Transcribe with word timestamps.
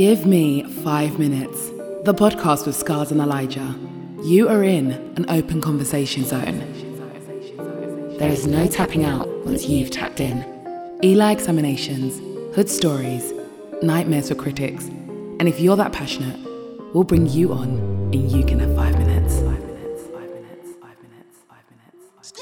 Give 0.00 0.24
me 0.24 0.62
five 0.82 1.18
minutes. 1.18 1.68
The 2.04 2.14
podcast 2.14 2.64
with 2.64 2.74
Scars 2.74 3.10
and 3.10 3.20
Elijah. 3.20 3.78
You 4.22 4.48
are 4.48 4.64
in 4.64 4.92
an 5.18 5.28
open 5.28 5.60
conversation 5.60 6.24
zone. 6.24 6.60
There 8.18 8.30
is 8.30 8.46
no 8.46 8.66
tapping 8.66 9.04
out 9.04 9.28
once 9.44 9.68
you've 9.68 9.90
tapped 9.90 10.20
in. 10.20 10.42
Eli 11.04 11.32
examinations, 11.32 12.18
hood 12.56 12.70
stories, 12.70 13.34
nightmares 13.82 14.30
for 14.30 14.36
critics. 14.36 14.86
And 14.86 15.46
if 15.46 15.60
you're 15.60 15.76
that 15.76 15.92
passionate, 15.92 16.40
we'll 16.94 17.04
bring 17.04 17.26
you 17.26 17.52
on 17.52 17.68
and 18.14 18.32
you 18.32 18.42
can 18.42 18.58
have 18.60 18.74
five 18.74 18.96
minutes. 18.96 19.34
Five 19.40 19.62
minutes, 19.66 20.04
five 20.14 20.30
minutes, 20.30 20.68
five 20.80 20.96
minutes, 21.02 21.36
five 21.46 22.32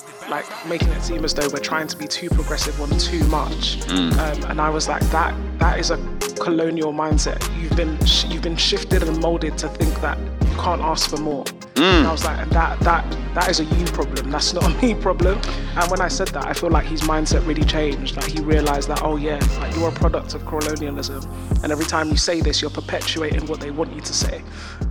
minutes. 0.00 0.30
like 0.30 0.66
making 0.66 0.88
it 0.88 1.02
seem 1.02 1.26
as 1.26 1.34
though 1.34 1.50
we're 1.52 1.58
trying 1.58 1.88
to 1.88 1.96
be 1.98 2.08
too 2.08 2.30
progressive 2.30 2.80
on 2.80 2.88
too 2.98 3.22
much. 3.24 3.86
Um, 3.90 4.44
and 4.44 4.62
I 4.62 4.70
was 4.70 4.88
like, 4.88 5.02
that 5.10 5.34
that 5.58 5.78
is 5.78 5.90
a 5.90 6.17
colonial 6.38 6.92
mindset. 6.92 7.38
You've 7.60 7.76
been 7.76 7.98
sh- 8.06 8.24
you've 8.28 8.42
been 8.42 8.56
shifted 8.56 9.02
and 9.02 9.20
molded 9.20 9.58
to 9.58 9.68
think 9.68 9.94
that 10.00 10.18
you 10.18 10.56
can't 10.56 10.80
ask 10.82 11.10
for 11.10 11.18
more. 11.18 11.44
And 11.76 12.08
I 12.08 12.10
was 12.12 12.24
like, 12.24 12.48
that 12.50 12.80
that 12.80 13.04
that 13.34 13.48
is 13.48 13.60
a 13.60 13.64
you 13.64 13.84
problem. 13.86 14.30
That's 14.30 14.52
not 14.52 14.64
a 14.64 14.70
me 14.84 14.94
problem. 14.94 15.40
And 15.76 15.90
when 15.90 16.00
I 16.00 16.08
said 16.08 16.28
that, 16.28 16.46
I 16.46 16.52
feel 16.52 16.70
like 16.70 16.86
his 16.86 17.02
mindset 17.02 17.46
really 17.46 17.62
changed. 17.64 18.16
Like 18.16 18.26
he 18.26 18.40
realized 18.40 18.88
that, 18.88 19.02
oh 19.02 19.16
yeah, 19.16 19.38
like 19.60 19.74
you're 19.76 19.88
a 19.90 19.92
product 19.92 20.34
of 20.34 20.44
colonialism, 20.46 21.22
and 21.62 21.70
every 21.70 21.84
time 21.84 22.08
you 22.10 22.16
say 22.16 22.40
this, 22.40 22.60
you're 22.60 22.70
perpetuating 22.70 23.46
what 23.46 23.60
they 23.60 23.70
want 23.70 23.92
you 23.94 24.00
to 24.00 24.12
say. 24.12 24.42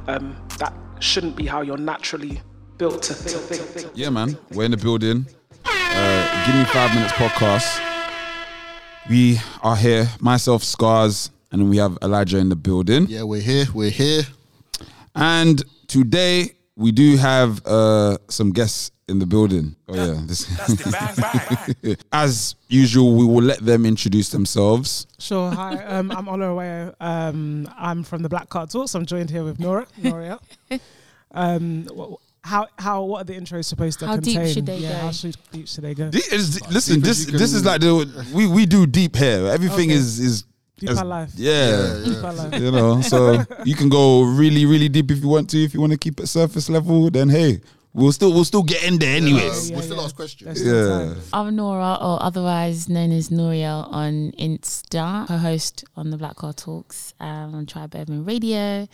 Um, 0.08 0.36
that 0.60 0.74
shouldn't 1.00 1.36
be 1.36 1.46
how 1.46 1.62
you're 1.62 1.78
naturally 1.78 2.42
built 2.78 3.02
to 3.04 3.14
think. 3.14 3.92
Yeah, 3.94 4.10
man. 4.10 4.38
We're 4.52 4.66
in 4.66 4.72
the 4.72 4.78
building. 4.78 5.26
Uh, 5.66 6.46
Give 6.46 6.56
me 6.56 6.64
five 6.66 6.94
minutes 6.94 7.12
podcast. 7.14 7.82
We 9.10 9.40
are 9.64 9.76
here, 9.76 10.10
myself, 10.22 10.64
Scars, 10.64 11.32
and 11.52 11.62
then 11.62 11.70
we 11.70 11.78
have 11.78 11.98
Elijah 12.02 12.38
in 12.38 12.50
the 12.50 12.56
building. 12.56 13.08
Yeah, 13.08 13.24
we're 13.24 13.42
here. 13.42 13.66
We're 13.74 13.90
here. 13.90 14.24
And 15.16 15.64
today 15.88 16.52
we 16.76 16.92
do 16.92 17.18
have 17.18 17.66
uh, 17.66 18.18
some 18.30 18.52
guests 18.52 18.92
in 19.08 19.20
the 19.20 19.26
building. 19.26 19.76
Oh 19.88 19.96
yeah, 19.96 20.22
this. 20.26 20.46
As 22.12 22.56
usual, 22.68 23.16
we 23.16 23.26
will 23.26 23.44
let 23.44 23.60
them 23.60 23.86
introduce 23.86 24.30
themselves. 24.30 25.08
Sure. 25.18 25.50
Hi, 25.52 25.84
um, 25.86 26.12
I'm 26.12 26.26
Olawale. 26.26 26.94
Um, 27.00 27.70
I'm 27.78 28.04
from 28.04 28.22
the 28.22 28.30
Black 28.30 28.50
Card 28.50 28.70
Talks. 28.70 28.94
I'm 28.96 29.06
joined 29.06 29.30
here 29.30 29.44
with 29.44 29.60
Nora. 29.60 29.88
Noria. 29.98 30.40
Um, 31.32 31.86
wh- 31.96 32.14
how 32.42 32.68
how 32.80 33.04
what 33.04 33.22
are 33.22 33.24
the 33.26 33.34
intros 33.34 33.66
supposed 33.66 34.00
to 34.00 34.08
How 34.08 34.16
deep 34.16 34.36
contain? 34.36 34.54
should 34.54 34.66
they 34.66 34.78
yeah, 34.78 34.94
go? 34.94 34.98
How 35.00 35.12
should, 35.12 35.36
deep 35.52 35.68
should 35.68 35.84
they 35.84 35.94
go? 35.94 36.10
This 36.10 36.32
is- 36.32 36.72
listen, 36.72 37.02
this 37.02 37.26
this 37.26 37.52
is 37.54 37.66
like 37.66 37.82
the 37.82 38.26
we 38.34 38.48
we 38.48 38.66
do 38.66 38.88
deep 38.88 39.18
here. 39.18 39.46
Everything 39.48 39.90
Okay. 39.90 40.00
is 40.00 40.20
is 40.20 40.46
Deep 40.80 40.90
as- 40.92 41.02
life. 41.04 41.32
yeah. 41.36 42.02
Deep 42.06 42.24
our 42.24 42.34
life. 42.34 42.62
you 42.62 42.72
know 42.72 43.02
so 43.02 43.44
you 43.66 43.76
can 43.76 43.90
go 43.90 44.22
really 44.24 44.66
really 44.66 44.90
deep 44.90 45.10
if 45.12 45.20
you 45.22 45.28
want 45.28 45.50
to 45.50 45.58
if 45.64 45.74
you 45.74 45.82
want 45.82 45.92
to 45.94 45.98
keep 45.98 46.20
it 46.20 46.28
surface 46.28 46.70
level 46.70 47.10
then 47.10 47.30
hey 47.30 47.60
we'll 47.94 48.12
still 48.12 48.32
we'll 48.32 48.46
still 48.46 48.62
get 48.62 48.84
in 48.84 49.00
there 49.00 49.16
anyways 49.18 49.70
Yeah, 49.72 49.76
we'll 49.78 49.84
still 49.86 49.98
yeah. 49.98 50.04
ask 50.04 50.16
questions. 50.16 50.64
There's 50.64 50.88
yeah 50.90 51.14
time. 51.16 51.22
I'm 51.34 51.56
Nora, 51.56 51.98
or 52.00 52.22
otherwise 52.22 52.88
known 52.90 53.12
as 53.12 53.30
Noriel 53.30 53.92
on 53.92 54.32
Insta, 54.38 55.26
co-host 55.28 55.84
on 55.96 56.12
the 56.12 56.18
Black 56.18 56.36
Car 56.36 56.54
Talks 56.54 57.14
um, 57.20 57.56
on 57.56 57.66
Tribe 57.66 57.96
Urban 57.96 58.24
Radio. 58.24 58.88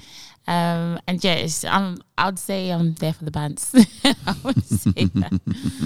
Um, 0.45 0.99
and 1.08 1.23
yeah, 1.23 1.47
I'm, 1.69 1.97
I 2.17 2.25
would 2.25 2.39
say 2.39 2.69
I'm 2.69 2.94
there 2.95 3.13
for 3.13 3.23
the 3.23 3.31
bands. 3.31 3.72
I 4.03 4.36
would 4.44 4.63
say 4.66 5.05
that. 5.05 5.39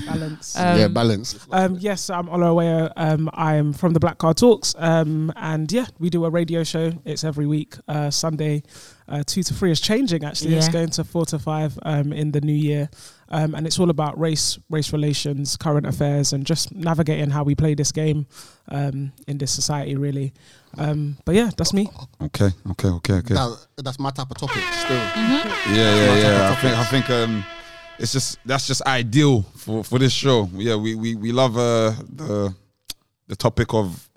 Balance. 0.08 0.55
yeah, 0.58 0.88
balance. 0.88 1.47
Um, 1.52 1.77
yes, 1.80 2.09
I'm 2.09 2.27
Olawale. 2.27 2.91
Um, 2.95 3.30
I'm 3.33 3.73
from 3.73 3.94
the 3.94 3.99
Black 3.99 4.17
Car 4.17 4.33
Talks. 4.33 4.73
Um, 4.77 5.31
and 5.36 5.72
yeah, 5.72 5.86
we 5.99 6.09
do 6.09 6.25
a 6.25 6.30
radio 6.30 6.64
show. 6.64 6.91
It's 7.05 7.23
every 7.23 7.45
week, 7.45 7.75
uh, 7.88 8.09
Sunday, 8.09 8.64
uh, 9.08 9.23
two 9.25 9.44
to 9.44 9.53
three. 9.53 9.72
is 9.72 9.80
changing 9.80 10.23
actually. 10.23 10.55
It's 10.55 10.69
going 10.69 10.89
to 10.92 11.03
four 11.03 11.25
to 11.27 11.39
five 11.39 11.77
um, 11.83 12.11
in 12.11 12.31
the 12.31 12.42
new 12.42 12.53
year. 12.53 12.89
Um, 13.30 13.55
and 13.55 13.67
it's 13.67 13.77
all 13.80 13.89
about 13.89 14.17
race, 14.20 14.58
race 14.70 14.93
relations, 14.93 15.58
current 15.58 15.86
affairs, 15.86 16.33
and 16.33 16.45
just 16.45 16.73
navigating 16.73 17.30
how 17.30 17.43
we 17.43 17.55
play 17.55 17.76
this 17.76 17.92
game 17.92 18.26
um, 18.70 19.11
in 19.27 19.37
this 19.37 19.52
society, 19.52 19.95
really. 19.95 20.33
Um, 20.77 21.17
but 21.26 21.36
yeah, 21.36 21.49
that's 21.58 21.73
me. 21.73 21.89
okay 22.21 22.49
okay 22.71 22.89
okay 22.89 23.14
okay 23.15 23.33
That, 23.33 23.67
that's 23.77 23.99
my 23.99 24.11
type 24.11 24.30
of 24.32 24.38
topic 24.38 24.64
still. 24.73 24.98
yeah 25.76 26.15
yeah 26.23 26.52
i 26.52 26.55
think 26.61 26.77
i 26.77 26.83
think 26.86 27.10
um 27.10 27.43
it's 27.99 28.11
just 28.14 28.38
that's 28.45 28.67
just 28.67 28.82
ideal 28.86 29.42
for 29.55 29.83
for 29.83 29.98
this 29.99 30.14
show 30.14 30.48
yeah 30.54 30.76
we 30.76 30.93
we, 30.95 31.15
we 31.15 31.32
love 31.32 31.58
uh 31.58 31.93
the 32.15 32.54
the 33.27 33.36
topic 33.36 33.73
of 33.73 34.08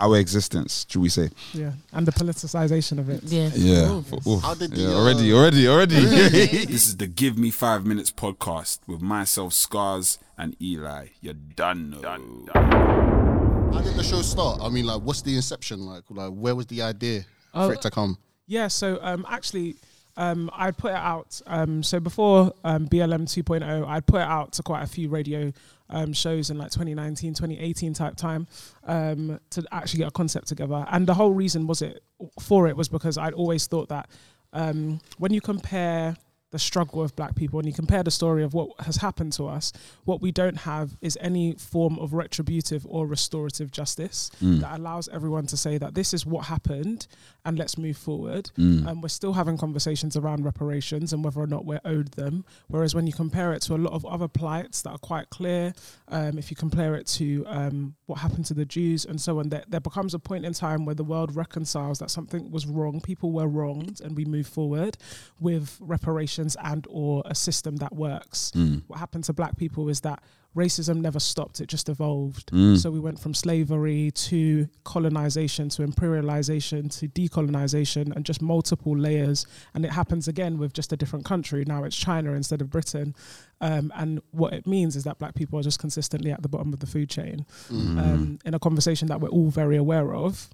our 0.00 0.16
existence 0.18 0.84
should 0.88 1.00
we 1.02 1.08
say 1.08 1.28
Yeah, 1.54 1.72
and 1.92 2.06
the 2.06 2.12
politicization 2.12 2.98
of 2.98 3.08
it. 3.08 3.22
Yeah. 3.24 3.48
yeah 3.54 4.02
Oof. 4.26 4.42
How 4.42 4.52
did 4.54 4.70
the, 4.72 4.80
yeah 4.82 4.88
uh, 4.88 5.00
already 5.00 5.32
already 5.32 5.68
already 5.68 5.94
This 6.74 6.86
is 6.88 6.96
the 6.98 7.06
Give 7.06 7.38
Me 7.38 7.50
Five 7.50 7.86
Minutes 7.86 8.10
podcast 8.12 8.80
with 8.86 9.00
myself, 9.00 9.54
Scars, 9.54 10.18
and 10.36 10.54
Eli. 10.60 11.06
You're 11.22 11.32
done. 11.62 11.96
Done. 12.02 13.35
How 13.76 13.82
did 13.82 13.94
the 13.94 14.02
show 14.02 14.22
start? 14.22 14.62
I 14.62 14.70
mean, 14.70 14.86
like, 14.86 15.02
what's 15.02 15.20
the 15.20 15.36
inception 15.36 15.84
like? 15.84 16.04
Like, 16.08 16.30
where 16.30 16.54
was 16.54 16.64
the 16.64 16.80
idea 16.80 17.26
Oh, 17.52 17.68
for 17.68 17.74
it 17.74 17.82
to 17.82 17.90
come? 17.90 18.16
Yeah, 18.46 18.68
so 18.68 18.98
um, 19.02 19.26
actually, 19.28 19.76
um, 20.16 20.48
I'd 20.54 20.78
put 20.78 20.92
it 20.92 20.96
out. 20.96 21.38
Um, 21.46 21.82
so 21.82 22.00
before 22.00 22.54
um, 22.64 22.88
BLM 22.88 23.24
2.0, 23.24 23.86
I'd 23.86 24.06
put 24.06 24.22
it 24.22 24.26
out 24.26 24.52
to 24.54 24.62
quite 24.62 24.82
a 24.82 24.86
few 24.86 25.10
radio 25.10 25.52
um, 25.90 26.14
shows 26.14 26.48
in 26.48 26.56
like 26.56 26.70
2019, 26.70 27.34
2018 27.34 27.92
type 27.92 28.16
time 28.16 28.46
um, 28.84 29.38
to 29.50 29.62
actually 29.70 29.98
get 29.98 30.08
a 30.08 30.12
concept 30.12 30.48
together. 30.48 30.86
And 30.90 31.06
the 31.06 31.12
whole 31.12 31.32
reason 31.34 31.66
was 31.66 31.82
it 31.82 32.02
for 32.40 32.68
it 32.68 32.78
was 32.78 32.88
because 32.88 33.18
I'd 33.18 33.34
always 33.34 33.66
thought 33.66 33.90
that 33.90 34.08
um, 34.54 35.00
when 35.18 35.34
you 35.34 35.42
compare 35.42 36.16
the 36.52 36.58
struggle 36.58 37.02
of 37.02 37.14
black 37.16 37.34
people. 37.34 37.58
And 37.58 37.66
you 37.66 37.74
compare 37.74 38.02
the 38.02 38.10
story 38.10 38.42
of 38.44 38.54
what 38.54 38.70
has 38.80 38.96
happened 38.96 39.32
to 39.34 39.46
us, 39.46 39.72
what 40.04 40.20
we 40.20 40.30
don't 40.30 40.58
have 40.58 40.96
is 41.00 41.18
any 41.20 41.54
form 41.54 41.98
of 41.98 42.12
retributive 42.12 42.86
or 42.88 43.06
restorative 43.06 43.70
justice 43.70 44.30
hmm. 44.38 44.60
that 44.60 44.78
allows 44.78 45.08
everyone 45.08 45.46
to 45.46 45.56
say 45.56 45.78
that 45.78 45.94
this 45.94 46.14
is 46.14 46.24
what 46.24 46.46
happened 46.46 47.06
and 47.46 47.58
let's 47.58 47.78
move 47.78 47.96
forward. 47.96 48.50
Um, 48.88 49.00
we're 49.00 49.08
still 49.08 49.32
having 49.32 49.56
conversations 49.56 50.16
around 50.16 50.44
reparations 50.44 51.12
and 51.12 51.24
whether 51.24 51.40
or 51.40 51.46
not 51.46 51.64
we're 51.64 51.80
owed 51.84 52.12
them. 52.12 52.44
Whereas 52.68 52.94
when 52.94 53.06
you 53.06 53.12
compare 53.12 53.52
it 53.54 53.62
to 53.62 53.74
a 53.74 53.80
lot 53.86 53.92
of 53.94 54.04
other 54.04 54.28
plights 54.28 54.82
that 54.82 54.90
are 54.90 54.98
quite 54.98 55.30
clear, 55.30 55.72
um, 56.08 56.36
if 56.38 56.50
you 56.50 56.56
compare 56.56 56.94
it 56.96 57.06
to 57.18 57.44
um, 57.46 57.94
what 58.06 58.18
happened 58.18 58.44
to 58.46 58.54
the 58.54 58.64
Jews 58.64 59.04
and 59.04 59.20
so 59.20 59.38
on, 59.38 59.48
there, 59.48 59.64
there 59.68 59.80
becomes 59.80 60.12
a 60.12 60.18
point 60.18 60.44
in 60.44 60.52
time 60.52 60.84
where 60.84 60.94
the 60.94 61.04
world 61.04 61.34
reconciles 61.36 61.98
that 62.00 62.10
something 62.10 62.50
was 62.50 62.66
wrong, 62.66 63.00
people 63.00 63.30
were 63.32 63.46
wronged, 63.48 64.00
and 64.00 64.16
we 64.16 64.24
move 64.24 64.46
forward 64.46 64.96
with 65.40 65.78
reparations 65.80 66.56
and 66.62 66.86
or 66.90 67.22
a 67.26 67.34
system 67.34 67.76
that 67.76 67.94
works. 67.94 68.50
What 68.88 68.98
happened 68.98 69.24
to 69.24 69.32
black 69.32 69.56
people 69.56 69.88
is 69.88 70.00
that 70.00 70.22
racism 70.56 70.96
never 71.00 71.20
stopped; 71.20 71.60
it 71.60 71.68
just 71.68 71.88
evolved. 71.88 72.50
So 72.76 72.90
we 72.90 72.98
went 72.98 73.20
from 73.20 73.34
slavery 73.34 74.10
to 74.28 74.68
colonization 74.84 75.68
to 75.70 75.86
imperialization 75.86 76.90
to 76.98 77.08
decolonization, 77.08 78.14
and 78.16 78.24
just 78.24 78.40
multiple 78.42 78.96
layers. 78.96 79.46
And 79.74 79.84
it 79.84 79.92
happens 79.92 80.26
again 80.28 80.58
with 80.58 80.72
just 80.72 80.92
a 80.92 80.96
different 80.96 81.24
country. 81.24 81.64
Now 81.66 81.84
it's 81.84 81.96
China 81.96 82.32
instead 82.32 82.60
of 82.60 82.70
Britain. 82.70 83.14
Um, 83.60 83.92
and 83.94 84.20
what 84.32 84.52
it 84.52 84.66
means 84.66 84.96
is 84.96 85.04
that 85.04 85.18
black 85.18 85.34
people 85.34 85.58
are 85.58 85.62
just 85.62 85.78
consistently 85.78 86.30
at 86.32 86.42
the 86.42 86.48
bottom 86.48 86.72
of 86.72 86.80
the 86.80 86.86
food 86.86 87.08
chain. 87.08 87.46
Um, 87.98 88.38
in 88.44 88.54
a 88.54 88.58
conversation 88.58 89.08
that 89.08 89.20
we're 89.20 89.28
all 89.28 89.50
very 89.50 89.76
aware 89.76 90.14
of, 90.14 90.50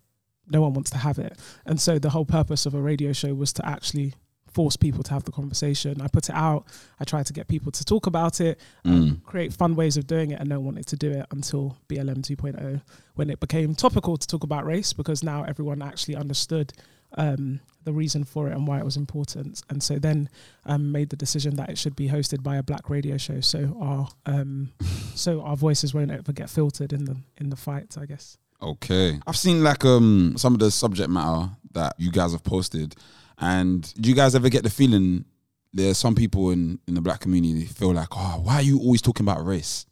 no 0.48 0.60
one 0.60 0.72
wants 0.74 0.90
to 0.90 0.98
have 0.98 1.18
it. 1.18 1.38
And 1.66 1.80
so 1.80 1.98
the 1.98 2.10
whole 2.10 2.24
purpose 2.24 2.66
of 2.66 2.74
a 2.74 2.80
radio 2.80 3.12
show 3.12 3.34
was 3.34 3.52
to 3.54 3.66
actually 3.66 4.14
force 4.54 4.76
people 4.76 5.02
to 5.04 5.12
have 5.12 5.24
the 5.24 5.32
conversation. 5.32 6.00
I 6.00 6.08
put 6.08 6.28
it 6.28 6.34
out. 6.34 6.66
I 7.00 7.04
tried 7.04 7.26
to 7.26 7.32
get 7.32 7.48
people 7.48 7.72
to 7.72 7.84
talk 7.84 8.06
about 8.06 8.40
it, 8.40 8.60
um, 8.84 9.22
create 9.24 9.52
fun 9.52 9.74
ways 9.76 9.96
of 9.96 10.06
doing 10.06 10.30
it, 10.30 10.40
and 10.40 10.48
no 10.48 10.60
one 10.60 10.72
wanted 10.74 10.86
to 10.88 10.96
do 10.96 11.10
it 11.10 11.26
until 11.30 11.76
BLM 11.88 12.22
2.0, 12.22 12.82
when 13.14 13.30
it 13.30 13.40
became 13.40 13.74
topical 13.74 14.16
to 14.16 14.26
talk 14.26 14.42
about 14.42 14.64
race 14.64 14.92
because 14.92 15.22
now 15.22 15.44
everyone 15.44 15.82
actually 15.82 16.16
understood 16.16 16.72
um, 17.14 17.60
the 17.84 17.92
reason 17.92 18.24
for 18.24 18.48
it 18.48 18.52
and 18.52 18.66
why 18.66 18.78
it 18.78 18.84
was 18.84 18.96
important. 18.96 19.62
And 19.68 19.82
so 19.82 19.98
then 19.98 20.28
um, 20.64 20.92
made 20.92 21.10
the 21.10 21.16
decision 21.16 21.56
that 21.56 21.68
it 21.68 21.78
should 21.78 21.96
be 21.96 22.08
hosted 22.08 22.42
by 22.42 22.56
a 22.56 22.62
black 22.62 22.88
radio 22.88 23.16
show, 23.16 23.40
so 23.40 23.76
our 23.80 24.08
um, 24.26 24.72
so 25.14 25.42
our 25.42 25.56
voices 25.56 25.94
won't 25.94 26.10
ever 26.10 26.32
get 26.32 26.48
filtered 26.48 26.92
in 26.92 27.04
the 27.04 27.16
in 27.38 27.50
the 27.50 27.56
fight. 27.56 27.96
I 28.00 28.06
guess. 28.06 28.38
Okay. 28.62 29.18
I've 29.26 29.36
seen 29.36 29.64
like 29.64 29.84
um 29.84 30.34
some 30.36 30.54
of 30.54 30.60
the 30.60 30.70
subject 30.70 31.10
matter 31.10 31.50
that 31.72 31.94
you 31.98 32.10
guys 32.10 32.32
have 32.32 32.44
posted, 32.44 32.94
and 33.42 33.92
do 34.00 34.08
you 34.08 34.14
guys 34.14 34.34
ever 34.34 34.48
get 34.48 34.62
the 34.62 34.70
feeling 34.70 35.24
there's 35.72 35.98
some 35.98 36.14
people 36.14 36.50
in 36.50 36.78
in 36.86 36.94
the 36.94 37.00
black 37.00 37.20
community 37.20 37.64
feel 37.66 37.92
like, 37.92 38.08
oh, 38.12 38.40
why 38.42 38.56
are 38.56 38.62
you 38.62 38.78
always 38.78 39.02
talking 39.02 39.24
about 39.24 39.44
race? 39.44 39.86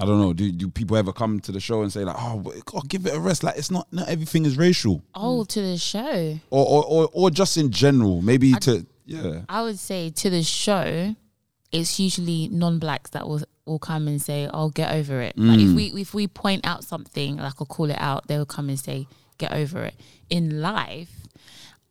I 0.00 0.04
don't 0.04 0.20
know. 0.20 0.32
Do 0.32 0.50
do 0.52 0.68
people 0.68 0.96
ever 0.96 1.12
come 1.12 1.40
to 1.40 1.52
the 1.52 1.60
show 1.60 1.82
and 1.82 1.92
say 1.92 2.04
like, 2.04 2.16
oh, 2.18 2.38
but- 2.38 2.54
oh 2.74 2.80
give 2.82 3.06
it 3.06 3.14
a 3.14 3.20
rest? 3.20 3.42
Like 3.42 3.58
it's 3.58 3.70
not 3.70 3.86
not 3.92 4.08
everything 4.08 4.46
is 4.46 4.56
racial, 4.56 5.02
Oh, 5.14 5.44
to 5.44 5.60
the 5.60 5.76
show. 5.76 6.38
or 6.50 6.66
or 6.66 6.84
or, 6.84 7.10
or 7.12 7.30
just 7.30 7.56
in 7.56 7.70
general, 7.70 8.22
maybe 8.22 8.52
to 8.52 8.86
yeah. 9.04 9.40
I 9.48 9.62
would 9.62 9.78
say 9.78 10.10
to 10.10 10.30
the 10.30 10.42
show, 10.42 11.14
it's 11.72 11.98
usually 11.98 12.48
non-blacks 12.48 13.10
that 13.10 13.26
will 13.26 13.42
will 13.66 13.78
come 13.78 14.06
and 14.06 14.22
say, 14.22 14.48
"Oh, 14.52 14.68
get 14.70 14.94
over 14.94 15.20
it." 15.20 15.36
Like 15.36 15.58
if 15.58 15.68
mm. 15.68 15.76
we 15.76 16.00
if 16.00 16.14
we 16.14 16.26
point 16.28 16.66
out 16.66 16.84
something, 16.84 17.36
like 17.36 17.60
or 17.60 17.66
call 17.66 17.90
it 17.90 17.98
out, 17.98 18.28
they 18.28 18.38
will 18.38 18.46
come 18.46 18.68
and 18.68 18.78
say, 18.78 19.06
get 19.38 19.52
over 19.52 19.84
it. 19.84 19.94
In 20.30 20.60
life, 20.60 21.26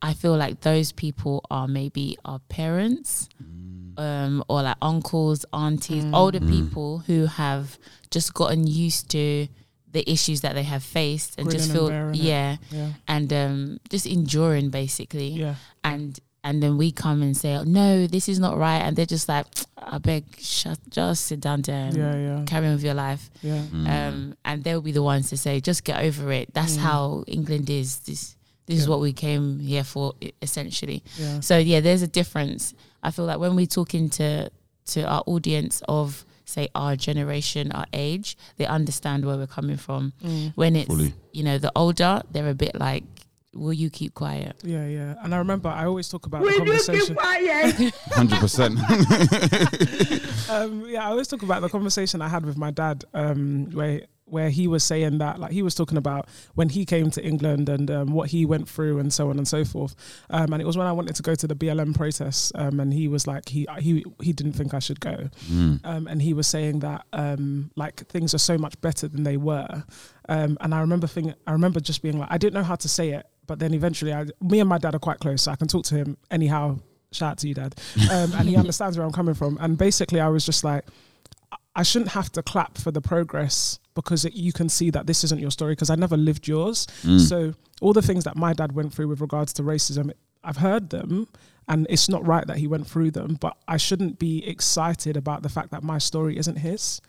I 0.02 0.14
feel 0.14 0.36
like 0.38 0.62
those 0.62 0.92
people 0.92 1.44
are 1.50 1.68
maybe 1.68 2.18
our 2.24 2.40
parents, 2.50 3.30
um, 3.98 4.44
or 4.48 4.62
like 4.62 4.78
uncles, 4.82 5.46
aunties, 5.54 6.06
older 6.14 6.40
people 6.40 7.00
who 7.00 7.26
have 7.26 7.80
just 8.12 8.34
gotten 8.34 8.68
used 8.68 9.10
to 9.12 9.48
the 9.92 10.08
issues 10.12 10.42
that 10.42 10.54
they 10.54 10.64
have 10.64 10.84
faced 10.84 11.40
and 11.40 11.50
just 11.50 11.72
Grinning 11.72 11.72
and 11.72 11.80
feel 11.80 11.90
bearing 11.90 12.14
yeah, 12.16 12.58
Yeah. 12.72 12.90
and 13.08 13.34
um, 13.34 13.80
just 13.90 14.06
enduring 14.06 14.70
basically 14.70 15.30
Yeah. 15.30 15.56
and 15.84 16.20
and 16.44 16.62
then 16.64 16.78
we 16.78 16.92
come 16.94 17.22
and 17.24 17.36
say, 17.36 17.56
oh, 17.56 17.64
no, 17.64 18.08
this 18.08 18.30
is 18.30 18.40
not 18.40 18.58
right, 18.58 18.78
and 18.78 18.96
they're 18.96 19.06
just 19.06 19.28
like, 19.28 19.48
I 19.78 19.98
beg, 19.98 20.24
shut, 20.40 20.80
just 20.90 21.26
sit 21.26 21.42
down 21.42 21.62
there 21.64 21.88
and 21.88 21.98
Yeah, 21.98 22.16
yeah. 22.16 22.44
carry 22.46 22.68
on 22.68 22.76
with 22.76 22.84
your 22.86 22.94
life. 22.94 23.30
Yeah. 23.42 23.64
Um, 23.74 24.36
and 24.46 24.64
they'll 24.64 24.80
be 24.82 24.94
the 24.94 25.04
ones 25.04 25.28
to 25.32 25.38
say, 25.38 25.60
just 25.60 25.84
get 25.84 26.02
over 26.02 26.32
it. 26.32 26.54
That's 26.54 26.78
how 26.78 27.26
England 27.28 27.70
is. 27.70 28.00
This 28.00 28.37
this 28.68 28.80
is 28.80 28.88
what 28.88 29.00
we 29.00 29.14
came 29.14 29.60
here 29.60 29.84
for, 29.84 30.14
essentially. 30.42 31.04
Yeah. 31.18 31.40
So 31.40 31.58
yeah, 31.58 31.80
there's 31.80 32.02
a 32.02 32.08
difference. 32.08 32.74
I 33.02 33.12
feel 33.12 33.26
like 33.26 33.40
when 33.40 33.56
we 33.56 33.66
talk 33.66 33.94
into 33.96 34.52
to 34.88 35.04
our 35.04 35.24
audience 35.26 35.82
of 35.88 36.26
say 36.46 36.70
our 36.76 36.96
generation, 36.96 37.72
our 37.72 37.86
age, 37.94 38.38
they 38.58 38.66
understand 38.66 39.26
where 39.26 39.38
we're 39.38 39.48
coming 39.48 39.78
from. 39.78 40.14
Mm. 40.24 40.54
When 40.56 40.76
it's 40.76 40.88
Fully. 40.88 41.14
you 41.32 41.44
know 41.44 41.58
the 41.58 41.72
older, 41.76 42.22
they're 42.32 42.50
a 42.50 42.54
bit 42.54 42.76
like, 42.76 43.04
will 43.54 43.74
you 43.74 43.90
keep 43.90 44.14
quiet? 44.14 44.58
Yeah, 44.64 44.86
yeah. 44.86 45.16
And 45.24 45.34
I 45.34 45.38
remember 45.38 45.70
I 45.70 45.86
always 45.86 46.10
talk 46.10 46.26
about 46.26 46.42
will 46.42 46.52
the 46.52 46.58
conversation. 46.58 47.18
Hundred 48.12 48.40
percent. 48.40 48.80
um, 50.50 50.86
yeah, 50.88 51.06
I 51.06 51.12
always 51.12 51.28
talk 51.28 51.44
about 51.44 51.62
the 51.62 51.70
conversation 51.70 52.22
I 52.22 52.28
had 52.28 52.46
with 52.46 52.58
my 52.58 52.72
dad, 52.72 53.06
um, 53.14 53.70
where 53.72 54.02
where 54.28 54.50
he 54.50 54.68
was 54.68 54.84
saying 54.84 55.18
that, 55.20 55.40
like 55.40 55.52
he 55.52 55.62
was 55.62 55.76
talking 55.76 55.98
about 55.98 56.28
when 56.56 56.70
he 56.70 56.86
came 56.86 57.10
to 57.12 57.24
England 57.24 57.70
and 57.70 57.90
um, 57.90 58.12
what 58.12 58.30
he 58.30 58.46
went 58.46 58.68
through 58.68 59.00
and 59.00 59.12
so 59.12 59.30
on 59.30 59.38
and 59.38 59.48
so 59.48 59.64
forth. 59.64 59.96
Um, 60.30 60.54
and 60.54 60.62
it 60.62 60.66
was 60.66 60.78
when 60.78 60.88
I 60.88 60.92
wanted 60.92 61.16
to 61.16 61.24
go 61.24 61.36
to 61.36 61.48
the 61.48 61.56
BLM 61.56 61.96
protests, 61.96 62.52
um, 62.56 62.80
and 62.80 62.94
he 62.94 63.08
was 63.08 63.28
like, 63.28 63.50
he 63.50 63.68
he 63.80 64.06
he 64.22 64.34
didn't 64.34 64.54
think 64.54 64.74
I 64.74 64.80
should 64.80 65.00
go, 65.00 65.30
um, 65.84 66.08
and 66.08 66.22
he 66.22 66.34
was 66.34 66.48
saying 66.48 66.80
that 66.80 67.06
um, 67.14 67.72
like 67.76 68.08
things 68.08 68.34
are 68.34 68.40
so 68.40 68.58
much 68.58 68.80
better 68.82 69.08
than 69.08 69.24
they 69.24 69.38
were. 69.38 69.84
Um, 70.30 70.58
and 70.60 70.76
I 70.76 70.82
remember 70.82 71.08
thing, 71.08 71.34
I 71.46 71.54
remember 71.54 71.80
just 71.80 72.02
being 72.02 72.20
like, 72.20 72.30
I 72.30 72.38
didn't 72.38 72.54
know 72.54 72.64
how 72.64 72.76
to 72.76 72.90
say 72.90 73.12
it, 73.12 73.26
but 73.46 73.60
then 73.60 73.74
eventually, 73.74 74.14
I, 74.14 74.26
me 74.42 74.60
and 74.60 74.68
my 74.68 74.78
dad 74.78 74.94
are 74.94 75.00
quite 75.00 75.20
close, 75.20 75.44
so 75.44 75.52
I 75.52 75.56
can 75.56 75.68
talk 75.68 75.86
to 75.86 75.96
him 75.96 76.18
anyhow. 76.30 76.80
Shout 77.14 77.32
out 77.32 77.38
to 77.40 77.48
you, 77.48 77.54
dad, 77.54 77.74
um, 78.12 78.34
and 78.34 78.50
he 78.50 78.58
understands 78.58 78.98
where 78.98 79.08
I'm 79.08 79.14
coming 79.14 79.34
from. 79.34 79.58
And 79.62 79.78
basically, 79.78 80.20
I 80.20 80.28
was 80.28 80.46
just 80.46 80.66
like, 80.66 80.84
I 81.74 81.84
shouldn't 81.84 82.12
have 82.12 82.32
to 82.34 82.44
clap 82.44 82.78
for 82.78 82.92
the 82.92 83.02
progress 83.02 83.80
because 84.02 84.22
it, 84.26 84.34
you 84.34 84.54
can 84.60 84.70
see 84.70 84.90
that 84.92 85.04
this 85.08 85.24
isn't 85.26 85.42
your 85.46 85.52
story 85.52 85.74
because 85.74 85.90
I 85.90 85.96
never 85.96 86.18
lived 86.30 86.48
yours. 86.48 86.88
So 87.32 87.54
all 87.82 87.94
the 87.94 88.02
things 88.10 88.24
that 88.24 88.36
my 88.36 88.54
dad 88.54 88.72
went 88.80 88.94
through 88.94 89.08
with 89.12 89.22
regards 89.28 89.52
to 89.54 89.64
racism, 89.64 90.12
I've 90.44 90.58
heard 90.58 90.90
them, 90.92 91.28
and 91.68 91.86
it's 91.90 92.08
not 92.08 92.26
right 92.34 92.46
that 92.48 92.58
he 92.58 92.68
went 92.68 92.86
through 92.88 93.12
them. 93.12 93.38
But 93.46 93.54
I 93.68 93.78
shouldn't 93.78 94.20
be 94.20 94.48
excited 94.48 95.18
about 95.18 95.40
the 95.44 95.50
fact 95.50 95.70
that 95.72 95.84
my 95.84 95.98
story 95.98 96.38
isn't 96.38 96.58
his. 96.70 97.02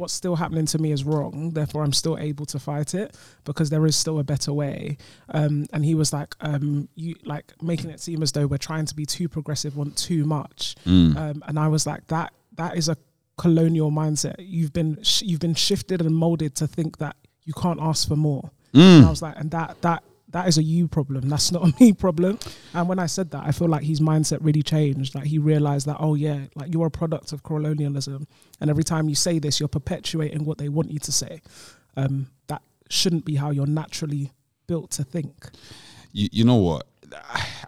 What's 0.00 0.14
still 0.14 0.36
happening 0.36 0.64
to 0.72 0.78
me 0.78 0.92
is 0.92 1.04
wrong. 1.04 1.50
Therefore, 1.52 1.82
I'm 1.84 1.92
still 1.92 2.16
able 2.16 2.46
to 2.46 2.58
fight 2.58 2.94
it 2.94 3.14
because 3.44 3.68
there 3.68 3.84
is 3.84 3.96
still 3.96 4.18
a 4.18 4.24
better 4.24 4.52
way. 4.62 4.96
Um, 5.38 5.66
and 5.74 5.84
he 5.84 5.94
was 5.94 6.10
like, 6.18 6.34
um, 6.40 6.88
you 6.94 7.16
like 7.32 7.52
making 7.60 7.90
it 7.90 8.00
seem 8.00 8.22
as 8.22 8.32
though 8.32 8.46
we're 8.46 8.56
trying 8.70 8.86
to 8.86 8.94
be 8.94 9.04
too 9.04 9.28
progressive, 9.28 9.76
want 9.76 9.94
too 9.98 10.24
much. 10.24 10.74
Um, 11.18 11.42
and 11.46 11.58
I 11.58 11.68
was 11.68 11.86
like, 11.86 12.06
that 12.06 12.32
that 12.60 12.78
is 12.78 12.88
a 12.88 12.96
colonial 13.38 13.90
mindset. 13.90 14.34
You've 14.38 14.72
been 14.72 15.02
sh- 15.02 15.22
you've 15.22 15.40
been 15.40 15.54
shifted 15.54 16.02
and 16.02 16.14
molded 16.14 16.54
to 16.56 16.66
think 16.66 16.98
that 16.98 17.16
you 17.44 17.54
can't 17.54 17.80
ask 17.80 18.06
for 18.06 18.16
more. 18.16 18.50
And 18.74 19.06
I 19.06 19.10
was 19.10 19.22
like, 19.22 19.34
and 19.38 19.50
that 19.52 19.80
that 19.80 20.02
that 20.30 20.46
is 20.46 20.58
a 20.58 20.62
you 20.62 20.88
problem. 20.88 21.28
That's 21.30 21.50
not 21.50 21.62
a 21.66 21.72
me 21.80 21.92
problem. 21.94 22.38
And 22.74 22.88
when 22.88 22.98
I 22.98 23.06
said 23.06 23.30
that, 23.30 23.44
I 23.46 23.52
feel 23.52 23.68
like 23.68 23.82
his 23.82 24.00
mindset 24.00 24.38
really 24.42 24.62
changed. 24.62 25.14
Like 25.14 25.24
he 25.24 25.38
realized 25.38 25.86
that, 25.86 25.96
oh 26.00 26.14
yeah, 26.14 26.40
like 26.54 26.72
you're 26.72 26.86
a 26.86 26.90
product 26.90 27.32
of 27.32 27.42
colonialism, 27.42 28.26
and 28.60 28.68
every 28.68 28.84
time 28.84 29.08
you 29.08 29.14
say 29.14 29.38
this, 29.38 29.58
you're 29.58 29.68
perpetuating 29.68 30.44
what 30.44 30.58
they 30.58 30.68
want 30.68 30.90
you 30.90 30.98
to 30.98 31.12
say. 31.12 31.40
Um, 31.96 32.28
that 32.48 32.62
shouldn't 32.90 33.24
be 33.24 33.36
how 33.36 33.50
you're 33.50 33.66
naturally 33.66 34.32
built 34.66 34.90
to 34.92 35.04
think. 35.04 35.48
you, 36.12 36.28
you 36.30 36.44
know 36.44 36.56
what? 36.56 36.86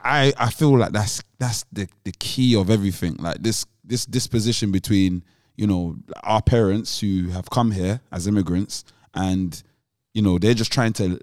I 0.04 0.32
I 0.36 0.50
feel 0.50 0.76
like 0.76 0.92
that's 0.92 1.22
that's 1.38 1.64
the 1.72 1.88
the 2.04 2.12
key 2.12 2.54
of 2.56 2.68
everything. 2.68 3.16
Like 3.16 3.42
this 3.42 3.64
this 3.82 4.04
disposition 4.04 4.70
between 4.70 5.24
you 5.60 5.66
know 5.66 5.96
our 6.22 6.42
parents 6.42 7.00
who 7.00 7.28
have 7.28 7.50
come 7.50 7.70
here 7.70 8.00
as 8.10 8.26
immigrants 8.26 8.84
and 9.14 9.62
you 10.14 10.22
know 10.22 10.38
they're 10.38 10.54
just 10.54 10.72
trying 10.72 10.94
to 10.94 11.20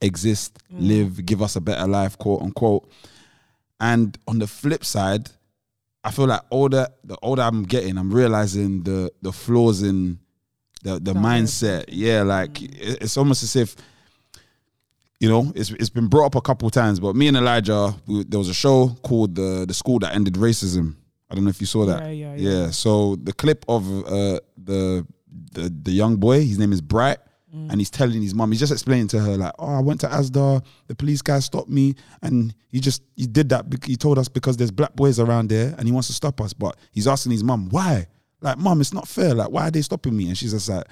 exist, 0.00 0.58
mm. 0.72 0.88
live, 0.88 1.26
give 1.26 1.40
us 1.42 1.56
a 1.56 1.60
better 1.60 1.86
life, 1.86 2.16
quote 2.18 2.42
unquote. 2.42 2.88
And 3.80 4.16
on 4.28 4.38
the 4.38 4.46
flip 4.46 4.84
side, 4.84 5.30
I 6.04 6.10
feel 6.10 6.26
like 6.26 6.42
older 6.50 6.86
the 7.02 7.16
older 7.22 7.42
I'm 7.42 7.64
getting, 7.64 7.98
I'm 7.98 8.12
realizing 8.12 8.82
the 8.82 9.10
the 9.22 9.32
flaws 9.32 9.82
in 9.82 10.18
the 10.82 10.94
the 10.94 11.12
That 11.12 11.16
mindset. 11.16 11.84
Yeah, 11.88 12.22
like 12.22 12.54
mm. 12.54 12.74
it- 12.80 13.02
it's 13.02 13.16
almost 13.16 13.42
as 13.42 13.56
if 13.56 13.74
you 15.20 15.28
know, 15.28 15.52
it's 15.54 15.70
it's 15.70 15.90
been 15.90 16.08
brought 16.08 16.26
up 16.26 16.34
a 16.34 16.40
couple 16.40 16.68
times, 16.70 17.00
but 17.00 17.16
me 17.16 17.28
and 17.28 17.36
Elijah, 17.36 17.94
we, 18.06 18.24
there 18.24 18.38
was 18.38 18.48
a 18.48 18.54
show 18.54 18.96
called 19.02 19.34
the 19.34 19.64
the 19.66 19.74
school 19.74 19.98
that 20.00 20.14
ended 20.14 20.34
racism. 20.34 20.96
I 21.34 21.36
don't 21.36 21.44
know 21.44 21.50
if 21.50 21.60
you 21.60 21.66
saw 21.66 21.84
that. 21.86 22.00
Yeah, 22.02 22.10
yeah, 22.10 22.34
yeah. 22.36 22.50
yeah. 22.50 22.70
So 22.70 23.16
the 23.16 23.32
clip 23.32 23.64
of 23.68 23.82
uh, 24.06 24.38
the 24.56 25.04
the 25.52 25.68
the 25.82 25.90
young 25.90 26.14
boy, 26.16 26.44
his 26.44 26.58
name 26.60 26.72
is 26.72 26.80
Bright, 26.80 27.18
Mm. 27.54 27.70
and 27.70 27.80
he's 27.80 27.90
telling 27.90 28.20
his 28.20 28.34
mom, 28.34 28.50
he's 28.50 28.58
just 28.58 28.72
explaining 28.72 29.06
to 29.08 29.20
her 29.20 29.36
like, 29.36 29.52
oh, 29.60 29.76
I 29.76 29.80
went 29.80 30.00
to 30.00 30.08
Asda, 30.08 30.64
the 30.88 30.94
police 30.96 31.22
guy 31.22 31.38
stopped 31.38 31.68
me, 31.68 31.94
and 32.20 32.52
he 32.72 32.80
just 32.80 33.02
he 33.14 33.26
did 33.26 33.48
that. 33.50 33.66
He 33.84 33.94
told 33.94 34.18
us 34.18 34.28
because 34.28 34.56
there's 34.56 34.72
black 34.72 34.96
boys 34.96 35.20
around 35.20 35.50
there, 35.50 35.72
and 35.78 35.86
he 35.86 35.92
wants 35.92 36.08
to 36.08 36.14
stop 36.14 36.40
us. 36.40 36.52
But 36.52 36.76
he's 36.90 37.06
asking 37.06 37.32
his 37.32 37.44
mom 37.44 37.68
why. 37.68 38.08
Like, 38.40 38.58
mom, 38.58 38.80
it's 38.80 38.92
not 38.92 39.06
fair. 39.06 39.34
Like, 39.34 39.50
why 39.50 39.68
are 39.68 39.70
they 39.70 39.82
stopping 39.82 40.16
me? 40.16 40.26
And 40.28 40.36
she's 40.36 40.52
just 40.52 40.68
like, 40.68 40.84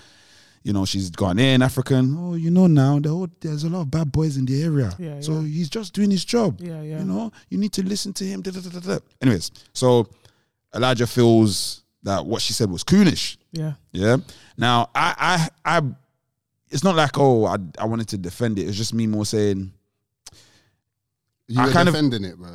you 0.62 0.72
know, 0.72 0.84
she's 0.84 1.10
Ghanaian, 1.10 1.64
African. 1.64 2.16
Oh, 2.16 2.34
you 2.34 2.50
know 2.50 2.68
now, 2.68 3.00
whole, 3.04 3.28
there's 3.40 3.64
a 3.64 3.68
lot 3.68 3.80
of 3.82 3.90
bad 3.90 4.12
boys 4.12 4.36
in 4.36 4.46
the 4.46 4.62
area. 4.62 4.92
Yeah, 4.98 5.20
so 5.20 5.40
yeah. 5.40 5.48
he's 5.48 5.68
just 5.68 5.92
doing 5.92 6.10
his 6.10 6.24
job. 6.24 6.60
Yeah, 6.60 6.80
yeah. 6.80 7.00
You 7.00 7.04
know, 7.04 7.32
you 7.50 7.58
need 7.58 7.72
to 7.72 7.82
listen 7.82 8.12
to 8.14 8.24
him. 8.24 8.40
da, 8.40 8.52
da, 8.52 8.80
da. 8.80 8.98
Anyways, 9.20 9.50
so 9.74 10.08
Elijah 10.74 11.06
feels 11.06 11.82
that 12.02 12.24
what 12.26 12.42
she 12.42 12.52
said 12.52 12.70
was 12.70 12.82
coonish. 12.84 13.36
Yeah, 13.52 13.74
Yeah. 13.92 14.16
Now, 14.56 14.90
I, 14.94 15.48
I, 15.64 15.78
I, 15.78 15.82
it's 16.70 16.82
not 16.82 16.96
like 16.96 17.18
oh, 17.18 17.44
I, 17.44 17.56
I 17.78 17.84
wanted 17.84 18.08
to 18.08 18.18
defend 18.18 18.58
it. 18.58 18.62
It's 18.66 18.76
just 18.76 18.94
me 18.94 19.06
more 19.06 19.26
saying, 19.26 19.72
You 21.48 21.60
I 21.60 21.66
were 21.66 21.72
kind 21.72 21.88
of- 21.88 21.94
defending 21.94 22.24
it, 22.24 22.38
bro. 22.38 22.48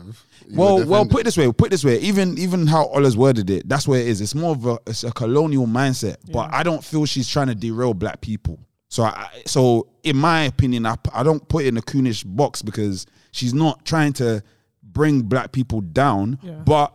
You 0.48 0.58
well, 0.58 0.86
well, 0.86 1.06
put 1.06 1.22
it 1.22 1.24
this 1.26 1.38
way, 1.38 1.52
put 1.52 1.68
it 1.68 1.70
this 1.72 1.84
way. 1.84 2.00
Even, 2.00 2.38
even 2.38 2.68
how 2.68 2.88
Ola's 2.88 3.18
worded 3.18 3.50
it, 3.50 3.68
that's 3.68 3.88
where 3.88 4.00
it 4.00 4.08
is. 4.08 4.22
It's 4.22 4.34
more 4.34 4.52
of 4.52 4.66
a, 4.66 4.80
it's 4.88 5.04
a 5.04 5.12
colonial 5.12 5.68
mindset. 5.68 6.18
But 6.32 6.54
I 6.54 6.64
don't 6.64 6.84
feel 6.84 7.06
she's 7.06 7.28
trying 7.28 7.48
to 7.48 7.56
derail 7.56 7.94
black 7.94 8.22
people. 8.22 8.58
So, 8.90 9.04
I, 9.04 9.28
so 9.46 9.90
in 10.04 10.16
my 10.16 10.44
opinion, 10.44 10.86
I 10.86 10.96
I 11.14 11.22
don't 11.24 11.46
put 11.50 11.66
it 11.66 11.68
in 11.68 11.78
a 11.78 11.82
coonish 11.82 12.24
box 12.26 12.62
because 12.62 13.06
she's 13.32 13.54
not 13.54 13.84
trying 13.86 14.14
to 14.14 14.42
bring 14.82 15.24
black 15.24 15.52
people 15.52 15.82
down. 15.82 16.40
Yeah. 16.42 16.54
But 16.54 16.94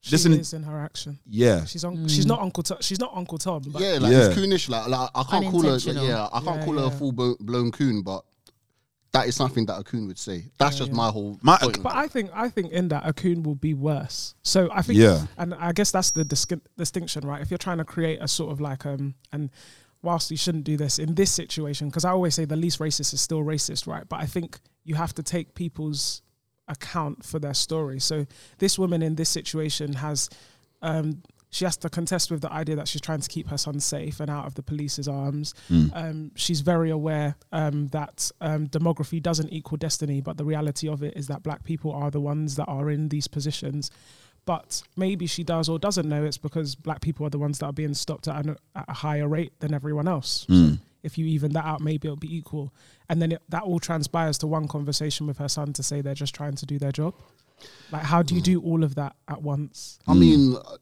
she 0.00 0.12
listen, 0.12 0.32
is 0.32 0.52
in 0.54 0.62
her 0.62 0.80
action. 0.80 1.18
yeah, 1.26 1.64
She's 1.66 1.84
on. 1.84 2.08
She's 2.08 2.26
not 2.26 2.40
Uncle. 2.40 2.62
Tom. 2.62 2.78
she's 2.80 2.98
not 3.00 3.12
Uncle 3.14 3.38
Tom. 3.38 3.62
But 3.66 3.82
Yeah, 3.82 3.98
like 3.98 4.12
Yeah. 4.12 4.26
it's 4.28 4.38
coonish. 4.38 4.68
Like, 4.68 4.88
like 4.88 5.10
I 5.14 5.22
can't 5.24 5.46
call 5.50 5.62
her. 5.62 5.72
Like, 5.72 5.84
yeah, 5.86 6.28
I 6.32 6.40
can't 6.40 6.56
Yeah, 6.60 6.64
call 6.64 6.78
her 6.78 6.84
a 6.86 6.90
full 6.90 7.12
blown, 7.12 7.36
blown 7.40 7.70
coon, 7.70 8.02
but 8.02 8.24
that 9.12 9.26
is 9.26 9.34
something 9.34 9.66
that 9.66 9.76
a 9.78 9.82
coon 9.82 10.06
would 10.06 10.18
say. 10.18 10.44
That's 10.58 10.78
just 10.78 10.92
my 10.92 11.08
whole 11.10 11.36
My- 11.42 11.58
point. 11.58 11.82
But. 11.82 11.94
I 11.96 12.06
think 12.08 12.30
I 12.32 12.48
think 12.48 12.70
in 12.72 12.88
that 12.88 13.02
a 13.06 13.12
coon 13.12 13.42
will 13.42 13.56
be 13.56 13.74
worse. 13.74 14.34
So 14.42 14.68
I 14.72 14.82
think 14.82 14.98
Yeah. 15.00 15.26
and 15.36 15.52
I 15.54 15.72
guess 15.72 15.90
that's 15.90 16.12
the 16.12 16.24
dis- 16.24 16.46
distinction, 16.78 17.26
right? 17.26 17.42
If 17.42 17.50
you're 17.50 17.58
trying 17.58 17.78
to 17.78 17.84
create 17.84 18.20
a 18.22 18.28
sort 18.28 18.52
of 18.52 18.60
like 18.60 18.86
um 18.86 19.14
and 19.32 19.50
whilst 20.02 20.30
you 20.30 20.36
shouldn't 20.36 20.64
do 20.64 20.76
this 20.78 20.98
in 20.98 21.14
this 21.14 21.30
situation, 21.30 21.88
because 21.88 22.04
I 22.06 22.10
always 22.10 22.34
say 22.34 22.44
the 22.46 22.56
least 22.56 22.78
racist 22.78 23.12
is 23.12 23.20
still 23.20 23.40
racist, 23.42 23.86
right? 23.86 24.08
But 24.08 24.20
I 24.20 24.26
think 24.26 24.60
you 24.84 24.94
have 24.94 25.12
to 25.16 25.22
take 25.22 25.54
people's 25.54 26.22
account 26.70 27.24
for 27.24 27.38
their 27.38 27.54
story. 27.54 28.00
So 28.00 28.26
this 28.58 28.78
woman 28.78 29.02
in 29.02 29.16
this 29.16 29.28
situation 29.28 29.94
has 29.94 30.30
um 30.82 31.22
she 31.52 31.64
has 31.64 31.76
to 31.78 31.88
contest 31.88 32.30
with 32.30 32.42
the 32.42 32.52
idea 32.52 32.76
that 32.76 32.86
she's 32.86 33.00
trying 33.00 33.20
to 33.20 33.28
keep 33.28 33.48
her 33.48 33.58
son 33.58 33.80
safe 33.80 34.20
and 34.20 34.30
out 34.30 34.46
of 34.46 34.54
the 34.54 34.62
police's 34.62 35.08
arms. 35.08 35.52
Um, 35.92 36.30
she's 36.36 36.60
very 36.60 36.90
aware 36.90 37.34
um, 37.50 37.88
that 37.88 38.30
um, 38.40 38.68
demography 38.68 39.20
doesn't 39.20 39.52
equal 39.52 39.76
destiny, 39.76 40.20
but 40.20 40.36
the 40.36 40.44
reality 40.44 40.88
of 40.88 41.02
it 41.02 41.16
is 41.16 41.26
that 41.26 41.42
black 41.42 41.64
people 41.64 41.90
are 41.92 42.10
the 42.10 42.20
ones 42.20 42.54
that 42.54 42.66
are 42.66 42.88
in 42.88 43.08
these 43.08 43.26
positions. 43.26 43.90
But 44.46 44.82
maybe 44.96 45.26
she 45.26 45.42
does 45.42 45.68
or 45.68 45.78
doesn't 45.80 46.08
know 46.08 46.24
it's 46.24 46.38
because 46.38 46.76
black 46.76 47.00
people 47.00 47.26
are 47.26 47.30
the 47.30 47.38
ones 47.38 47.58
that 47.58 47.66
are 47.66 47.72
being 47.72 47.94
stopped 47.94 48.28
at, 48.28 48.46
an, 48.46 48.56
at 48.76 48.84
a 48.88 48.92
higher 48.92 49.26
rate 49.28 49.52
than 49.58 49.74
everyone 49.74 50.06
else. 50.06 50.46
So 50.48 50.76
if 51.02 51.18
you 51.18 51.26
even 51.26 51.52
that 51.52 51.64
out, 51.64 51.80
maybe 51.80 52.08
it'll 52.08 52.16
be 52.16 52.34
equal. 52.34 52.72
And 53.08 53.20
then 53.20 53.32
it, 53.32 53.42
that 53.48 53.62
all 53.62 53.78
transpires 53.78 54.38
to 54.38 54.46
one 54.46 54.68
conversation 54.68 55.26
with 55.26 55.38
her 55.38 55.48
son 55.48 55.72
to 55.74 55.82
say 55.82 56.00
they're 56.00 56.14
just 56.14 56.34
trying 56.34 56.54
to 56.54 56.66
do 56.66 56.78
their 56.78 56.92
job. 56.92 57.14
Like, 57.92 58.02
how 58.02 58.22
do 58.22 58.34
you 58.34 58.40
do 58.40 58.60
all 58.62 58.84
of 58.84 58.94
that 58.94 59.16
at 59.28 59.42
once? 59.42 59.98
I 60.08 60.14
mean, 60.14 60.54
mm. 60.54 60.78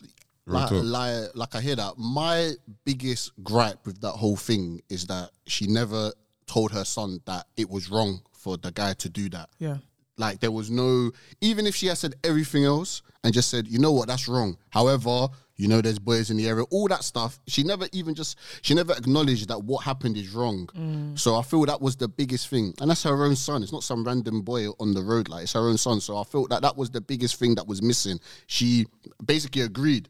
like, 0.47 0.71
like, 0.71 1.31
like 1.35 1.55
I 1.55 1.61
hear 1.61 1.77
that. 1.77 1.95
My 1.99 2.53
biggest 2.85 3.33
gripe 3.43 3.85
with 3.85 4.01
that 4.01 4.13
whole 4.13 4.37
thing 4.37 4.81
is 4.89 5.07
that 5.07 5.31
she 5.47 5.67
never 5.67 6.13
told 6.47 6.73
her 6.73 6.85
son 6.85 7.21
that 7.27 7.47
it 7.57 7.69
was 7.69 7.91
wrong 7.91 8.21
for 8.33 8.49
for 8.49 8.57
the 8.57 8.73
guy 8.73 8.95
to 8.95 9.09
do 9.11 9.29
that. 9.29 9.51
Yeah. 9.59 9.77
Like 10.17 10.41
there 10.41 10.51
was 10.51 10.71
no, 10.71 11.13
even 11.41 11.67
if 11.67 11.77
she 11.77 11.87
had 11.87 11.99
said 11.99 12.15
everything 12.25 12.65
else 12.65 13.03
and 13.23 13.35
just 13.35 13.51
said, 13.51 13.69
you 13.69 13.79
know 13.79 13.93
what, 13.93 14.09
that's 14.09 14.27
wrong. 14.27 14.57
However, 14.71 15.29
you 15.59 15.67
know, 15.67 15.81
there's 15.81 15.99
boys 15.99 16.31
in 16.31 16.37
the 16.37 16.49
area, 16.49 16.65
all 16.71 16.87
that 16.87 17.03
stuff. 17.03 17.41
She 17.49 17.65
never 17.65 17.89
even 17.93 18.15
just, 18.15 18.39
she 18.63 18.75
never 18.75 18.93
acknowledged 18.93 19.49
that 19.49 19.59
what 19.59 19.85
happened 19.85 20.17
is 20.17 20.31
wrong. 20.31 20.69
Mm. 20.69 21.19
So 21.19 21.35
I 21.35 21.43
feel 21.43 21.67
that 21.67 21.81
was 21.81 21.97
the 21.97 22.07
biggest 22.09 22.47
thing, 22.49 22.73
and 22.81 22.89
that's 22.89 23.03
her 23.03 23.25
own 23.25 23.35
son. 23.35 23.65
It's 23.65 23.73
not 23.73 23.83
some 23.83 24.05
random 24.05 24.43
boy 24.43 24.69
on 24.79 24.95
the 24.95 25.03
road. 25.03 25.29
Like 25.29 25.43
it's 25.43 25.55
her 25.55 25.69
own 25.69 25.77
son. 25.77 26.01
So 26.01 26.17
I 26.17 26.23
felt 26.23 26.51
that 26.51 26.63
that 26.63 26.77
was 26.77 26.91
the 26.91 27.01
biggest 27.01 27.37
thing 27.41 27.57
that 27.57 27.67
was 27.67 27.83
missing. 27.83 28.21
She 28.47 28.87
basically 29.25 29.63
agreed. 29.63 30.09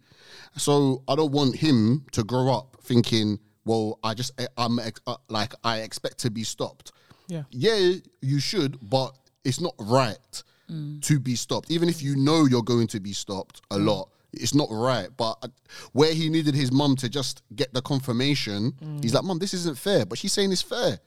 So 0.56 1.02
I 1.08 1.16
don't 1.16 1.32
want 1.32 1.56
him 1.56 2.04
to 2.12 2.22
grow 2.24 2.52
up 2.52 2.76
thinking, 2.82 3.38
well, 3.64 3.98
I 4.04 4.12
just, 4.12 4.38
eh, 4.38 4.46
I'm 4.58 4.78
ex- 4.78 5.00
uh, 5.06 5.16
like, 5.28 5.54
I 5.64 5.78
expect 5.78 6.18
to 6.18 6.30
be 6.30 6.44
stopped 6.44 6.92
Yeah. 7.28 7.44
yeah, 7.50 7.94
you 8.20 8.38
should, 8.38 8.78
but 8.82 9.16
it's 9.44 9.60
not 9.60 9.74
right 9.78 10.42
mm. 10.70 11.00
to 11.02 11.18
be 11.18 11.36
stopped. 11.36 11.70
Even 11.70 11.88
if 11.88 12.02
you 12.02 12.16
know 12.16 12.44
you're 12.44 12.62
going 12.62 12.86
to 12.88 13.00
be 13.00 13.12
stopped 13.12 13.62
a 13.70 13.76
mm. 13.76 13.86
lot, 13.86 14.10
it's 14.40 14.54
not 14.54 14.68
right. 14.70 15.08
But 15.16 15.36
uh, 15.42 15.48
where 15.92 16.12
he 16.12 16.28
needed 16.28 16.54
his 16.54 16.70
mum 16.72 16.96
to 16.96 17.08
just 17.08 17.42
get 17.54 17.72
the 17.74 17.82
confirmation, 17.82 18.72
he's 19.02 19.14
like, 19.14 19.24
"Mum, 19.24 19.38
this 19.38 19.54
isn't 19.54 19.78
fair," 19.78 20.06
but 20.06 20.18
she's 20.18 20.32
saying 20.32 20.52
it's 20.52 20.62
fair. 20.62 20.98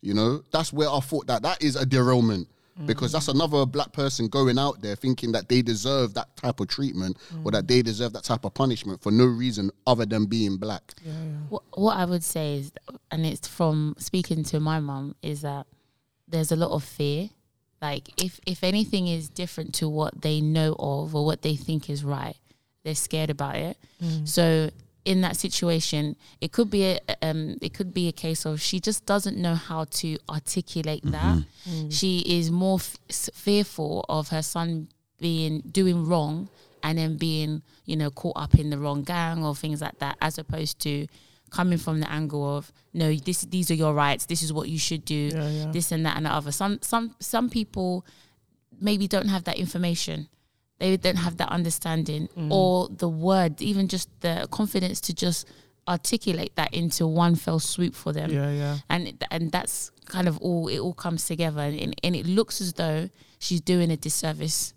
You 0.00 0.14
know, 0.14 0.42
that's 0.52 0.72
where 0.72 0.88
I 0.88 1.00
thought 1.00 1.26
that 1.26 1.42
that 1.42 1.62
is 1.62 1.76
a 1.76 1.84
derailment. 1.84 2.48
Because 2.86 3.10
that's 3.10 3.26
another 3.26 3.66
black 3.66 3.92
person 3.92 4.28
going 4.28 4.56
out 4.56 4.80
there 4.82 4.94
thinking 4.94 5.32
that 5.32 5.48
they 5.48 5.62
deserve 5.62 6.14
that 6.14 6.36
type 6.36 6.60
of 6.60 6.68
treatment 6.68 7.16
or 7.42 7.50
that 7.50 7.66
they 7.66 7.82
deserve 7.82 8.12
that 8.12 8.22
type 8.22 8.44
of 8.44 8.54
punishment 8.54 9.02
for 9.02 9.10
no 9.10 9.24
reason 9.26 9.72
other 9.84 10.06
than 10.06 10.26
being 10.26 10.58
black. 10.58 10.94
What, 11.48 11.64
what 11.74 11.96
I 11.96 12.04
would 12.04 12.22
say 12.22 12.58
is, 12.58 12.70
and 13.10 13.26
it's 13.26 13.48
from 13.48 13.96
speaking 13.98 14.44
to 14.44 14.60
my 14.60 14.78
mum, 14.78 15.16
is 15.22 15.40
that 15.42 15.66
there's 16.28 16.52
a 16.52 16.56
lot 16.56 16.70
of 16.70 16.84
fear. 16.84 17.30
Like 17.82 18.10
if 18.22 18.38
if 18.46 18.62
anything 18.62 19.08
is 19.08 19.28
different 19.28 19.74
to 19.74 19.88
what 19.88 20.22
they 20.22 20.40
know 20.40 20.76
of 20.78 21.16
or 21.16 21.26
what 21.26 21.42
they 21.42 21.56
think 21.56 21.90
is 21.90 22.04
right, 22.04 22.36
they're 22.88 22.94
scared 22.94 23.28
about 23.28 23.56
it. 23.56 23.76
Mm. 24.02 24.26
So 24.26 24.70
in 25.04 25.20
that 25.20 25.36
situation, 25.36 26.16
it 26.40 26.52
could 26.52 26.70
be 26.70 26.84
a 26.84 27.00
um, 27.20 27.56
it 27.60 27.74
could 27.74 27.92
be 27.92 28.08
a 28.08 28.12
case 28.12 28.46
of 28.46 28.62
she 28.62 28.80
just 28.80 29.04
doesn't 29.04 29.36
know 29.36 29.54
how 29.54 29.84
to 30.00 30.16
articulate 30.28 31.02
mm-hmm. 31.02 31.12
that. 31.12 31.44
Mm. 31.68 31.92
She 31.92 32.20
is 32.20 32.50
more 32.50 32.78
f- 32.78 32.96
s- 33.10 33.30
fearful 33.34 34.06
of 34.08 34.28
her 34.28 34.42
son 34.42 34.88
being 35.18 35.60
doing 35.60 36.06
wrong 36.06 36.48
and 36.82 36.96
then 36.96 37.16
being 37.18 37.62
you 37.84 37.96
know 37.96 38.10
caught 38.10 38.36
up 38.36 38.54
in 38.54 38.70
the 38.70 38.78
wrong 38.78 39.02
gang 39.02 39.44
or 39.44 39.54
things 39.54 39.82
like 39.82 39.98
that, 39.98 40.16
as 40.22 40.38
opposed 40.38 40.78
to 40.80 41.06
coming 41.50 41.78
from 41.78 42.00
the 42.00 42.10
angle 42.10 42.56
of 42.56 42.72
no, 42.94 43.14
this 43.14 43.42
these 43.42 43.70
are 43.70 43.74
your 43.74 43.92
rights. 43.92 44.24
This 44.24 44.42
is 44.42 44.50
what 44.50 44.70
you 44.70 44.78
should 44.78 45.04
do. 45.04 45.30
Yeah, 45.34 45.50
yeah. 45.50 45.70
This 45.72 45.92
and 45.92 46.06
that 46.06 46.16
and 46.16 46.24
the 46.24 46.32
other. 46.32 46.52
Some 46.52 46.78
some 46.80 47.14
some 47.20 47.50
people 47.50 48.06
maybe 48.80 49.06
don't 49.08 49.28
have 49.28 49.44
that 49.44 49.58
information. 49.58 50.28
They 50.78 50.96
don't 50.96 51.16
have 51.16 51.38
that 51.38 51.48
understanding 51.48 52.28
mm. 52.36 52.50
or 52.50 52.88
the 52.88 53.08
word, 53.08 53.60
even 53.60 53.88
just 53.88 54.08
the 54.20 54.46
confidence 54.50 55.00
to 55.02 55.14
just 55.14 55.48
articulate 55.88 56.54
that 56.56 56.72
into 56.74 57.06
one 57.06 57.34
fell 57.34 57.58
swoop 57.58 57.94
for 57.94 58.12
them. 58.12 58.30
Yeah, 58.30 58.50
yeah. 58.52 58.78
And 58.88 59.24
and 59.30 59.50
that's 59.50 59.90
kind 60.04 60.28
of 60.28 60.38
all 60.38 60.68
it 60.68 60.78
all 60.78 60.94
comes 60.94 61.26
together 61.26 61.60
and, 61.62 61.94
and 62.02 62.16
it 62.16 62.26
looks 62.26 62.60
as 62.60 62.74
though 62.74 63.08
she's 63.38 63.60
doing 63.60 63.90
a 63.90 63.96
disservice 63.96 64.74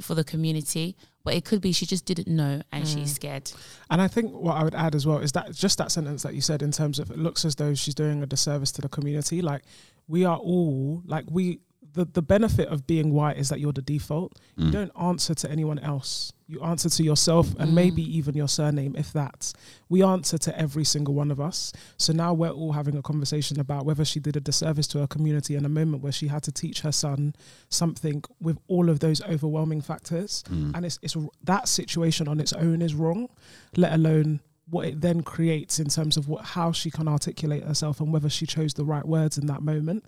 for 0.00 0.14
the 0.14 0.24
community, 0.24 0.96
but 1.24 1.34
it 1.34 1.44
could 1.44 1.60
be 1.60 1.72
she 1.72 1.86
just 1.86 2.04
didn't 2.04 2.28
know 2.28 2.62
and 2.72 2.86
she's 2.86 3.12
mm. 3.12 3.14
scared. 3.14 3.52
And 3.90 4.00
I 4.00 4.08
think 4.08 4.32
what 4.32 4.56
I 4.56 4.64
would 4.64 4.74
add 4.74 4.94
as 4.94 5.06
well 5.06 5.18
is 5.18 5.32
that 5.32 5.52
just 5.52 5.78
that 5.78 5.92
sentence 5.92 6.22
that 6.22 6.34
you 6.34 6.40
said 6.40 6.62
in 6.62 6.72
terms 6.72 6.98
of 6.98 7.10
it 7.10 7.18
looks 7.18 7.44
as 7.44 7.54
though 7.56 7.74
she's 7.74 7.94
doing 7.94 8.22
a 8.22 8.26
disservice 8.26 8.72
to 8.72 8.80
the 8.80 8.88
community. 8.88 9.42
Like 9.42 9.62
we 10.06 10.24
are 10.24 10.38
all 10.38 11.02
like 11.04 11.24
we 11.30 11.60
the, 11.98 12.04
the 12.04 12.22
benefit 12.22 12.68
of 12.68 12.86
being 12.86 13.12
white 13.12 13.38
is 13.38 13.48
that 13.48 13.58
you're 13.58 13.72
the 13.72 13.82
default. 13.82 14.38
You 14.56 14.66
mm. 14.66 14.72
don't 14.72 14.92
answer 15.00 15.34
to 15.34 15.50
anyone 15.50 15.80
else. 15.80 16.32
You 16.46 16.60
answer 16.62 16.88
to 16.88 17.02
yourself 17.02 17.48
and 17.58 17.70
mm. 17.70 17.74
maybe 17.74 18.02
even 18.16 18.36
your 18.36 18.46
surname, 18.46 18.94
if 18.96 19.12
that. 19.14 19.52
We 19.88 20.04
answer 20.04 20.38
to 20.38 20.56
every 20.56 20.84
single 20.84 21.14
one 21.14 21.32
of 21.32 21.40
us. 21.40 21.72
So 21.96 22.12
now 22.12 22.34
we're 22.34 22.50
all 22.50 22.70
having 22.70 22.96
a 22.96 23.02
conversation 23.02 23.58
about 23.58 23.84
whether 23.84 24.04
she 24.04 24.20
did 24.20 24.36
a 24.36 24.40
disservice 24.40 24.86
to 24.88 25.00
her 25.00 25.08
community 25.08 25.56
in 25.56 25.64
a 25.64 25.68
moment 25.68 26.04
where 26.04 26.12
she 26.12 26.28
had 26.28 26.44
to 26.44 26.52
teach 26.52 26.82
her 26.82 26.92
son 26.92 27.34
something 27.68 28.22
with 28.40 28.58
all 28.68 28.90
of 28.90 29.00
those 29.00 29.20
overwhelming 29.22 29.80
factors. 29.80 30.44
Mm. 30.48 30.76
And 30.76 30.86
it's, 30.86 31.00
it's 31.02 31.16
that 31.42 31.66
situation 31.66 32.28
on 32.28 32.38
its 32.38 32.52
own 32.52 32.80
is 32.80 32.94
wrong, 32.94 33.28
let 33.76 33.92
alone 33.92 34.38
what 34.70 34.86
it 34.86 35.00
then 35.00 35.22
creates 35.22 35.80
in 35.80 35.88
terms 35.88 36.16
of 36.16 36.28
what 36.28 36.44
how 36.44 36.70
she 36.70 36.92
can 36.92 37.08
articulate 37.08 37.64
herself 37.64 37.98
and 38.00 38.12
whether 38.12 38.28
she 38.28 38.46
chose 38.46 38.74
the 38.74 38.84
right 38.84 39.04
words 39.04 39.36
in 39.36 39.46
that 39.46 39.62
moment. 39.62 40.04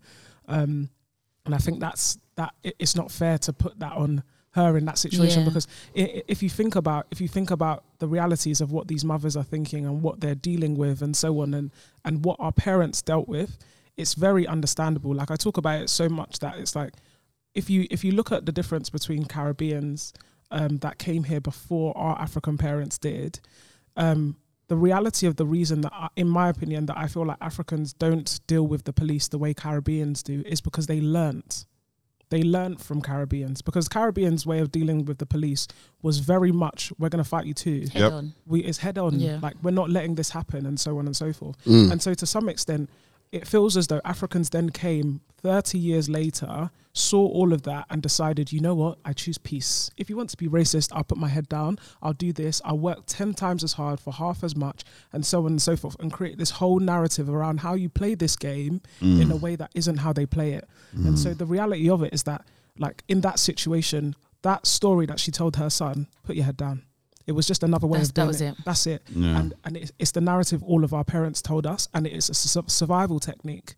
Um, 0.47 0.91
and 1.51 1.55
I 1.55 1.59
think 1.59 1.81
that's 1.81 2.19
that. 2.37 2.55
It's 2.63 2.95
not 2.95 3.11
fair 3.11 3.39
to 3.39 3.53
put 3.53 3.79
that 3.81 3.93
on 3.93 4.23
her 4.53 4.77
in 4.77 4.85
that 4.85 4.99
situation 4.99 5.41
Yeah. 5.43 5.49
because 5.49 5.67
if 5.95 6.43
you 6.43 6.49
think 6.49 6.75
about 6.75 7.07
if 7.11 7.21
you 7.21 7.29
think 7.29 7.51
about 7.51 7.85
the 7.99 8.09
realities 8.09 8.61
of 8.61 8.73
what 8.73 8.89
these 8.89 9.05
mothers 9.05 9.37
are 9.37 9.45
thinking 9.45 9.87
and 9.87 10.03
what 10.03 10.21
they're 10.21 10.35
dealing 10.35 10.77
with 10.77 11.03
and 11.03 11.17
so 11.17 11.41
on 11.41 11.55
and 11.55 11.71
and 12.05 12.25
what 12.25 12.37
our 12.41 12.53
parents 12.53 13.03
dealt 13.03 13.29
with, 13.29 13.59
it's 13.97 14.15
very 14.15 14.47
understandable. 14.47 15.15
Like 15.15 15.31
I 15.31 15.37
talk 15.37 15.57
about 15.57 15.81
it 15.83 15.91
so 15.91 16.09
much 16.09 16.39
that 16.41 16.57
it's 16.59 16.75
like 16.75 16.95
if 17.55 17.69
you 17.71 17.87
if 17.91 18.05
you 18.05 18.13
look 18.13 18.33
at 18.33 18.47
the 18.47 18.53
difference 18.53 18.91
between 18.91 19.25
Caribbeans 19.25 20.13
um, 20.51 20.79
that 20.79 20.99
came 20.99 21.25
here 21.25 21.41
before 21.41 21.97
our 21.97 22.19
African 22.21 22.59
parents 22.59 22.99
did, 22.99 23.39
um, 23.97 24.37
the 24.71 24.77
reality 24.77 25.27
of 25.27 25.35
the 25.35 25.45
reason 25.45 25.81
that, 25.81 25.93
I, 25.93 26.09
in 26.15 26.29
my 26.29 26.49
opinion, 26.49 26.87
that 26.87 26.97
I 26.97 27.07
feel 27.09 27.27
like 27.27 27.39
Africans 27.41 27.93
don't 27.93 28.41
deal 28.47 28.65
with 28.73 28.85
the 28.85 28.93
police 28.93 29.27
the 29.27 29.37
way 29.45 29.53
Caribbeans 29.53 30.23
do 30.23 30.43
is 30.47 30.61
because 30.61 30.87
they 30.87 31.01
learnt. 31.01 31.67
They 32.29 32.45
learnt 32.45 32.81
from 32.81 33.03
Caribbeans 33.03 33.61
because 33.63 33.89
Caribbeans' 33.89 34.47
way 34.47 34.61
of 34.61 34.71
dealing 34.71 35.05
with 35.07 35.19
the 35.19 35.27
police 35.27 35.67
was 36.03 36.19
very 36.21 36.53
much 36.53 36.93
"we're 37.01 37.09
going 37.09 37.25
to 37.25 37.29
fight 37.29 37.47
you 37.47 37.55
too." 37.55 37.81
Head 37.93 38.03
Yep. 38.03 38.13
on. 38.13 38.35
we 38.47 38.61
it's 38.61 38.79
head 38.79 38.97
on 38.99 39.19
Yeah. 39.19 39.41
like 39.43 39.57
we're 39.65 39.73
not 39.83 39.91
letting 39.91 40.15
this 40.15 40.31
happen 40.31 40.65
and 40.67 40.79
so 40.79 40.99
on 41.01 41.07
and 41.07 41.17
so 41.17 41.33
forth 41.33 41.57
mm. 41.65 41.91
and 41.91 42.01
so 42.01 42.15
to 42.15 42.27
some 42.27 42.49
extent 42.49 42.89
it 43.33 43.47
feels 43.47 43.77
as 43.77 43.87
though 43.87 44.01
africans 44.05 44.51
then 44.51 44.71
came 44.71 45.21
30 45.43 45.79
years 45.79 46.09
later 46.09 46.71
saw 46.93 47.27
all 47.27 47.53
of 47.53 47.63
that 47.63 47.87
and 47.91 48.03
decided 48.03 48.53
you 48.53 48.61
know 48.61 48.75
what? 48.75 48.99
I 49.05 49.13
choose 49.13 49.39
peace. 49.39 49.91
If 49.97 50.11
you 50.11 50.17
want 50.17 50.31
to 50.31 50.37
be 50.37 50.49
racist 50.49 50.91
i'll 50.93 51.05
put 51.05 51.19
my 51.19 51.29
head 51.29 51.49
down. 51.49 51.79
I'll 52.03 52.13
do 52.13 52.33
this. 52.33 52.61
I'll 52.65 52.79
work 52.79 53.03
10 53.07 53.35
times 53.35 53.65
as 53.65 53.75
hard 53.75 54.01
for 54.01 54.13
half 54.13 54.43
as 54.43 54.57
much 54.57 54.85
and 55.13 55.25
so 55.25 55.41
on 55.45 55.53
and 55.53 55.63
so 55.63 55.77
forth 55.77 55.97
and 56.01 56.13
create 56.13 56.39
this 56.39 56.51
whole 56.51 56.81
narrative 56.81 57.29
around 57.29 57.61
how 57.61 57.75
you 57.75 57.89
play 57.89 58.15
this 58.15 58.37
game 58.37 58.81
in 59.01 59.31
a 59.31 59.35
mm. 59.35 59.41
way 59.41 59.57
that 59.57 59.71
isn't 59.75 59.99
how 59.99 60.13
they 60.13 60.27
play 60.27 60.53
it. 60.53 60.69
And 60.93 61.19
so 61.19 61.31
mm. 61.31 61.39
the 61.39 61.47
reality 61.47 61.89
of 61.89 62.03
it 62.03 62.13
is 62.13 62.25
that 62.25 62.45
like 62.79 63.05
in 63.09 63.21
that 63.23 63.39
situation 63.39 64.15
that 64.43 64.67
story 64.67 65.07
that 65.07 65.21
she 65.21 65.31
told 65.31 65.57
her 65.57 65.71
son 65.71 66.07
put 66.25 66.35
your 66.35 66.45
head 66.45 66.57
down 66.57 66.83
it 67.31 67.35
was 67.39 67.47
just 67.47 67.63
another 67.63 67.87
way 67.87 67.99
That's- 68.01 68.09
of 68.11 68.15
that 68.15 68.21
doing 68.23 68.29
was 68.29 68.41
it. 68.41 68.59
it. 68.59 68.65
That's 68.67 68.87
it. 68.95 69.03
Yeah. 69.15 69.39
And 69.39 69.55
and 69.65 69.77
it's, 69.77 69.93
it's 69.99 70.11
the 70.19 70.21
narrative 70.21 70.61
all 70.71 70.83
of 70.85 70.93
our 70.93 71.05
parents 71.05 71.41
told 71.51 71.65
us, 71.75 71.89
and 71.95 72.07
it 72.07 72.13
is 72.13 72.29
a 72.29 72.35
su- 72.35 72.65
survival 72.81 73.19
technique. 73.21 73.75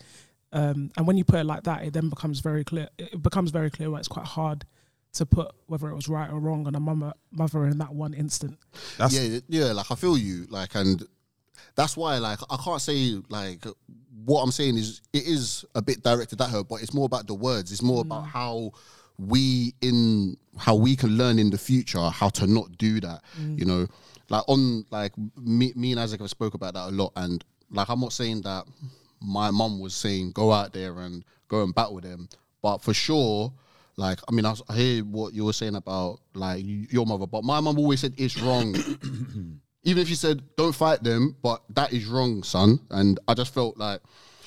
Um, 0.55 0.91
and 0.97 1.07
when 1.07 1.17
you 1.19 1.25
put 1.25 1.39
it 1.41 1.45
like 1.45 1.63
that, 1.65 1.85
it 1.87 1.93
then 1.93 2.09
becomes 2.09 2.41
very 2.41 2.65
clear. 2.65 2.89
It 2.99 3.23
becomes 3.23 3.51
very 3.51 3.71
clear 3.71 3.89
why 3.91 3.99
it's 3.99 4.09
quite 4.09 4.27
hard 4.27 4.65
to 5.19 5.27
put 5.27 5.49
whether 5.67 5.89
it 5.91 5.95
was 5.95 6.09
right 6.09 6.31
or 6.31 6.39
wrong 6.41 6.67
on 6.67 6.75
a 6.75 6.81
mother 6.81 7.13
mother 7.31 7.67
in 7.67 7.79
that 7.79 7.93
one 7.95 8.15
instant. 8.15 8.59
That's 8.99 9.15
yeah, 9.19 9.41
yeah, 9.49 9.73
like 9.73 9.91
I 9.91 9.95
feel 9.95 10.17
you, 10.17 10.47
like, 10.49 10.75
and 10.75 11.03
that's 11.75 11.97
why, 11.97 12.19
like, 12.19 12.39
I 12.51 12.57
can't 12.57 12.81
say 12.81 13.21
like 13.29 13.65
what 14.25 14.43
I'm 14.43 14.53
saying 14.53 14.77
is 14.79 15.01
it 15.13 15.25
is 15.27 15.65
a 15.75 15.83
bit 15.83 16.03
directed 16.03 16.41
at 16.41 16.51
her, 16.51 16.63
but 16.65 16.77
it's 16.83 16.95
more 16.95 17.07
about 17.07 17.27
the 17.27 17.35
words. 17.35 17.73
It's 17.73 17.83
more 17.83 18.03
about 18.03 18.27
how 18.27 18.73
we 19.19 19.75
in 19.81 20.37
how 20.59 20.75
we 20.75 20.97
can 20.97 21.17
learn 21.17 21.39
in 21.39 21.51
the 21.51 21.59
future 21.59 22.01
how 22.11 22.29
to 22.31 22.47
not 22.47 22.77
do 22.79 23.01
that. 23.01 23.23
Mm. 23.41 23.59
You 23.59 23.65
know, 23.65 23.87
like 24.29 24.45
on 24.49 24.85
like 24.91 25.13
me, 25.37 25.73
me 25.77 25.93
and 25.93 26.01
Isaac 26.01 26.21
have 26.21 26.31
spoke 26.31 26.55
about 26.55 26.75
that 26.75 26.89
a 26.89 26.91
lot, 26.91 27.13
and 27.17 27.45
like 27.71 27.89
I'm 27.89 28.01
not 28.01 28.13
saying 28.13 28.43
that 28.43 28.65
my 29.21 29.51
mum 29.51 29.79
was 29.81 29.95
saying 29.95 30.33
go 30.33 30.53
out 30.53 30.73
there 30.73 30.99
and 30.99 31.25
go 31.49 31.63
and 31.63 31.75
battle 31.75 32.01
them, 32.01 32.29
but 32.63 32.79
for 32.79 32.95
sure. 32.95 33.53
Like 33.99 34.21
I 34.27 34.33
mean, 34.33 34.47
I, 34.47 34.51
was- 34.51 34.63
I 34.71 34.75
hear 34.77 35.05
what 35.05 35.35
you 35.35 35.45
were 35.45 35.53
saying 35.53 35.75
about 35.77 36.21
like 36.35 36.65
your 36.65 37.05
mother, 37.05 37.27
but 37.27 37.45
my 37.45 37.61
mum 37.61 37.79
always 37.79 38.01
said 38.01 38.15
it's 38.17 38.41
wrong. 38.41 38.75
Even 39.85 40.03
if 40.03 40.09
she 40.09 40.15
said 40.15 40.43
don't 40.57 40.75
fight 40.75 41.03
them, 41.03 41.37
but 41.43 41.63
that 41.75 41.93
is 41.93 42.07
wrong, 42.07 42.43
son. 42.43 42.81
And 42.91 43.21
I 43.29 43.35
just 43.35 43.53
felt 43.53 43.77
like 43.77 44.01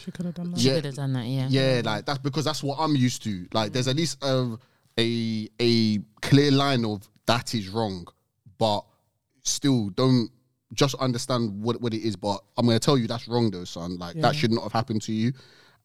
She 0.05 0.11
could 0.11 0.25
have 0.27 0.35
done 0.35 0.51
that. 0.51 0.59
She 0.59 0.67
Yeah. 0.67 0.75
could 0.75 0.85
have 0.85 0.95
done 0.95 1.13
that, 1.13 1.25
yeah. 1.25 1.47
yeah, 1.49 1.81
like 1.83 2.05
that's 2.05 2.19
because 2.19 2.45
that's 2.45 2.61
what 2.61 2.77
I'm 2.79 2.95
used 2.95 3.23
to. 3.23 3.47
Like, 3.53 3.73
there's 3.73 3.87
at 3.87 3.95
least 3.95 4.23
a 4.23 4.55
a, 4.99 5.49
a 5.59 5.97
clear 6.21 6.51
line 6.51 6.85
of 6.85 7.09
that 7.25 7.53
is 7.55 7.67
wrong, 7.69 8.07
but 8.57 8.81
still 9.41 9.89
don't 9.89 10.29
just 10.73 10.95
understand 10.95 11.61
what 11.61 11.81
what 11.81 11.93
it 11.93 12.01
is. 12.05 12.15
But 12.15 12.41
I'm 12.57 12.65
gonna 12.67 12.79
tell 12.79 12.97
you 12.97 13.07
that's 13.07 13.27
wrong, 13.27 13.49
though, 13.51 13.63
son. 13.63 13.97
Like 13.97 14.15
that 14.21 14.35
should 14.35 14.51
not 14.51 14.63
have 14.63 14.73
happened 14.73 15.01
to 15.03 15.11
you. 15.11 15.33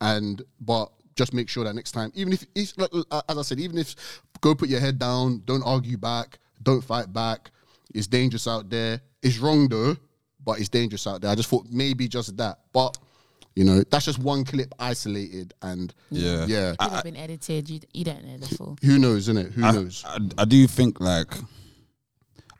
And 0.02 0.42
but 0.60 0.92
just 1.16 1.32
make 1.32 1.48
sure 1.48 1.64
that 1.64 1.74
next 1.74 1.92
time, 1.92 2.12
even 2.14 2.32
if 2.32 2.44
it's 2.54 2.76
like, 2.78 2.90
uh, 3.10 3.22
as 3.28 3.38
I 3.38 3.42
said, 3.42 3.58
even 3.60 3.78
if 3.78 3.94
go 4.40 4.54
put 4.54 4.68
your 4.68 4.80
head 4.80 4.98
down, 4.98 5.42
don't 5.44 5.62
argue 5.62 5.96
back, 5.98 6.38
don't 6.62 6.82
fight 6.82 7.12
back. 7.12 7.50
It's 7.94 8.06
dangerous 8.06 8.46
out 8.46 8.70
there. 8.70 9.00
It's 9.22 9.38
wrong 9.38 9.68
though, 9.68 9.96
but 10.44 10.60
it's 10.60 10.68
dangerous 10.68 11.06
out 11.06 11.20
there. 11.22 11.30
I 11.30 11.34
just 11.34 11.48
thought 11.48 11.66
maybe 11.70 12.06
just 12.06 12.36
that, 12.36 12.58
but. 12.72 12.98
You 13.56 13.64
know, 13.64 13.82
that's 13.90 14.04
just 14.04 14.18
one 14.20 14.44
clip 14.44 14.72
isolated, 14.78 15.54
and 15.60 15.92
Yeah. 16.10 16.46
yeah. 16.46 16.74
Could 16.78 16.90
have 16.92 17.04
been 17.04 17.16
edited. 17.16 17.68
You, 17.68 17.80
you 17.92 18.04
don't 18.04 18.24
know 18.24 18.38
the 18.38 18.54
full. 18.54 18.78
Who 18.82 18.98
knows, 18.98 19.28
innit? 19.28 19.52
Who 19.52 19.64
I, 19.64 19.72
knows? 19.72 20.04
I, 20.06 20.18
I 20.38 20.44
do 20.44 20.66
think 20.66 21.00
like 21.00 21.34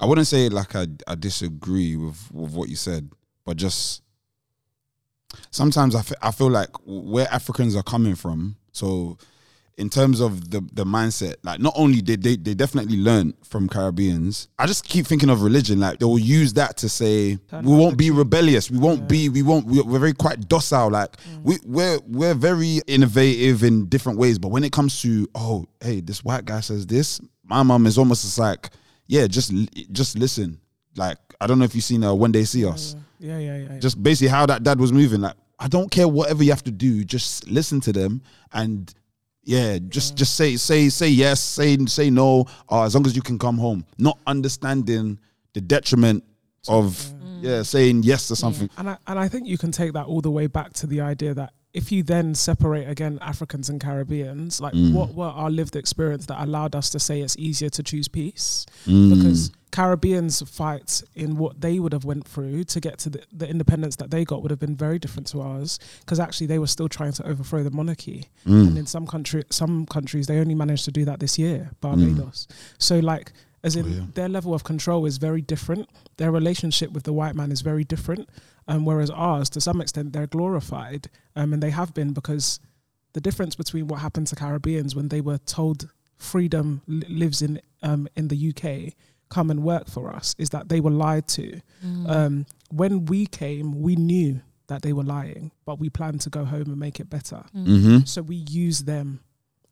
I 0.01 0.07
wouldn't 0.07 0.27
say 0.27 0.49
like 0.49 0.75
I, 0.75 0.87
I 1.07 1.15
disagree 1.15 1.97
with, 1.97 2.31
with 2.33 2.53
what 2.53 2.69
you 2.69 2.77
said, 2.77 3.11
but 3.45 3.57
just 3.57 4.03
sometimes 5.51 5.95
I 5.95 6.03
I 6.23 6.33
feel 6.33 6.51
like 6.51 6.71
where 6.85 7.29
Africans 7.33 7.77
are 7.77 7.83
coming 7.83 8.15
from. 8.17 8.57
So 8.73 9.17
in 9.77 9.89
terms 9.89 10.21
of 10.21 10.51
the 10.51 10.61
the 10.73 10.85
mindset, 10.85 11.37
like 11.43 11.59
not 11.61 11.73
only 11.77 12.01
did 12.03 12.23
they 12.23 12.37
they 12.37 12.55
definitely 12.55 12.97
learn 12.99 13.33
from 13.45 13.69
Caribbeans. 13.69 14.49
I 14.59 14.67
just 14.67 14.85
keep 14.85 15.07
thinking 15.07 15.31
of 15.31 15.43
religion. 15.43 15.81
Like 15.81 15.99
they 15.99 16.05
will 16.05 16.19
use 16.19 16.53
that 16.55 16.77
to 16.79 16.89
say 16.89 17.39
we 17.53 17.73
won't 17.75 17.97
be 17.97 18.11
rebellious. 18.11 18.71
We 18.71 18.79
won't 18.79 19.09
be. 19.09 19.29
We 19.29 19.43
won't. 19.43 19.67
we- 19.67 19.81
We're 19.83 19.99
very 19.99 20.13
quite 20.13 20.49
docile. 20.49 20.91
Like 20.91 21.17
we 21.43 21.59
we're 21.65 21.99
we're 22.07 22.35
very 22.35 22.81
innovative 22.87 23.63
in 23.65 23.87
different 23.87 24.19
ways. 24.19 24.39
But 24.39 24.49
when 24.49 24.65
it 24.65 24.73
comes 24.73 25.01
to 25.03 25.27
oh 25.35 25.67
hey 25.81 26.01
this 26.01 26.23
white 26.25 26.45
guy 26.45 26.61
says 26.61 26.87
this, 26.87 27.21
my 27.45 27.63
mom 27.63 27.87
is 27.87 27.97
almost 27.99 28.23
just 28.23 28.39
like 28.39 28.71
yeah 29.07 29.27
just 29.27 29.53
just 29.93 30.19
listen. 30.19 30.61
Like 30.97 31.19
I 31.41 31.47
don't 31.47 31.59
know 31.59 31.65
if 31.65 31.75
you've 31.75 31.85
seen 31.85 32.05
uh, 32.05 32.13
when 32.13 32.33
they 32.33 32.45
see 32.45 32.67
us 32.67 32.97
Yeah, 33.19 33.39
yeah, 33.39 33.57
yeah. 33.57 33.69
yeah. 33.75 33.79
just 33.79 34.03
basically 34.03 34.29
how 34.29 34.45
that 34.47 34.63
dad 34.63 34.79
was 34.79 34.93
moving. 34.93 35.21
Like, 35.23 35.37
I 35.59 35.69
don't 35.69 35.91
care 35.91 36.09
whatever 36.09 36.43
you 36.43 36.51
have 36.51 36.65
to 36.65 36.71
do, 36.71 37.05
just 37.05 37.49
listen 37.51 37.81
to 37.83 37.93
them 37.93 38.23
and 38.53 38.93
yeah, 39.45 39.79
just 39.79 40.17
just 40.17 40.37
say 40.37 40.57
say 40.57 40.89
say 40.89 41.09
yes, 41.09 41.41
say 41.41 41.77
say 41.87 42.11
no, 42.11 42.47
or 42.69 42.85
as 42.85 42.95
long 42.95 43.07
as 43.07 43.17
you 43.17 43.23
can 43.23 43.39
come 43.39 43.59
home. 43.59 43.85
Not 43.99 44.19
understanding 44.27 45.19
the 45.55 45.61
detriment 45.61 46.25
of 46.69 46.97
mm. 46.97 47.43
yeah, 47.43 47.63
saying 47.63 48.03
yes 48.03 48.29
to 48.29 48.35
mm. 48.35 48.37
something. 48.37 48.71
And 48.77 48.91
I, 48.91 48.99
and 49.07 49.19
I 49.19 49.29
think 49.29 49.47
you 49.47 49.59
can 49.59 49.73
take 49.73 49.95
that 49.95 50.07
all 50.07 50.21
the 50.21 50.31
way 50.31 50.47
back 50.47 50.73
to 50.75 50.87
the 50.87 51.01
idea 51.01 51.35
that 51.35 51.53
if 51.73 51.93
you 51.93 52.03
then 52.03 52.35
separate 52.35 52.89
again 52.89 53.19
Africans 53.23 53.69
and 53.69 53.81
Caribbeans, 53.81 54.61
like 54.61 54.75
Mm. 54.75 54.93
what 54.93 55.15
were 55.15 55.27
our 55.27 55.51
lived 55.51 55.77
experience 55.77 56.27
that 56.27 56.43
allowed 56.43 56.75
us 56.75 56.91
to 56.91 56.99
say 56.99 57.21
it's 57.21 57.37
easier 57.37 57.69
to 57.71 57.83
choose 57.83 58.09
peace? 58.09 58.67
Mm. 58.87 59.15
Because 59.15 59.53
Caribbeans 59.71 60.43
fight 60.51 61.01
in 61.15 61.37
what 61.37 61.61
they 61.61 61.79
would 61.79 61.93
have 61.93 62.05
went 62.05 62.27
through 62.27 62.65
to 62.65 62.81
get 62.81 62.99
to 62.99 63.11
the, 63.11 63.23
the 63.33 63.49
independence 63.49 63.95
that 63.97 64.11
they 64.11 64.25
got 64.25 64.43
would 64.43 64.51
have 64.51 64.59
been 64.59 64.75
very 64.75 64.99
different 64.99 65.29
to 65.29 65.41
ours. 65.41 65.79
Because 66.01 66.19
actually 66.19 66.49
they 66.49 66.59
were 66.59 66.67
still 66.67 66.89
trying 66.89 67.13
to 67.13 67.27
overthrow 67.27 67.63
the 67.63 67.71
monarchy, 67.71 68.27
Mm. 68.47 68.67
and 68.69 68.79
in 68.79 68.87
some 68.87 69.07
country, 69.07 69.45
some 69.51 69.87
countries 69.87 70.27
they 70.27 70.39
only 70.41 70.57
managed 70.57 70.85
to 70.87 70.91
do 70.93 71.05
that 71.05 71.21
this 71.21 71.39
year, 71.39 71.71
Barbados. 71.81 72.49
So 72.79 72.99
like. 72.99 73.33
As 73.63 73.77
in, 73.77 73.85
Oh, 73.85 73.89
yeah. 73.89 74.01
their 74.15 74.29
level 74.31 74.55
of 74.55 74.65
control 74.65 75.05
is 75.05 75.19
very 75.19 75.43
different. 75.43 75.87
Their 76.17 76.31
relationship 76.33 76.93
with 76.93 77.03
the 77.03 77.13
white 77.13 77.35
man 77.35 77.53
is 77.53 77.61
very 77.61 77.85
different. 77.85 78.27
Um, 78.69 78.85
whereas 78.85 79.11
ours, 79.11 79.51
to 79.51 79.61
some 79.61 79.81
extent, 79.81 80.13
they're 80.13 80.27
glorified, 80.27 81.09
um, 81.35 81.53
and 81.53 81.63
they 81.63 81.71
have 81.71 81.93
been 81.95 82.13
because 82.13 82.61
the 83.13 83.21
difference 83.21 83.57
between 83.57 83.89
what 83.89 84.01
happened 84.01 84.29
to 84.29 84.37
Caribbeans 84.37 84.95
when 84.95 85.09
they 85.09 85.21
were 85.21 85.39
told 85.39 85.89
freedom 86.17 86.83
li- 86.87 87.07
lives 87.09 87.43
in 87.43 87.61
um, 87.83 88.09
in 88.17 88.29
the 88.29 88.51
UK, 88.51 88.95
come 89.31 89.51
and 89.51 89.63
work 89.63 89.89
for 89.89 90.13
us, 90.15 90.35
is 90.39 90.51
that 90.51 90.69
they 90.69 90.81
were 90.81 90.91
lied 90.91 91.27
to. 91.29 91.61
Um, 92.07 92.47
when 92.71 93.07
we 93.07 93.27
came, 93.27 93.81
we 93.81 93.97
knew 93.97 94.41
that 94.69 94.83
they 94.83 94.93
were 94.93 95.03
lying, 95.03 95.51
but 95.65 95.79
we 95.81 95.89
planned 95.91 96.21
to 96.21 96.31
go 96.31 96.45
home 96.45 96.69
and 96.69 96.79
make 96.79 97.01
it 97.01 97.11
better. 97.11 97.45
Mm-hmm. 97.57 98.05
So 98.05 98.23
we 98.23 98.37
use 98.37 98.81
them, 98.85 99.21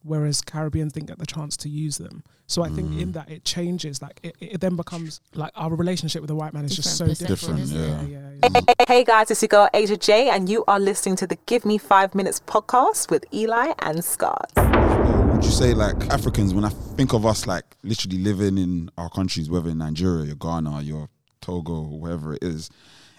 whereas 0.03 0.41
Caribbeans 0.41 0.93
didn't 0.93 1.09
get 1.09 1.19
the 1.19 1.27
chance 1.27 1.57
to 1.59 1.69
use 1.69 1.99
them. 1.99 2.23
So 2.47 2.65
I 2.65 2.71
think 2.71 2.99
in 2.99 3.11
mm. 3.11 3.13
that 3.13 3.31
it 3.31 3.45
changes. 3.45 4.01
Like 4.01 4.21
it, 4.23 4.35
it 4.41 4.61
then 4.61 4.75
becomes 4.75 5.21
like 5.35 5.53
our 5.55 5.75
relationship 5.75 6.23
with 6.23 6.29
the 6.29 6.35
white 6.35 6.55
man 6.55 6.65
is 6.65 6.75
just 6.75 6.97
so 6.97 7.07
Different 7.07 7.29
different. 7.29 7.69
Different, 7.69 8.09
yeah, 8.11 8.19
yeah. 8.19 8.31
yeah, 8.43 8.61
yeah. 8.67 8.85
Hey 8.89 9.05
guys, 9.05 9.31
it's 9.31 9.43
your 9.43 9.49
girl 9.49 9.69
Asia 9.75 9.99
J, 9.99 10.31
and 10.31 10.49
you 10.49 10.65
are 10.67 10.81
listening 10.81 11.17
to 11.17 11.27
the 11.27 11.37
Give 11.45 11.67
Me 11.67 11.77
Five 11.77 12.15
Minutes 12.15 12.41
podcast 12.47 13.11
with 13.11 13.27
Eli 13.35 13.75
and 13.81 14.03
Scott. 14.03 14.51
Would 14.57 15.45
you 15.45 15.51
say 15.51 15.75
like 15.75 16.09
Africans, 16.09 16.55
when 16.55 16.65
I 16.65 16.71
think 16.71 17.13
of 17.13 17.27
us 17.27 17.47
like 17.47 17.65
literally 17.83 18.19
living 18.19 18.57
in 18.57 18.91
our 18.97 19.11
countries, 19.11 19.51
whether 19.51 19.69
in 19.69 19.79
Nigeria, 19.79 20.25
your 20.25 20.37
Ghana, 20.37 20.81
your 20.83 21.11
Togo, 21.43 21.83
wherever 21.83 22.33
it 22.33 22.43
is, 22.43 22.71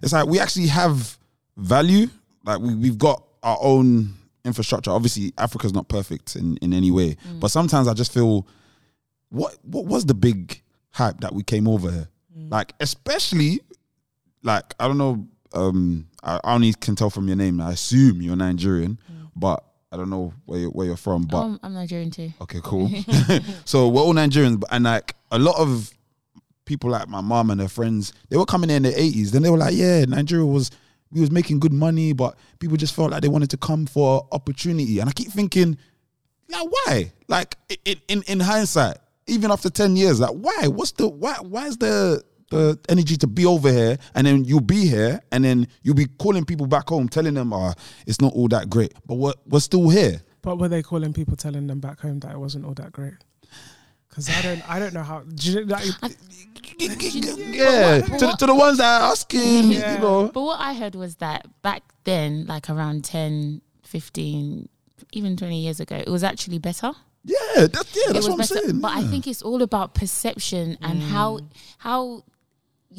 it's 0.01 0.12
like 0.12 0.25
we 0.25 0.39
actually 0.39 0.67
have 0.67 1.19
value. 1.56 2.08
Like 2.43 2.62
we, 2.62 2.73
we've 2.73 2.97
got 2.97 3.23
our 3.43 3.58
own 3.62 4.15
infrastructure. 4.45 4.91
Obviously, 4.91 5.34
Africa's 5.38 5.73
not 5.73 5.88
perfect 5.89 6.36
in, 6.36 6.58
in 6.58 6.73
any 6.73 6.91
way. 6.91 7.17
But 7.39 7.49
sometimes 7.49 7.88
I 7.88 7.93
just 7.93 8.13
feel 8.13 8.47
what 9.30 9.56
what 9.63 9.86
was 9.86 10.06
the 10.06 10.13
big 10.13 10.62
hype 10.91 11.19
that 11.21 11.34
we 11.34 11.43
came 11.43 11.67
over 11.67 11.91
here? 11.91 12.10
Like, 12.36 12.73
especially 12.80 13.60
like 14.43 14.73
I 14.80 14.88
don't 14.88 14.97
know, 14.97 15.28
um 15.54 16.08
I, 16.23 16.39
I 16.43 16.54
only 16.56 16.73
can 16.73 16.95
tell 16.95 17.10
from 17.10 17.28
your 17.28 17.36
name. 17.38 17.60
I 17.62 17.71
assume 17.73 18.21
you're 18.21 18.36
Nigerian, 18.36 18.99
but 19.36 19.63
I 19.91 19.97
don't 19.97 20.10
know 20.10 20.34
where 20.45 20.60
you're, 20.60 20.69
where 20.69 20.86
you're 20.88 20.97
from. 20.97 21.23
But 21.23 21.38
Um, 21.41 21.60
I'm 21.63 21.73
Nigerian 21.73 22.12
too. 22.12 22.32
Okay, 22.41 22.60
cool. 22.63 22.89
so 23.65 23.88
we're 23.89 24.02
all 24.02 24.13
Nigerians, 24.13 24.60
but- 24.60 24.69
and 24.71 24.84
like 24.86 25.15
a 25.32 25.39
lot 25.39 25.58
of 25.58 25.91
people, 26.65 26.91
like 26.91 27.08
my 27.10 27.21
mom 27.21 27.49
and 27.49 27.60
her 27.62 27.67
friends, 27.67 28.13
they 28.30 28.38
were 28.38 28.45
coming 28.45 28.69
in 28.69 28.84
the 28.84 28.99
eighties. 28.99 29.32
Then 29.32 29.41
they 29.41 29.49
were 29.49 29.58
like, 29.58 29.75
"Yeah, 29.75 30.06
Nigeria 30.06 30.45
was 30.45 30.69
we 31.12 31.22
was 31.22 31.32
making 31.32 31.60
good 31.60 31.74
money, 31.74 32.13
but 32.13 32.38
people 32.60 32.78
just 32.78 32.95
felt 32.95 33.12
like 33.12 33.22
they 33.22 33.28
wanted 33.28 33.50
to 33.52 33.58
come 33.58 33.86
for 33.86 34.28
opportunity." 34.32 35.00
And 35.00 35.10
I 35.10 35.13
keep 35.13 35.30
thinking, 35.30 35.78
like, 36.50 36.67
why? 36.69 37.12
Like 37.28 37.56
in 37.86 37.98
in, 38.08 38.24
in 38.28 38.39
hindsight, 38.39 38.98
even 39.28 39.52
after 39.52 39.69
ten 39.69 39.95
years, 39.95 40.19
like, 40.19 40.32
why? 40.32 40.67
What's 40.67 40.91
the 40.91 41.08
why? 41.08 41.36
Why 41.41 41.67
is 41.67 41.78
the 41.78 42.24
the 42.50 42.80
energy 42.89 43.15
to 43.15 43.28
be 43.28 43.45
over 43.45 43.72
here 43.72 43.95
and 44.15 44.26
then 44.26 44.43
you'll 44.43 44.60
be 44.60 44.88
here 44.88 45.22
and 45.32 45.45
then 45.45 45.67
you'll 45.84 45.93
be 45.93 46.08
calling 46.17 46.43
people 46.43 46.65
back 46.65 46.89
home 46.89 47.08
telling 47.08 47.36
them 47.36 47.54
oh 47.54 47.72
it's 48.08 48.19
not 48.19 48.34
all 48.34 48.48
that 48.48 48.67
great 48.67 48.91
but 49.06 49.15
we're, 49.15 49.34
we're 49.45 49.60
still 49.60 49.88
here 49.88 50.19
But 50.41 50.58
were 50.58 50.69
they 50.69 50.82
calling 50.82 51.13
people 51.13 51.36
telling 51.36 51.67
them 51.67 51.80
back 51.80 52.00
home 52.00 52.19
that 52.22 52.32
it 52.32 52.39
wasn't 52.39 52.65
all 52.65 52.74
that 52.76 52.91
great? 52.91 53.13
Because 54.10 54.30
I 54.30 54.41
don't, 54.41 54.69
I 54.69 54.80
don't 54.80 54.93
know 54.93 55.04
how. 55.04 55.22
Do 55.22 55.65
yeah, 56.80 58.02
to, 58.02 58.36
to 58.38 58.45
the 58.45 58.56
ones 58.56 58.78
that 58.78 59.02
are 59.02 59.12
asking, 59.12 59.72
Yeah. 59.72 59.95
you 59.95 60.00
know. 60.00 60.32
But 60.34 60.41
what 60.41 60.60
I 60.60 60.74
heard 60.74 60.95
was 60.95 61.15
that 61.17 61.48
back 61.62 61.84
then, 62.04 62.45
like 62.45 62.69
around 62.69 63.04
10, 63.06 63.62
15, 63.84 64.69
even 65.13 65.38
20 65.38 65.60
years 65.62 65.80
ago, 65.80 65.95
it 65.95 66.10
was 66.10 66.24
actually 66.24 66.58
better. 66.60 66.91
Yeah, 67.24 67.67
that's, 67.67 67.95
yeah, 67.95 68.10
it 68.10 68.13
that's 68.13 68.15
was 68.15 68.26
what 68.28 68.32
I'm 68.32 68.38
better. 68.38 68.56
saying. 68.56 68.80
But 68.82 68.91
I 68.93 69.04
think 69.04 69.28
it's 69.28 69.41
all 69.41 69.62
about 69.62 69.93
perception 69.93 70.78
and 70.82 71.02
how 71.04 71.39
mm. 71.39 71.48
how 71.80 72.24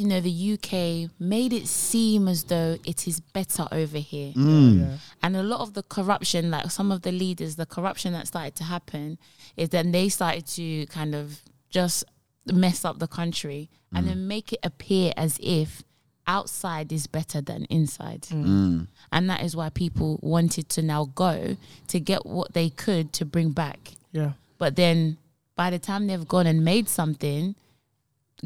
you 0.00 0.06
know 0.06 0.20
the 0.20 0.52
UK 0.54 1.10
made 1.20 1.52
it 1.52 1.66
seem 1.66 2.26
as 2.26 2.44
though 2.44 2.78
it 2.86 3.06
is 3.06 3.20
better 3.20 3.68
over 3.70 3.98
here. 3.98 4.32
Mm. 4.32 4.96
And 5.22 5.36
a 5.36 5.42
lot 5.42 5.60
of 5.60 5.74
the 5.74 5.82
corruption, 5.82 6.50
like 6.50 6.70
some 6.70 6.90
of 6.90 7.02
the 7.02 7.12
leaders, 7.12 7.56
the 7.56 7.66
corruption 7.66 8.14
that 8.14 8.26
started 8.26 8.54
to 8.56 8.64
happen 8.64 9.18
is 9.58 9.68
then 9.68 9.92
they 9.92 10.08
started 10.08 10.46
to 10.46 10.86
kind 10.86 11.14
of 11.14 11.40
just 11.68 12.04
mess 12.46 12.84
up 12.84 12.98
the 12.98 13.06
country 13.06 13.68
and 13.92 14.06
then 14.06 14.26
make 14.26 14.52
it 14.52 14.60
appear 14.62 15.12
as 15.16 15.38
if 15.42 15.82
outside 16.26 16.92
is 16.92 17.06
better 17.06 17.40
than 17.42 17.64
inside. 17.66 18.22
Mm. 18.22 18.86
And 19.12 19.28
that 19.28 19.42
is 19.42 19.54
why 19.54 19.68
people 19.68 20.18
wanted 20.22 20.68
to 20.70 20.82
now 20.82 21.10
go 21.14 21.56
to 21.88 22.00
get 22.00 22.24
what 22.24 22.54
they 22.54 22.70
could 22.70 23.12
to 23.14 23.24
bring 23.24 23.50
back. 23.50 23.92
yeah, 24.12 24.32
But 24.56 24.76
then 24.76 25.18
by 25.56 25.68
the 25.70 25.78
time 25.78 26.06
they've 26.06 26.26
gone 26.26 26.46
and 26.46 26.64
made 26.64 26.88
something, 26.88 27.54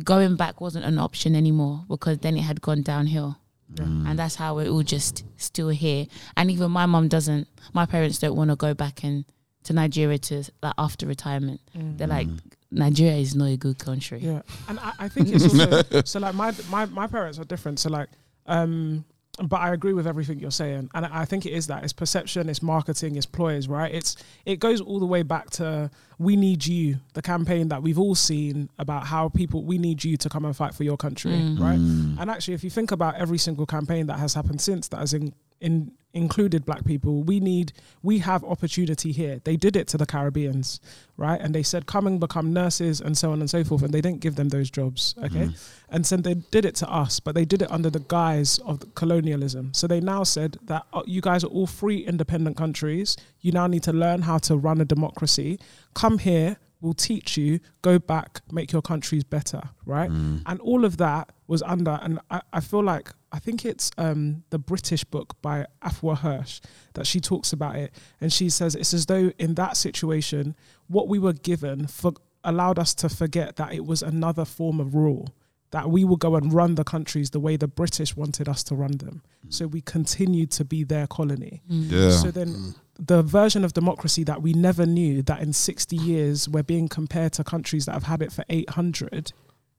going 0.03 0.37
back 0.37 0.61
wasn't 0.61 0.85
an 0.85 0.99
option 0.99 1.37
anymore 1.37 1.85
because 1.89 2.19
then 2.19 2.37
it 2.37 2.43
had 2.43 2.61
gone 2.61 2.83
downhill. 2.83 3.39
Mm. 3.75 4.09
And 4.09 4.19
that's 4.19 4.35
how 4.35 4.57
we're 4.57 4.69
all 4.69 4.83
just 4.83 5.25
still 5.37 5.69
here. 5.69 6.07
And 6.37 6.51
even 6.51 6.71
my 6.71 6.87
mom 6.87 7.09
doesn't, 7.09 7.49
my 7.73 7.87
parents 7.87 8.19
don't 8.19 8.37
want 8.37 8.51
to 8.51 8.57
go 8.57 8.75
back 8.75 9.03
and 9.05 9.25
to 9.65 9.73
Nigeria 9.73 10.19
to 10.19 10.45
like 10.63 10.75
after 10.79 11.07
retirement. 11.07 11.61
Mm. 11.77 11.99
They're 11.99 12.09
like, 12.09 12.29
mm. 12.29 12.41
Nigeria 12.71 13.17
is 13.17 13.35
not 13.35 13.47
a 13.47 13.57
good 13.57 13.79
country. 13.79 14.19
yeah. 14.19 14.43
And 14.69 14.79
I, 14.81 14.93
I 15.01 15.09
think 15.09 15.29
it's 15.31 15.45
also 15.45 16.03
so. 16.05 16.19
Like 16.19 16.35
my 16.35 16.53
my 16.71 16.87
my 16.87 17.07
parents 17.07 17.39
are 17.39 17.45
different. 17.45 17.79
So 17.79 17.89
like, 17.89 18.09
um, 18.47 19.05
but 19.43 19.61
I 19.61 19.73
agree 19.73 19.93
with 19.93 20.07
everything 20.07 20.39
you're 20.39 20.51
saying, 20.51 20.91
and 20.95 21.07
I 21.07 21.25
think 21.25 21.45
it 21.45 21.53
is 21.53 21.67
that 21.67 21.83
it's 21.83 21.93
perception, 21.93 22.49
it's 22.49 22.63
marketing, 22.63 23.17
it's 23.17 23.27
ploys, 23.27 23.67
right? 23.67 23.93
It's 23.93 24.17
it 24.45 24.61
goes 24.61 24.81
all 24.81 25.01
the 25.01 25.07
way 25.07 25.23
back 25.23 25.51
to 25.51 25.91
"We 26.19 26.37
Need 26.37 26.67
You," 26.67 27.01
the 27.15 27.23
campaign 27.23 27.69
that 27.69 27.83
we've 27.83 27.99
all 27.99 28.15
seen 28.15 28.71
about 28.79 29.07
how 29.07 29.29
people 29.29 29.65
we 29.65 29.79
need 29.79 30.05
you 30.05 30.17
to 30.19 30.29
come 30.29 30.45
and 30.45 30.57
fight 30.57 30.75
for 30.75 30.85
your 30.85 30.97
country, 30.97 31.33
mm. 31.33 31.59
right? 31.59 31.79
Mm. 31.79 32.21
And 32.21 32.31
actually, 32.31 32.55
if 32.55 32.63
you 32.63 32.71
think 32.71 32.93
about 32.93 33.17
every 33.17 33.39
single 33.39 33.67
campaign 33.67 34.07
that 34.07 34.19
has 34.19 34.35
happened 34.35 34.61
since 34.61 34.89
that 34.89 34.99
has 34.99 35.13
in, 35.13 35.35
in 35.65 35.93
included 36.15 36.65
black 36.65 36.85
people, 36.85 37.25
we 37.25 37.41
need 37.41 37.73
we 38.03 38.21
have 38.21 38.45
opportunity 38.45 39.11
here. 39.11 39.41
They 39.43 39.57
did 39.57 39.75
it 39.75 39.89
to 39.89 39.99
the 39.99 40.07
Caribbeans, 40.07 40.81
right? 41.17 41.41
And 41.41 41.53
they 41.55 41.65
said 41.65 41.87
come 41.87 42.07
and 42.07 42.21
become 42.21 42.53
nurses 42.53 43.01
and 43.01 43.19
so 43.19 43.33
on 43.33 43.41
and 43.41 43.51
so 43.51 43.65
forth, 43.65 43.83
and 43.83 43.93
they 43.93 44.01
didn't 44.01 44.21
give 44.21 44.37
them 44.37 44.51
those 44.51 44.71
jobs, 44.71 45.15
okay? 45.27 45.47
And 45.89 46.07
so 46.07 46.17
they 46.17 46.35
did 46.35 46.65
it 46.65 46.77
to 46.77 46.89
us, 46.89 47.19
but 47.21 47.35
they 47.35 47.45
did 47.45 47.63
it 47.63 47.71
under 47.71 47.91
the 47.91 48.05
guise 48.07 48.59
of 48.61 48.95
colonialism. 48.95 49.75
So 49.75 49.87
they 49.89 50.01
now 50.01 50.23
said 50.25 50.59
that 50.65 50.83
uh, 50.93 51.03
you 51.07 51.21
guys 51.21 51.43
are 51.45 51.53
all 51.57 51.67
free, 51.67 51.99
independent 51.99 52.57
countries. 52.57 53.17
You 53.41 53.53
now 53.53 53.67
need 53.67 53.83
to 53.85 53.93
learn 53.93 54.23
how 54.23 54.39
to 54.49 54.57
run 54.57 54.81
a 54.81 54.85
democracy. 54.85 55.59
Come 55.95 56.19
here, 56.19 56.57
we'll 56.81 56.95
teach 56.95 57.37
you. 57.37 57.59
Go 57.83 57.99
back, 57.99 58.41
make 58.53 58.71
your 58.73 58.83
countries 58.83 59.25
better, 59.25 59.63
right? 59.87 60.11
And 60.47 60.61
all 60.61 60.85
of 60.85 60.97
that 60.99 61.31
was 61.49 61.61
under, 61.63 61.99
and 62.03 62.21
I, 62.31 62.41
I 62.53 62.61
feel 62.61 62.83
like 62.85 63.11
I 63.35 63.41
think 63.41 63.65
it's 63.65 63.91
um, 63.99 64.45
the 64.51 64.61
British 64.61 65.03
book 65.03 65.35
by 65.43 65.67
Afua 65.83 66.17
Hirsch 66.19 66.61
that 66.93 67.05
she 67.05 67.19
talks 67.19 67.53
about 67.53 67.75
it, 67.75 67.93
and 68.21 68.33
she 68.33 68.49
says 68.49 68.77
it's 68.77 68.95
as 68.95 69.07
though 69.07 69.33
in 69.41 69.55
that 69.55 69.77
situation, 69.77 70.55
what 70.87 71.09
we 71.09 71.19
were 71.19 71.33
given 71.33 71.89
for, 71.89 72.13
allowed 72.45 72.79
us 72.79 72.95
to 72.95 73.09
forget 73.09 73.57
that 73.57 73.75
it 73.75 73.85
was 73.85 74.03
another 74.03 74.45
form 74.45 74.79
of 74.79 74.95
rule. 74.95 75.35
That 75.73 75.91
we 75.91 76.05
will 76.05 76.17
go 76.17 76.37
and 76.37 76.53
run 76.53 76.77
the 76.77 76.85
countries 76.85 77.31
the 77.31 77.41
way 77.41 77.57
the 77.57 77.67
British 77.67 78.15
wanted 78.15 78.49
us 78.49 78.63
to 78.65 78.77
run 78.77 78.99
them. 78.99 79.23
So 79.49 79.67
we 79.67 79.81
continued 79.81 80.53
to 80.53 80.65
be 80.65 80.85
their 80.85 81.09
colony. 81.09 81.63
Yeah. 81.67 82.11
So 82.11 82.31
then 82.31 82.77
the 83.01 83.25
version 83.25 83.65
of 83.65 83.73
democracy 83.73 84.23
that 84.25 84.43
we 84.43 84.53
never 84.53 84.87
knew 84.87 85.23
that 85.23 85.41
in 85.41 85.53
60 85.53 85.97
years 85.97 86.49
we're 86.49 86.63
being 86.63 86.87
compared 86.87 87.33
to 87.33 87.43
countries 87.43 87.87
that 87.87 87.93
have 87.95 88.05
had 88.05 88.23
it 88.23 88.31
for 88.33 88.45
800 88.49 89.33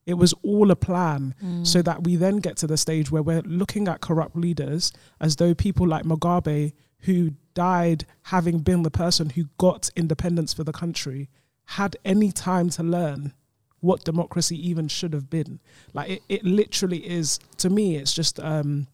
it 0.05 0.15
was 0.15 0.33
all 0.43 0.69
a 0.71 0.75
plan 0.75 1.33
so 1.63 1.81
that 1.81 2.03
we 2.03 2.15
then 2.15 2.37
get 2.37 2.57
to 2.57 2.67
the 2.67 2.77
stage 2.77 3.11
where 3.11 3.23
we're 3.23 3.41
looking 3.41 3.87
at 3.87 4.01
corrupt 4.01 4.35
leaders 4.35 4.91
as 5.19 5.35
though 5.37 5.53
people 5.53 5.87
like 5.87 6.03
Mugabe 6.03 6.73
who 6.99 7.31
died 7.53 8.05
having 8.23 8.59
been 8.59 8.83
the 8.83 8.91
person 8.91 9.29
who 9.31 9.45
got 9.57 9.89
independence 9.95 10.53
for 10.53 10.63
the 10.63 10.71
country 10.71 11.29
had 11.65 11.95
any 12.05 12.31
time 12.31 12.69
to 12.69 12.83
learn 12.83 13.33
what 13.79 14.03
democracy 14.03 14.57
even 14.69 14.87
should 14.87 15.13
have 15.13 15.29
been 15.29 15.59
like 15.93 16.09
it, 16.09 16.21
it 16.29 16.43
literally 16.43 17.07
is 17.07 17.39
to 17.57 17.69
me 17.69 17.95
it's 17.95 18.13
just 18.13 18.39
um 18.39 18.87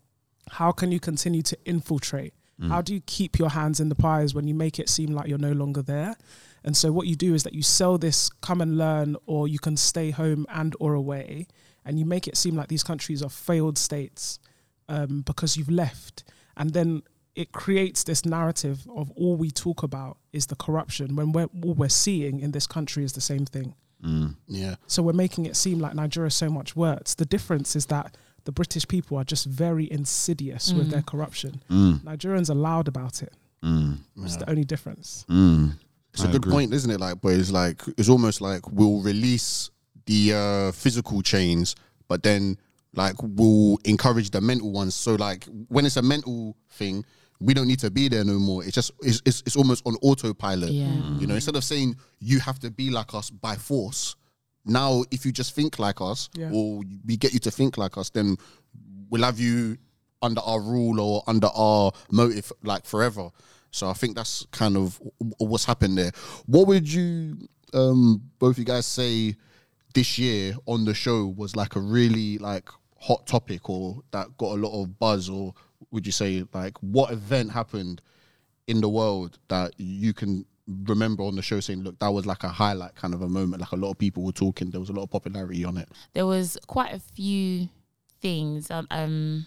how 0.50 0.72
can 0.72 0.92
you 0.92 1.00
continue 1.00 1.42
to 1.44 1.58
infiltrate? 1.66 2.34
How 2.70 2.82
do 2.82 2.94
you 2.94 3.02
keep 3.06 3.40
your 3.40 3.50
hands 3.50 3.80
in 3.80 3.90
the 3.90 3.96
pies 3.96 4.36
when 4.36 4.48
you 4.48 4.54
make 4.54 4.78
it 4.80 4.88
seem 4.90 5.12
like 5.12 5.28
you're 5.28 5.38
no 5.40 5.52
longer 5.54 5.82
there? 5.82 6.16
And 6.64 6.78
so 6.78 6.92
what 6.92 7.08
you 7.08 7.16
do 7.16 7.34
is 7.34 7.44
that 7.44 7.54
you 7.54 7.64
sell 7.64 7.98
this 7.98 8.30
come 8.42 8.62
and 8.62 8.78
learn 8.78 9.16
or 9.26 9.48
you 9.48 9.60
can 9.60 9.78
stay 9.78 10.12
home 10.12 10.46
and 10.50 10.76
or 10.80 10.94
away 10.94 11.48
and 11.86 12.00
you 12.00 12.06
make 12.06 12.28
it 12.28 12.38
seem 12.38 12.56
like 12.56 12.68
these 12.68 12.84
countries 12.84 13.24
are 13.24 13.30
failed 13.30 13.78
states 13.78 14.40
um, 14.88 15.22
because 15.22 15.58
you've 15.58 15.70
left. 15.70 16.24
And 16.56 16.72
then 16.74 17.02
it 17.36 17.52
creates 17.52 18.04
this 18.04 18.26
narrative 18.26 18.88
of 18.96 19.10
all 19.12 19.36
we 19.36 19.52
talk 19.52 19.84
about 19.84 20.18
is 20.34 20.48
the 20.48 20.56
corruption 20.56 21.16
when 21.16 21.32
we're, 21.32 21.50
all 21.64 21.74
we're 21.74 21.90
seeing 21.90 22.40
in 22.40 22.52
this 22.52 22.68
country 22.68 23.04
is 23.04 23.14
the 23.14 23.22
same 23.22 23.46
thing. 23.46 23.74
Mm. 24.04 24.36
Yeah. 24.48 24.76
So 24.88 25.02
we're 25.02 25.14
making 25.14 25.46
it 25.46 25.56
seem 25.56 25.80
like 25.80 25.96
Nigeria 25.96 26.28
is 26.28 26.36
so 26.36 26.50
much 26.50 26.76
worse. 26.76 27.16
The 27.16 27.26
difference 27.26 27.76
is 27.76 27.88
that 27.88 28.18
the 28.44 28.52
British 28.52 28.88
people 28.88 29.18
are 29.18 29.24
just 29.24 29.46
very 29.46 29.92
insidious 29.92 30.74
with 30.74 30.88
mm. 30.88 30.92
their 30.92 31.02
corruption. 31.04 31.62
Mm. 31.70 32.00
Nigerians 32.02 32.50
are 32.50 32.56
loud 32.56 32.88
about 32.88 33.22
it. 33.22 33.34
It's 34.26 34.38
the 34.38 34.50
only 34.50 34.64
difference. 34.64 35.26
It's 36.14 36.24
a 36.24 36.28
good 36.28 36.44
point, 36.44 36.74
isn't 36.74 36.90
it? 36.92 37.00
Like, 37.00 37.22
but 37.22 37.34
it's 37.34 37.52
like 37.52 37.82
it's 37.98 38.10
almost 38.10 38.42
like 38.42 38.70
we'll 38.72 39.00
release 39.02 39.70
the 40.06 40.34
uh, 40.34 40.72
physical 40.74 41.22
chains, 41.22 41.76
but 42.08 42.22
then 42.24 42.58
like 42.94 43.16
we'll 43.22 43.78
encourage 43.86 44.32
the 44.32 44.42
mental 44.42 44.72
ones. 44.72 44.94
So 44.96 45.16
like 45.16 45.46
when 45.70 45.86
it's 45.86 45.98
a 45.98 46.02
mental 46.02 46.58
thing, 46.72 47.06
we 47.40 47.54
don't 47.54 47.68
need 47.68 47.80
to 47.80 47.90
be 47.90 48.10
there 48.10 48.26
no 48.26 48.34
more. 48.40 48.64
It's 48.64 48.74
just 48.76 48.92
it's 49.02 49.22
it's, 49.26 49.42
it's 49.46 49.56
almost 49.56 49.86
on 49.88 49.96
autopilot. 50.02 50.72
Yeah. 50.72 50.94
You 51.20 51.28
know, 51.28 51.36
instead 51.36 51.56
of 51.56 51.64
saying 51.64 51.96
you 52.20 52.40
have 52.40 52.60
to 52.60 52.70
be 52.72 52.90
like 52.90 53.14
us 53.14 53.30
by 53.30 53.56
force, 53.56 54.16
now 54.66 55.04
if 55.12 55.26
you 55.26 55.32
just 55.32 55.56
think 55.56 55.80
like 55.80 56.02
us, 56.02 56.30
Yeah. 56.36 56.50
or 56.54 56.82
we 57.06 57.16
get 57.18 57.34
you 57.34 57.40
to 57.40 57.52
think 57.52 57.78
like 57.78 57.98
us, 57.98 58.10
then 58.10 58.36
we'll 59.10 59.24
have 59.24 59.40
you 59.40 59.78
under 60.22 60.42
our 60.42 60.60
rule 60.62 61.00
or 61.00 61.24
under 61.26 61.48
our 61.56 61.92
motive 62.12 62.52
like 62.64 62.86
forever. 62.86 63.30
So 63.72 63.90
I 63.90 63.94
think 63.94 64.16
that's 64.16 64.46
kind 64.52 64.78
of 64.78 65.02
what's 65.40 65.66
happened 65.66 65.98
there. 65.98 66.12
What 66.46 66.68
would 66.68 66.92
you 66.92 67.38
um 67.74 68.22
both 68.38 68.58
you 68.60 68.66
guys 68.66 68.86
say 68.86 69.36
this 69.94 70.20
year 70.20 70.56
on 70.66 70.86
the 70.86 70.94
show 70.94 71.26
was 71.26 71.56
like 71.56 71.76
a 71.76 71.80
really 71.80 72.38
like 72.38 72.70
hot 73.00 73.26
topic 73.26 73.70
or 73.70 74.02
that 74.12 74.38
got 74.38 74.52
a 74.52 74.62
lot 74.62 74.80
of 74.80 75.00
buzz? 75.00 75.30
Or 75.30 75.54
would 75.92 76.06
you 76.06 76.12
say 76.12 76.44
like 76.54 76.78
what 76.80 77.12
event 77.12 77.52
happened 77.52 78.02
in 78.68 78.82
the 78.82 78.90
world 78.90 79.38
that 79.48 79.74
you 79.78 80.14
can 80.14 80.46
remember 80.86 81.24
on 81.24 81.36
the 81.36 81.42
show 81.42 81.60
saying 81.60 81.82
look 81.82 81.98
that 82.00 82.08
was 82.08 82.26
like 82.26 82.44
a 82.44 82.48
highlight 82.48 82.96
kind 82.96 83.14
of 83.14 83.22
a 83.24 83.28
moment 83.28 83.60
like 83.60 83.72
a 83.72 83.76
lot 83.76 83.92
of 83.92 83.98
people 83.98 84.24
were 84.24 84.32
talking 84.32 84.70
there 84.70 84.80
was 84.80 84.90
a 84.90 84.94
lot 84.94 85.04
of 85.04 85.10
popularity 85.10 85.66
on 85.66 85.78
it? 85.78 85.90
There 86.14 86.26
was 86.26 86.58
quite 86.68 86.94
a 86.94 87.00
few 87.00 87.70
things. 88.22 88.70
Um, 88.70 88.88
um 88.92 89.46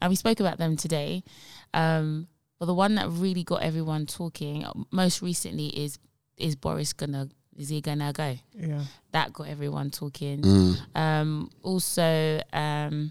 and 0.00 0.10
we 0.10 0.16
spoke 0.16 0.40
about 0.40 0.58
them 0.58 0.76
today. 0.76 1.24
Um 1.72 2.28
but 2.62 2.66
the 2.66 2.74
one 2.74 2.94
that 2.94 3.08
really 3.10 3.42
got 3.42 3.60
everyone 3.62 4.06
talking 4.06 4.62
uh, 4.64 4.72
most 4.92 5.20
recently 5.20 5.66
is 5.84 5.98
is 6.36 6.54
boris 6.54 6.92
gonna 6.92 7.28
is 7.56 7.68
he 7.70 7.80
gonna 7.80 8.12
go 8.12 8.38
Yeah. 8.54 8.84
that 9.10 9.32
got 9.32 9.48
everyone 9.48 9.90
talking 9.90 10.42
Mm. 10.42 10.76
um 10.94 11.50
also 11.64 12.40
um 12.52 13.10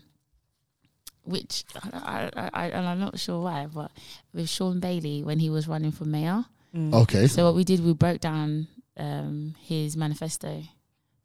which 1.23 1.65
I, 1.93 2.29
I, 2.35 2.49
I, 2.53 2.65
and 2.69 2.87
I'm 2.87 2.99
not 2.99 3.19
sure 3.19 3.43
why, 3.43 3.67
but 3.67 3.91
with 4.33 4.49
Shaun 4.49 4.79
Bailey 4.79 5.23
when 5.23 5.39
he 5.39 5.49
was 5.49 5.67
running 5.67 5.91
for 5.91 6.05
mayor. 6.05 6.45
okay 6.75 7.27
So 7.27 7.45
what 7.45 7.55
we 7.55 7.63
did, 7.63 7.83
we 7.85 7.93
broke 7.93 8.21
down 8.21 8.67
um, 8.97 9.55
his 9.61 9.95
manifesto 9.95 10.63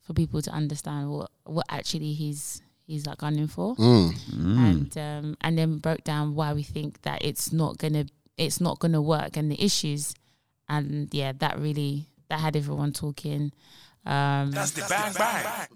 for 0.02 0.12
people 0.12 0.42
to 0.42 0.50
understand 0.50 1.10
what 1.10 1.30
what 1.44 1.66
actually 1.70 2.12
he's 2.12 2.60
he's 2.86 3.06
like 3.06 3.18
gunning 3.18 3.48
for, 3.48 3.74
Mm. 3.76 4.12
and 4.68 4.98
um, 4.98 5.36
and 5.40 5.56
then 5.58 5.78
broke 5.78 6.04
down 6.04 6.34
why 6.34 6.52
we 6.52 6.62
think 6.62 7.00
that 7.02 7.24
it's 7.24 7.52
not 7.52 7.78
gonna 7.78 8.04
it's 8.38 8.60
not 8.60 8.78
gonna 8.78 9.02
work 9.02 9.36
and 9.36 9.50
the 9.50 9.62
issues, 9.62 10.14
and 10.68 11.08
yeah, 11.12 11.32
that 11.38 11.58
really 11.58 12.06
that 12.28 12.40
had 12.40 12.56
everyone 12.56 12.92
talking. 12.92 13.52
Um, 14.04 14.50
That's 14.52 14.70
the 14.72 14.86
bang 14.88 15.12
bang. 15.14 15.66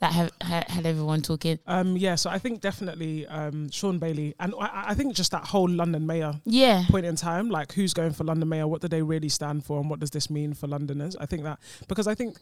that 0.00 0.12
had, 0.12 0.32
had 0.40 0.64
had 0.70 0.86
everyone 0.86 1.22
talking. 1.22 1.58
Um, 1.66 1.96
yeah, 1.96 2.14
so 2.14 2.30
I 2.30 2.38
think 2.38 2.60
definitely 2.60 3.26
um, 3.26 3.70
Shaun 3.70 3.98
Bailey, 3.98 4.34
and 4.40 4.54
I, 4.58 4.86
I 4.88 4.94
think 4.94 5.14
just 5.14 5.30
that 5.32 5.44
whole 5.44 5.68
London 5.68 6.06
mayor 6.06 6.34
Yeah, 6.44 6.84
point 6.88 7.06
in 7.06 7.14
time, 7.16 7.50
like 7.50 7.72
who's 7.72 7.92
going 7.94 8.12
for 8.12 8.24
London 8.24 8.48
mayor, 8.48 8.66
what 8.66 8.80
do 8.80 8.88
they 8.88 9.02
really 9.02 9.28
stand 9.28 9.64
for, 9.64 9.78
and 9.80 9.90
what 9.90 10.00
does 10.00 10.10
this 10.10 10.30
mean 10.30 10.54
for 10.54 10.66
Londoners? 10.66 11.14
I 11.20 11.26
think 11.26 11.42
that 11.44 11.58
because 11.88 12.06
I 12.06 12.14
think 12.14 12.38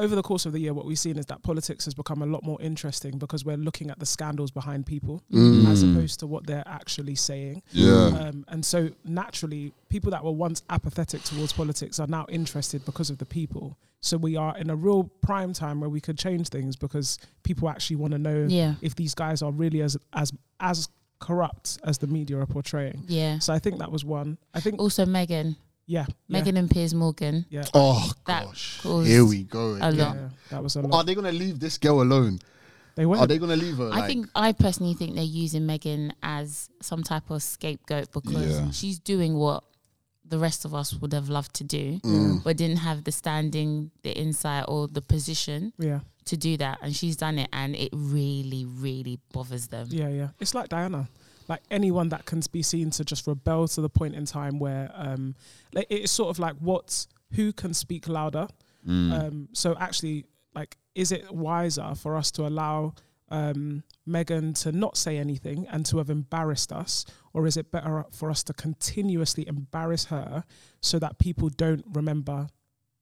over 0.00 0.14
the 0.16 0.22
course 0.22 0.46
of 0.46 0.52
the 0.52 0.58
year, 0.58 0.72
what 0.74 0.86
we've 0.86 0.98
seen 0.98 1.16
is 1.18 1.26
that 1.26 1.42
politics 1.42 1.84
has 1.84 1.94
become 1.94 2.22
a 2.22 2.26
lot 2.26 2.42
more 2.42 2.60
interesting 2.60 3.18
because 3.18 3.44
we're 3.44 3.56
looking 3.56 3.90
at 3.90 3.98
the 3.98 4.06
scandals 4.06 4.50
behind 4.50 4.86
people 4.86 5.22
as 5.68 5.82
opposed 5.82 6.18
to 6.20 6.26
what 6.26 6.46
they're 6.46 6.66
actually 6.66 7.14
saying. 7.14 7.62
Yeah. 7.70 8.06
Um, 8.06 8.44
and 8.48 8.64
so 8.64 8.90
naturally, 9.04 9.72
people 9.88 10.10
that 10.12 10.24
were 10.24 10.32
once 10.32 10.62
apathetic 10.70 11.22
towards 11.22 11.52
politics 11.52 12.00
are 12.00 12.06
now 12.06 12.26
interested 12.28 12.84
because 12.84 13.10
of 13.10 13.18
the 13.18 13.26
people. 13.26 13.76
So 14.00 14.16
we 14.16 14.36
are 14.36 14.56
in 14.56 14.70
a 14.70 14.76
real 14.76 15.04
prime 15.22 15.52
time 15.52 15.80
where 15.80 15.90
we 15.90 16.00
could 16.00 16.18
change 16.18 16.48
things 16.48 16.74
because 16.76 17.18
people 17.42 17.68
actually 17.68 17.96
want 17.96 18.12
to 18.12 18.18
know 18.18 18.46
Yeah. 18.48 18.74
if 18.80 18.94
these 18.96 19.14
guys 19.14 19.42
are 19.42 19.52
really 19.52 19.82
as 19.82 19.96
as 20.14 20.32
as 20.58 20.88
corrupt 21.18 21.78
as 21.84 21.98
the 21.98 22.06
media 22.06 22.38
are 22.38 22.46
portraying. 22.46 23.04
yeah. 23.06 23.38
So 23.40 23.52
I 23.52 23.58
think 23.58 23.78
that 23.78 23.92
was 23.92 24.04
one. 24.04 24.38
I 24.54 24.60
think 24.60 24.80
Also, 24.80 25.04
Meghan, 25.04 25.56
yeah, 25.94 26.06
Meghan 26.30 26.56
and 26.56 26.70
Piers 26.70 26.94
Morgan. 26.94 27.36
yeah, 27.50 27.64
oh 27.74 28.12
That 28.26 28.44
gosh 28.46 28.80
caused 28.82 29.08
here 29.08 29.24
we 29.24 29.42
go 29.42 29.74
a 29.74 29.88
again. 29.88 29.98
lot. 29.98 30.16
yeah, 30.16 30.28
that 30.50 30.62
was 30.62 30.76
a 30.76 30.82
lot. 30.82 30.94
are 30.94 31.04
they 31.04 31.14
gonna 31.14 31.32
leave 31.44 31.58
this 31.58 31.78
girl 31.78 32.00
alone 32.02 32.38
They 32.94 33.06
went. 33.06 33.20
are 33.22 33.26
they 33.26 33.38
gonna 33.38 33.56
leave 33.56 33.76
her 33.78 33.90
I 33.92 34.00
like, 34.00 34.06
think 34.10 34.26
I 34.34 34.52
personally 34.52 34.94
think 34.94 35.14
they're 35.16 35.24
using 35.44 35.62
Meghan 35.72 36.12
as 36.22 36.70
some 36.80 37.02
type 37.02 37.28
of 37.30 37.42
scapegoat 37.42 38.12
because 38.12 38.50
Yeah. 38.60 38.70
she's 38.70 38.98
doing 39.12 39.34
what 39.34 39.64
the 40.24 40.38
rest 40.38 40.64
of 40.64 40.72
us 40.80 40.94
would 41.00 41.12
have 41.12 41.28
loved 41.28 41.52
to 41.54 41.64
do, 41.64 41.98
Mm. 42.04 42.44
but 42.44 42.56
didn't 42.56 42.76
have 42.88 43.02
the 43.02 43.10
standing, 43.10 43.90
the 44.06 44.12
insight, 44.16 44.64
or 44.68 44.86
the 44.86 45.02
position 45.02 45.72
yeah, 45.76 46.00
to 46.30 46.36
do 46.36 46.56
that, 46.58 46.78
and 46.82 46.94
she's 46.94 47.16
done 47.16 47.36
it, 47.42 47.48
and 47.52 47.74
it 47.74 47.90
really, 47.92 48.64
really 48.64 49.18
bothers 49.32 49.66
them. 49.74 49.88
yeah, 49.90 50.08
yeah. 50.08 50.28
It's 50.38 50.54
like 50.54 50.68
Diana. 50.68 51.08
Like 51.50 51.62
anyone 51.70 52.08
that 52.10 52.24
can 52.24 52.40
be 52.52 52.62
seen 52.62 52.90
to 52.92 53.04
just 53.04 53.26
rebel 53.26 53.68
to 53.68 53.80
the 53.80 53.88
point 53.90 54.14
in 54.14 54.24
time 54.24 54.58
where 54.58 54.90
um, 54.94 55.34
like 55.74 55.88
it's 55.90 56.12
sort 56.12 56.30
of 56.30 56.38
like 56.38 56.56
what 56.60 57.06
who 57.32 57.52
can 57.52 57.74
speak 57.74 58.08
louder. 58.08 58.46
Um, 59.12 59.48
so 59.52 59.76
actually, 59.78 60.24
like, 60.54 60.76
is 60.94 61.12
it 61.12 61.30
wiser 61.30 61.94
for 61.94 62.16
us 62.16 62.30
to 62.32 62.46
allow 62.46 62.94
um, 63.28 63.82
Meghan 64.08 64.60
to 64.62 64.72
not 64.72 64.96
say 64.96 65.18
anything 65.18 65.66
and 65.70 65.84
to 65.86 65.98
have 65.98 66.10
embarrassed 66.10 66.72
us, 66.72 67.04
or 67.32 67.46
is 67.46 67.56
it 67.56 67.70
better 67.70 68.04
for 68.12 68.30
us 68.30 68.42
to 68.44 68.52
continuously 68.52 69.46
embarrass 69.46 70.06
her 70.06 70.44
so 70.80 70.98
that 70.98 71.18
people 71.18 71.48
don't 71.48 71.84
remember 71.92 72.48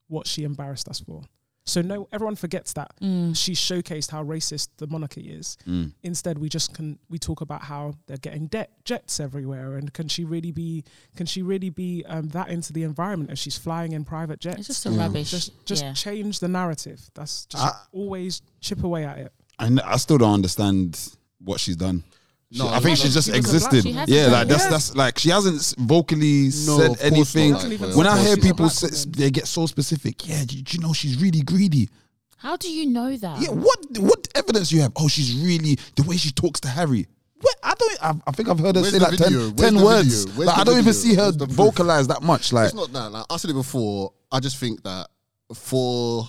what 0.09 0.27
she 0.27 0.45
embarrassed 0.45 0.89
us 0.89 1.01
for? 1.01 1.23
So 1.69 1.83
no, 1.83 2.09
everyone 2.13 2.37
forgets 2.37 2.73
that 2.75 2.93
she 3.01 3.53
showcased 3.53 4.11
how 4.11 4.25
racist 4.25 4.69
the 4.79 4.87
monarchy 4.87 5.31
is. 5.31 5.57
Instead, 6.03 6.39
we 6.39 6.49
just 6.49 6.75
can 6.75 6.99
we 7.09 7.19
talk 7.19 7.41
about 7.41 7.63
how 7.63 7.95
they're 8.07 8.17
getting 8.17 8.47
debt 8.47 8.71
jets 8.85 9.21
everywhere, 9.21 9.77
and 9.77 9.93
can 9.93 10.09
she 10.09 10.25
really 10.25 10.51
be 10.53 10.85
can 11.17 11.27
she 11.27 11.43
really 11.43 11.71
be 11.71 12.05
um, 12.09 12.29
that 12.29 12.49
into 12.49 12.73
the 12.73 12.83
environment 12.83 13.31
if 13.31 13.39
she's 13.39 13.59
flying 13.59 13.93
in 13.93 14.05
private 14.05 14.41
jets? 14.41 14.59
It's 14.59 14.69
just 14.69 14.87
a 14.87 14.91
rubbish. 14.91 15.31
just 15.31 15.65
just 15.67 15.85
yeah. 15.85 15.93
change 15.93 16.41
the 16.41 16.49
narrative. 16.49 17.01
That's 17.15 17.47
just 17.47 17.65
I- 17.65 17.77
always 17.93 18.43
chip 18.61 18.83
away 18.83 19.05
at 19.05 19.19
it. 19.19 19.33
And 19.59 19.81
I 19.81 19.97
still 19.97 20.19
don't 20.19 20.35
understand 20.35 21.17
what 21.41 21.61
she's 21.61 21.77
done. 21.77 22.05
She- 22.51 22.59
No, 22.59 22.69
I 22.69 22.81
think 22.81 22.85
no, 22.99 23.05
she's 23.05 23.13
just 23.15 23.27
she 23.31 23.39
was 23.39 23.55
a 23.55 23.59
black- 23.59 23.73
existed. 23.75 23.83
she 23.85 24.15
Yeah, 24.15 24.27
like 24.29 24.49
that's 24.49 24.65
Yeah. 24.65 24.71
that's 24.71 24.95
like 24.97 25.19
she 25.19 25.29
hasn't 25.31 25.75
vocally 25.79 26.45
No, 26.45 26.79
said 26.79 26.97
anything. 27.01 27.51
not, 27.53 27.69
like, 27.69 27.97
when 27.97 28.07
I 28.07 28.23
hear 28.23 28.37
people 28.39 28.69
She's 28.71 28.83
a 28.83 28.87
black 28.87 28.95
say, 28.95 29.11
they 29.11 29.31
get 29.31 29.47
so 29.47 29.67
specific. 29.67 30.27
Yeah, 30.27 30.45
do, 30.47 30.61
do 30.63 30.77
you 30.77 30.81
know 30.83 30.93
she's 30.95 31.21
really 31.21 31.43
greedy? 31.43 31.91
How 32.39 32.57
do 32.57 32.71
you 32.71 32.87
know 32.87 33.17
that? 33.17 33.41
Yeah, 33.43 33.51
what 33.51 33.79
what 33.99 34.29
evidence 34.35 34.73
you 34.73 34.81
have? 34.81 34.93
Oh, 34.97 35.09
she's 35.09 35.35
really 35.35 35.77
the 35.97 36.05
way 36.05 36.17
she 36.17 36.31
talks 36.31 36.61
to 36.61 36.69
Harry. 36.69 37.07
What? 37.41 37.57
I 37.63 37.75
don't. 37.79 38.03
I, 38.03 38.15
I 38.29 38.31
think 38.33 38.49
I've 38.49 38.59
heard 38.59 38.77
her 38.77 38.81
Where's 38.83 38.93
say 38.95 38.99
the 38.99 39.05
like 39.11 39.19
video? 39.19 39.51
10, 39.51 39.57
10 39.75 39.85
words. 39.85 40.25
video? 40.25 40.45
Like, 40.47 40.59
I 40.59 40.65
don't 40.65 40.79
even 40.79 40.93
see 40.95 41.15
her 41.15 41.23
Where's 41.23 41.37
the 41.37 41.47
proof? 41.47 41.57
vocalize 41.57 42.09
that 42.09 42.23
much. 42.23 42.53
Like 42.53 42.67
it's 42.67 42.75
not 42.75 42.93
that. 42.93 43.13
Like 43.13 43.27
I 43.29 43.37
said 43.37 43.51
it 43.51 43.55
before. 43.55 44.13
I 44.33 44.41
just 44.41 44.57
think 44.57 44.83
that 44.85 45.09
for 45.55 46.27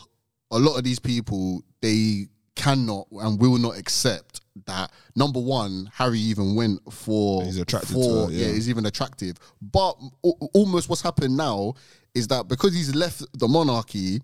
a 0.51 0.59
lot 0.59 0.75
of 0.77 0.83
these 0.83 0.99
people, 0.99 1.63
they 1.81 2.27
cannot 2.55 3.07
and 3.11 3.39
will 3.39 3.57
not 3.57 3.77
accept 3.77 4.41
that. 4.65 4.91
Number 5.15 5.39
one, 5.39 5.89
Harry 5.93 6.19
even 6.19 6.55
went 6.55 6.81
for 6.91 7.43
He's 7.43 7.59
attracted 7.59 7.93
for, 7.93 8.03
to 8.03 8.25
her, 8.25 8.31
yeah. 8.31 8.47
he's 8.47 8.69
even 8.69 8.85
attractive. 8.85 9.37
But 9.61 9.95
al- 10.23 10.49
almost 10.53 10.89
what's 10.89 11.01
happened 11.01 11.35
now 11.37 11.73
is 12.13 12.27
that 12.27 12.47
because 12.47 12.73
he's 12.73 12.93
left 12.95 13.23
the 13.37 13.47
monarchy. 13.47 14.21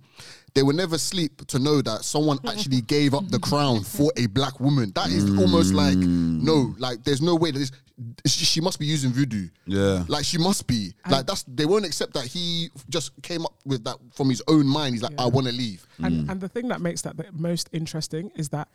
They 0.53 0.63
will 0.63 0.73
never 0.73 0.97
sleep 0.97 1.45
to 1.47 1.59
know 1.59 1.81
that 1.81 2.05
someone 2.05 2.39
actually 2.47 2.79
gave 2.81 3.13
up 3.13 3.27
the 3.27 3.39
crown 3.39 3.83
for 3.83 4.11
a 4.15 4.27
black 4.27 4.59
woman. 4.61 4.91
That 4.95 5.09
is 5.09 5.25
almost 5.37 5.73
like 5.73 5.97
no, 5.97 6.67
mm. 6.67 6.79
like 6.79 7.03
there's 7.03 7.21
no 7.21 7.35
way 7.35 7.51
that 7.51 7.59
this. 7.59 7.71
She 8.25 8.43
she 8.45 8.61
must 8.61 8.79
be 8.79 8.85
using 8.85 9.11
voodoo. 9.11 9.47
Yeah. 9.65 10.03
Like 10.07 10.25
she 10.25 10.37
must 10.37 10.67
be. 10.67 10.93
Like 11.09 11.25
that's 11.25 11.43
they 11.43 11.65
won't 11.65 11.85
accept 11.85 12.13
that 12.13 12.25
he 12.25 12.69
just 12.89 13.11
came 13.21 13.45
up 13.45 13.53
with 13.65 13.83
that 13.85 13.97
from 14.11 14.29
his 14.29 14.41
own 14.47 14.65
mind. 14.67 14.95
He's 14.95 15.01
like, 15.01 15.13
I 15.17 15.27
want 15.27 15.47
to 15.47 15.53
leave. 15.53 15.85
And, 15.99 16.25
mm. 16.25 16.31
and 16.31 16.41
the 16.41 16.49
thing 16.49 16.69
that 16.69 16.81
makes 16.81 17.01
that 17.03 17.17
the 17.17 17.25
most 17.31 17.69
interesting 17.71 18.31
is 18.35 18.49
that 18.49 18.67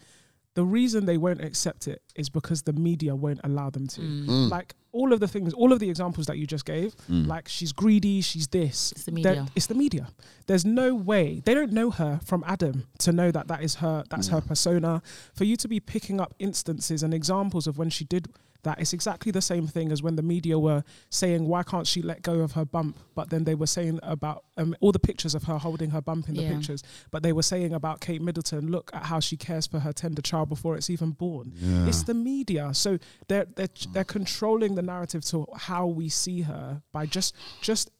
the 0.54 0.64
reason 0.64 1.06
they 1.06 1.16
won't 1.16 1.42
accept 1.42 1.86
it 1.86 2.02
is 2.16 2.28
because 2.28 2.62
the 2.62 2.72
media 2.72 3.14
won't 3.14 3.40
allow 3.44 3.70
them 3.70 3.86
to. 3.86 4.00
Mm. 4.00 4.26
mm. 4.26 4.50
Like 4.50 4.74
all 4.92 5.12
of 5.12 5.20
the 5.20 5.28
things, 5.28 5.52
all 5.54 5.72
of 5.72 5.78
the 5.78 5.88
examples 5.88 6.26
that 6.26 6.38
you 6.38 6.46
just 6.46 6.64
gave, 6.64 6.96
mm. 7.08 7.26
like 7.26 7.48
she's 7.48 7.72
greedy, 7.72 8.20
she's 8.20 8.48
this. 8.48 8.92
It's 8.92 9.04
the 9.04 9.12
They're- 9.12 9.30
media. 9.30 9.46
It's 9.54 9.66
the 9.66 9.74
media. 9.74 10.08
There's 10.46 10.64
no 10.64 10.94
way 10.94 11.42
they 11.44 11.54
don't 11.54 11.72
know 11.72 11.90
her 11.90 12.20
from 12.24 12.42
Adam 12.46 12.88
to 12.98 13.12
know 13.12 13.30
that 13.30 13.46
that 13.48 13.62
is 13.62 13.76
her. 13.76 14.04
That's 14.10 14.28
her 14.28 14.40
mm. 14.40 14.46
persona. 14.46 15.02
For 15.34 15.44
you 15.44 15.56
to 15.56 15.68
be 15.68 15.78
picking 15.78 16.20
up 16.20 16.34
instances 16.38 17.02
and 17.02 17.14
examples 17.14 17.66
of 17.66 17.78
when 17.78 17.90
she 17.90 18.04
did 18.04 18.28
that, 18.62 18.80
it's 18.80 18.92
exactly 18.92 19.32
the 19.32 19.40
same 19.42 19.66
thing 19.66 19.90
as 19.92 20.02
when 20.02 20.16
the 20.16 20.22
media 20.22 20.58
were 20.58 20.82
saying, 21.08 21.46
"Why 21.46 21.62
can't 21.62 21.86
she 21.86 22.02
let 22.02 22.22
go 22.22 22.40
of 22.40 22.52
her 22.52 22.64
bump?" 22.64 22.98
But 23.14 23.30
then 23.30 23.44
they 23.44 23.54
were 23.54 23.66
saying 23.66 24.00
about 24.02 24.44
um, 24.56 24.74
all 24.80 24.92
the 24.92 24.98
pictures 24.98 25.34
of 25.34 25.44
her 25.44 25.58
holding 25.58 25.90
her 25.90 26.00
bump 26.00 26.28
in 26.28 26.34
the 26.34 26.42
Yeah. 26.42 26.54
pictures. 26.54 26.82
But 27.10 27.22
they 27.22 27.32
were 27.32 27.42
saying 27.42 27.72
about 27.72 28.00
Kate 28.00 28.20
Middleton, 28.22 28.70
look 28.70 28.90
at 28.92 29.06
how 29.06 29.20
she 29.20 29.36
cares 29.36 29.66
for 29.66 29.80
her 29.80 29.92
tender 29.92 30.22
child 30.22 30.48
before 30.48 30.76
it's 30.76 30.90
even 30.90 31.10
born. 31.12 31.52
It's 31.88 32.02
the 32.02 32.14
media. 32.14 32.74
So 32.74 32.98
they're 33.28 33.46
they're 33.56 33.68
they're 33.92 34.04
controlling 34.04 34.74
the 34.74 34.82
narrative 34.82 35.24
to 35.26 35.46
how 35.56 35.86
we 35.86 36.08
see 36.08 36.42
her 36.42 36.82
by 36.92 37.06
just 37.06 37.34
just 37.62 37.90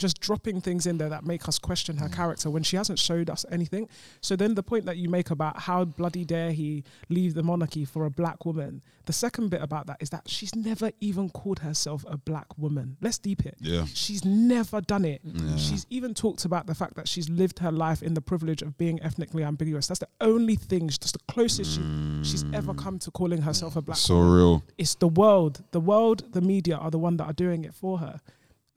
just 0.00 0.20
dropping 0.20 0.60
things 0.60 0.86
in 0.86 0.98
there 0.98 1.10
that 1.10 1.24
make 1.24 1.46
us 1.46 1.58
question 1.58 1.98
her 1.98 2.08
mm. 2.08 2.12
character 2.12 2.50
when 2.50 2.62
she 2.62 2.76
hasn't 2.76 2.98
showed 2.98 3.30
us 3.30 3.44
anything. 3.52 3.88
So 4.20 4.34
then 4.34 4.54
the 4.54 4.62
point 4.62 4.86
that 4.86 4.96
you 4.96 5.08
make 5.08 5.30
about 5.30 5.60
how 5.60 5.84
bloody 5.84 6.24
dare 6.24 6.52
he 6.52 6.82
leave 7.08 7.34
the 7.34 7.42
monarchy 7.42 7.84
for 7.84 8.06
a 8.06 8.10
black 8.10 8.44
woman. 8.44 8.82
The 9.04 9.12
second 9.12 9.50
bit 9.50 9.62
about 9.62 9.86
that 9.86 9.98
is 10.00 10.10
that 10.10 10.28
she's 10.28 10.54
never 10.54 10.90
even 11.00 11.30
called 11.30 11.60
herself 11.60 12.04
a 12.08 12.16
black 12.16 12.58
woman. 12.58 12.96
Let's 13.00 13.18
deep 13.18 13.44
it. 13.44 13.56
Yeah. 13.60 13.84
She's 13.92 14.24
never 14.24 14.80
done 14.80 15.04
it. 15.04 15.20
Yeah. 15.22 15.56
She's 15.56 15.86
even 15.90 16.14
talked 16.14 16.44
about 16.44 16.66
the 16.66 16.74
fact 16.74 16.94
that 16.94 17.06
she's 17.06 17.28
lived 17.28 17.58
her 17.58 17.72
life 17.72 18.02
in 18.02 18.14
the 18.14 18.20
privilege 18.20 18.62
of 18.62 18.78
being 18.78 19.02
ethnically 19.02 19.44
ambiguous. 19.44 19.86
That's 19.86 20.00
the 20.00 20.08
only 20.20 20.56
thing, 20.56 20.86
that's 20.86 21.12
the 21.12 21.18
closest 21.28 21.74
she, 21.74 21.80
she's 22.22 22.44
ever 22.54 22.72
mm. 22.72 22.78
come 22.78 22.98
to 23.00 23.10
calling 23.10 23.42
herself 23.42 23.76
a 23.76 23.82
black 23.82 23.98
so 23.98 24.14
woman. 24.16 24.32
real. 24.32 24.62
It's 24.78 24.94
the 24.94 25.08
world. 25.08 25.62
The 25.72 25.80
world, 25.80 26.32
the 26.32 26.40
media 26.40 26.76
are 26.76 26.90
the 26.90 26.98
one 26.98 27.16
that 27.18 27.24
are 27.24 27.32
doing 27.32 27.64
it 27.64 27.74
for 27.74 27.98
her. 27.98 28.20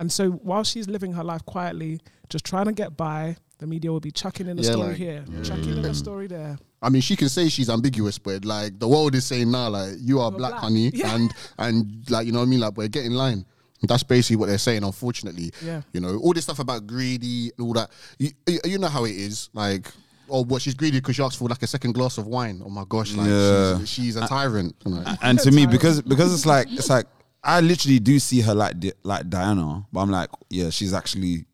And 0.04 0.12
so 0.12 0.32
while 0.32 0.66
she's 0.66 0.90
living 0.90 1.14
her 1.14 1.24
life 1.24 1.46
quietly, 1.46 2.02
just 2.28 2.44
trying 2.44 2.66
to 2.66 2.74
get 2.74 2.98
by, 2.98 3.38
the 3.60 3.66
media 3.68 3.90
will 3.90 4.02
be 4.02 4.12
chucking 4.12 4.48
in 4.50 4.60
a 4.60 4.62
Yeah, 4.62 4.72
story 4.72 4.88
like- 4.90 4.98
here, 4.98 5.24
chucking 5.46 5.78
in 5.78 5.86
a 5.86 5.94
story 5.94 6.28
there. 6.28 6.58
I 6.82 6.90
mean, 6.90 7.02
she 7.02 7.16
can 7.16 7.30
say 7.30 7.48
she's 7.48 7.70
ambiguous, 7.70 8.18
but 8.18 8.44
like 8.44 8.80
the 8.80 8.88
world 8.90 9.16
is 9.16 9.26
saying 9.26 9.50
now, 9.50 9.70
like 9.70 9.94
you 10.02 10.20
are 10.20 10.30
black, 10.30 10.52
black. 10.52 10.62
honey, 10.64 10.92
Yeah. 10.94 11.16
and 11.16 11.34
and 11.58 12.04
like 12.10 12.26
you 12.26 12.34
know 12.34 12.40
what 12.40 12.48
I 12.48 12.50
mean, 12.50 12.60
like 12.60 12.76
we're 12.76 12.90
getting 12.90 13.12
in 13.14 13.18
line. 13.18 13.46
That's 13.84 14.04
basically 14.04 14.36
what 14.36 14.48
they're 14.48 14.58
saying. 14.58 14.84
Unfortunately, 14.84 15.54
Yeah. 15.66 15.84
you 15.94 16.02
know 16.02 16.18
all 16.18 16.34
this 16.34 16.44
stuff 16.44 16.60
about 16.60 16.86
greedy 16.86 17.52
and 17.58 17.66
all 17.66 17.72
that. 17.76 17.90
You, 18.20 18.32
you 18.46 18.60
you 18.66 18.78
know 18.78 18.90
how 18.90 19.06
it 19.06 19.16
is, 19.16 19.50
like. 19.54 19.88
Oh, 20.30 20.44
what 20.46 20.62
she's 20.62 20.74
greedy 20.74 21.00
because 21.00 21.18
she 21.18 21.22
asked 21.22 21.38
for 21.38 21.50
like 21.50 21.62
a 21.64 21.68
second 21.68 21.92
glass 21.94 22.18
of 22.18 22.26
wine. 22.28 22.62
Oh 22.66 22.70
my 22.70 22.86
gosh, 22.88 23.14
like 23.14 23.28
Yeah. 23.28 23.78
she's, 23.80 23.90
she's 23.90 24.16
a 24.16 24.26
tyrant. 24.26 24.74
you 24.86 24.92
know. 24.96 25.04
and 25.22 25.38
to 25.40 25.52
me 25.52 25.66
because 25.66 26.02
because 26.02 26.34
it's 26.34 26.46
like 26.46 26.68
it's 26.72 26.90
like 26.90 27.06
I 27.44 27.60
literally 27.62 28.00
do 28.00 28.20
see 28.20 28.42
her 28.42 28.54
like 28.56 28.80
Di- 28.80 28.94
like 29.04 29.30
Diana, 29.30 29.86
but 29.92 30.00
I'm 30.02 30.12
like, 30.12 30.30
yeah, 30.50 30.70
she's 30.70 30.94
actually 30.94 31.46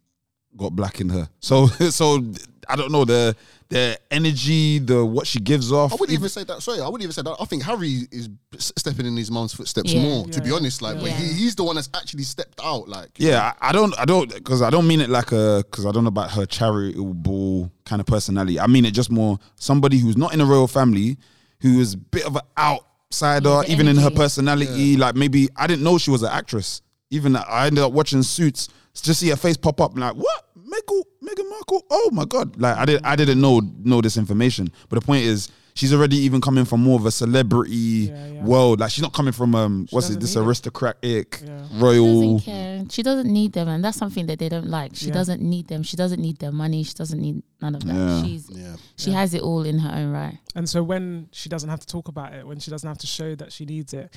got 0.58 0.76
black 0.76 1.02
in 1.02 1.10
her. 1.10 1.28
So 1.40 1.68
so 1.90 2.24
I 2.68 2.76
don't 2.76 2.92
know 2.92 3.06
the 3.06 3.36
the 3.70 4.00
energy, 4.10 4.80
the 4.80 5.06
what 5.06 5.28
she 5.28 5.40
gives 5.40 5.72
off. 5.72 5.92
I 5.92 5.96
wouldn't 5.96 6.18
even 6.18 6.30
say 6.30 6.44
that. 6.44 6.62
Sorry, 6.64 6.82
I 6.82 6.86
wouldn't 6.86 7.04
even 7.04 7.14
say 7.14 7.22
that. 7.22 7.36
I 7.40 7.46
think 7.46 7.62
Harry 7.64 8.08
is 8.12 8.30
stepping 8.58 9.06
in 9.06 9.16
his 9.16 9.30
mom's 9.30 9.54
footsteps 9.54 9.94
Yeah. 9.94 10.02
more. 10.02 10.26
To 10.28 10.42
be 10.42 10.50
Yeah. 10.50 10.56
honest, 10.56 10.82
like, 10.82 10.96
but 11.00 11.06
Yeah. 11.10 11.18
he, 11.18 11.34
he's 11.34 11.54
the 11.56 11.64
one 11.64 11.76
that's 11.76 11.90
actually 11.94 12.24
stepped 12.24 12.60
out. 12.64 12.90
Like, 12.90 13.10
Yeah, 13.18 13.54
I, 13.62 13.70
I 13.70 13.72
don't, 13.72 13.94
I 14.00 14.06
don't, 14.06 14.34
because 14.34 14.64
I 14.64 14.72
don't 14.72 14.88
mean 14.88 15.02
it 15.02 15.10
like 15.12 15.32
a, 15.32 15.64
because 15.70 15.86
I 15.86 15.92
don't 15.92 16.04
know 16.04 16.08
about 16.08 16.32
her 16.32 16.48
charitable 16.48 17.72
kind 17.86 18.00
of 18.00 18.06
personality. 18.08 18.60
I 18.60 18.66
mean 18.68 18.86
it 18.86 18.92
just 18.92 19.12
more 19.12 19.38
somebody 19.56 19.98
who's 20.00 20.18
not 20.18 20.34
in 20.34 20.42
a 20.42 20.46
royal 20.46 20.68
family, 20.68 21.18
who 21.62 21.80
is 21.80 21.94
a 21.94 21.98
bit 21.98 22.26
of 22.26 22.36
an 22.36 22.42
outsider, 23.12 23.50
Yeah, 23.50 23.62
the 23.64 23.72
even 23.72 23.88
in 23.88 23.96
her 23.98 24.02
energy. 24.04 24.16
personality. 24.16 24.98
Like 24.98 25.16
maybe 25.16 25.50
I 25.56 25.68
didn't 25.68 25.84
know 25.84 25.98
she 25.98 26.12
was 26.12 26.24
an 26.24 26.30
actress. 26.32 26.82
Even 27.12 27.36
I 27.36 27.68
ended 27.68 27.84
up 27.84 27.92
watching 27.92 28.22
Suits, 28.22 28.70
just 28.94 29.20
see 29.20 29.30
her 29.30 29.36
face 29.36 29.58
pop 29.58 29.82
up, 29.82 29.92
and 29.94 30.02
like 30.02 30.14
what, 30.14 30.46
Meghan, 30.58 31.02
Meghan 31.24 31.50
Markle? 31.50 31.84
Oh 31.90 32.10
my 32.14 32.26
god! 32.26 32.60
Like 32.62 32.78
I 32.78 32.86
did, 32.86 33.02
I 33.04 33.16
didn't 33.16 33.42
know 33.42 33.62
know 33.84 34.02
this 34.02 34.18
information. 34.18 34.72
But 34.90 35.00
the 35.00 35.06
point 35.06 35.24
is. 35.26 35.50
She's 35.74 35.94
already 35.94 36.18
even 36.18 36.42
coming 36.42 36.66
from 36.66 36.82
more 36.82 37.00
of 37.00 37.06
a 37.06 37.12
celebrity 37.12 37.74
Yeah, 38.12 38.28
yeah. 38.28 38.44
world. 38.44 38.80
Like 38.80 38.92
she's 38.92 39.02
not 39.02 39.14
coming 39.14 39.32
from 39.34 39.56
um, 39.56 39.88
what's 39.92 40.10
it? 40.10 40.20
This 40.20 40.36
aristocratic 40.36 41.42
Yeah. 41.46 41.68
She 41.70 41.76
royal. 41.78 42.22
doesn't 42.36 42.40
care. 42.42 42.84
She 42.90 43.04
doesn't 43.04 43.32
need 43.32 43.54
them, 43.54 43.68
and 43.68 43.84
that's 43.84 43.98
something 43.98 44.26
that 44.28 44.40
they 44.40 44.50
don't 44.50 44.68
like. 44.68 44.96
She 44.96 45.08
Yeah. 45.08 45.14
doesn't 45.14 45.42
need 45.42 45.68
them. 45.68 45.84
She 45.84 45.96
doesn't 45.98 46.20
need 46.22 46.40
their 46.40 46.52
money. 46.52 46.84
She 46.84 46.94
doesn't 46.94 47.20
need 47.20 47.44
none 47.62 47.76
of 47.76 47.86
that. 47.86 47.94
Yeah. 47.96 48.24
She's 48.24 48.50
yeah, 48.50 48.76
she 48.98 49.12
has 49.12 49.34
it 49.34 49.42
all 49.42 49.64
in 49.64 49.80
her 49.80 49.92
own 49.96 50.12
right. 50.12 50.38
And 50.56 50.68
so 50.70 50.84
when 50.84 51.30
she 51.32 51.50
doesn't 51.50 51.70
have 51.70 51.80
to 51.80 51.88
talk 51.88 52.08
about 52.08 52.34
it, 52.34 52.46
when 52.48 52.60
she 52.60 52.72
doesn't 52.72 52.88
have 52.88 52.98
to 53.00 53.08
show 53.08 53.36
that 53.36 53.52
she 53.54 53.66
needs 53.66 53.94
it, 53.94 54.14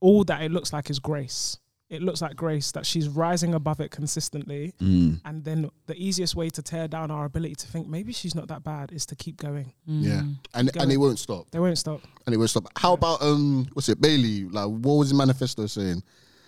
all 0.00 0.24
that 0.24 0.42
it 0.42 0.50
looks 0.52 0.72
like 0.72 0.90
is 0.90 0.98
grace. 0.98 1.58
It 1.90 2.02
looks 2.02 2.22
like 2.22 2.34
grace 2.34 2.72
that 2.72 2.86
she's 2.86 3.08
rising 3.08 3.54
above 3.54 3.78
it 3.80 3.90
consistently. 3.90 4.72
Mm. 4.80 5.20
And 5.24 5.44
then 5.44 5.70
the 5.86 5.94
easiest 5.96 6.34
way 6.34 6.48
to 6.50 6.62
tear 6.62 6.88
down 6.88 7.10
our 7.10 7.26
ability 7.26 7.54
to 7.56 7.66
think 7.66 7.86
maybe 7.86 8.12
she's 8.12 8.34
not 8.34 8.48
that 8.48 8.64
bad 8.64 8.90
is 8.90 9.04
to 9.06 9.14
keep 9.16 9.36
going. 9.36 9.72
yeah, 9.86 10.22
Mm. 10.22 10.36
and 10.54 10.72
Go 10.72 10.80
and 10.80 10.90
it 10.92 10.96
won't 10.96 11.18
stop. 11.18 11.50
They 11.50 11.58
won't 11.60 11.78
stop. 11.78 12.00
And 12.26 12.34
it 12.34 12.38
won't 12.38 12.50
stop. 12.50 12.66
How 12.78 12.94
about 12.94 13.20
um, 13.22 13.66
what's 13.74 13.88
it, 13.90 14.00
Bailey? 14.00 14.44
Like, 14.46 14.66
what 14.66 14.94
was 14.94 15.10
the 15.10 15.14
manifesto 15.16 15.66
saying? 15.66 16.02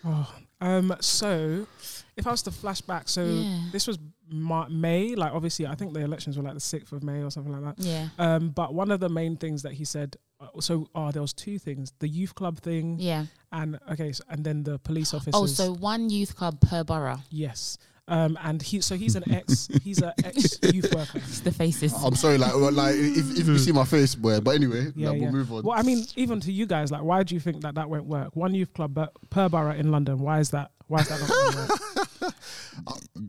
Oh, 0.04 0.34
um, 0.60 0.96
so 1.00 1.66
if 2.16 2.26
I 2.26 2.30
was 2.30 2.42
to 2.44 2.50
flash 2.50 2.80
back, 2.80 3.08
so 3.08 3.24
Yeah. 3.24 3.68
this 3.72 3.86
was 3.86 3.98
Ma- 4.28 4.68
May, 4.68 5.14
like 5.14 5.32
obviously, 5.32 5.66
I 5.66 5.74
think 5.76 5.92
the 5.92 6.00
elections 6.00 6.36
were 6.36 6.42
like 6.42 6.54
the 6.54 6.60
sixth 6.60 6.92
of 6.92 7.02
May 7.04 7.22
or 7.22 7.30
something 7.30 7.52
like 7.52 7.76
that. 7.76 7.84
Yeah, 7.84 8.08
Um, 8.18 8.48
but 8.50 8.74
one 8.74 8.90
of 8.90 8.98
the 9.00 9.08
main 9.10 9.36
things 9.36 9.62
that 9.62 9.74
he 9.74 9.84
said, 9.84 10.16
so 10.60 10.88
oh, 10.94 11.10
there 11.12 11.22
was 11.22 11.32
two 11.32 11.58
things: 11.58 11.92
the 11.98 12.08
youth 12.08 12.34
club 12.34 12.58
thing, 12.60 12.96
yeah. 12.98 13.26
and 13.52 13.78
okay, 13.92 14.12
so, 14.12 14.22
and 14.28 14.44
then 14.44 14.62
the 14.62 14.78
police 14.78 15.14
officers. 15.14 15.34
Oh, 15.34 15.46
so 15.46 15.72
one 15.74 16.10
youth 16.10 16.36
club 16.36 16.60
per 16.60 16.84
borough. 16.84 17.18
yes, 17.30 17.78
um, 18.08 18.38
and 18.42 18.62
he, 18.62 18.80
so 18.80 18.94
he's 18.96 19.16
an 19.16 19.24
ex, 19.32 19.68
he's 19.82 20.00
an 20.02 20.12
ex 20.24 20.58
youth 20.72 20.94
worker. 20.94 21.18
It's 21.18 21.40
the 21.40 21.52
faces. 21.52 21.92
I'm 21.92 22.14
sorry, 22.14 22.38
like, 22.38 22.54
well, 22.54 22.70
like 22.72 22.94
if, 22.96 23.38
if 23.38 23.46
you 23.46 23.58
see 23.58 23.72
my 23.72 23.84
face, 23.84 24.14
boy. 24.14 24.40
But 24.40 24.54
anyway, 24.56 24.92
Yeah, 24.94 25.10
like, 25.10 25.18
yeah. 25.18 25.22
we'll 25.24 25.32
move 25.32 25.52
on. 25.52 25.62
Well, 25.64 25.78
I 25.78 25.82
mean, 25.82 26.04
even 26.16 26.38
to 26.40 26.52
you 26.52 26.66
guys, 26.66 26.90
like, 26.92 27.02
why 27.02 27.22
do 27.22 27.34
you 27.34 27.40
think 27.40 27.62
that 27.62 27.74
that 27.74 27.88
won't 27.90 28.06
work? 28.06 28.36
One 28.36 28.54
youth 28.54 28.72
club 28.74 28.94
per, 28.94 29.08
per 29.30 29.48
borough 29.48 29.74
in 29.74 29.90
London. 29.90 30.18
Why 30.18 30.38
is 30.40 30.50
that? 30.50 30.70
Why 30.86 31.00
is 31.00 31.08
that 31.08 31.18
not 31.20 31.28
going 31.28 31.52
to 31.52 31.58
work? 31.58 32.34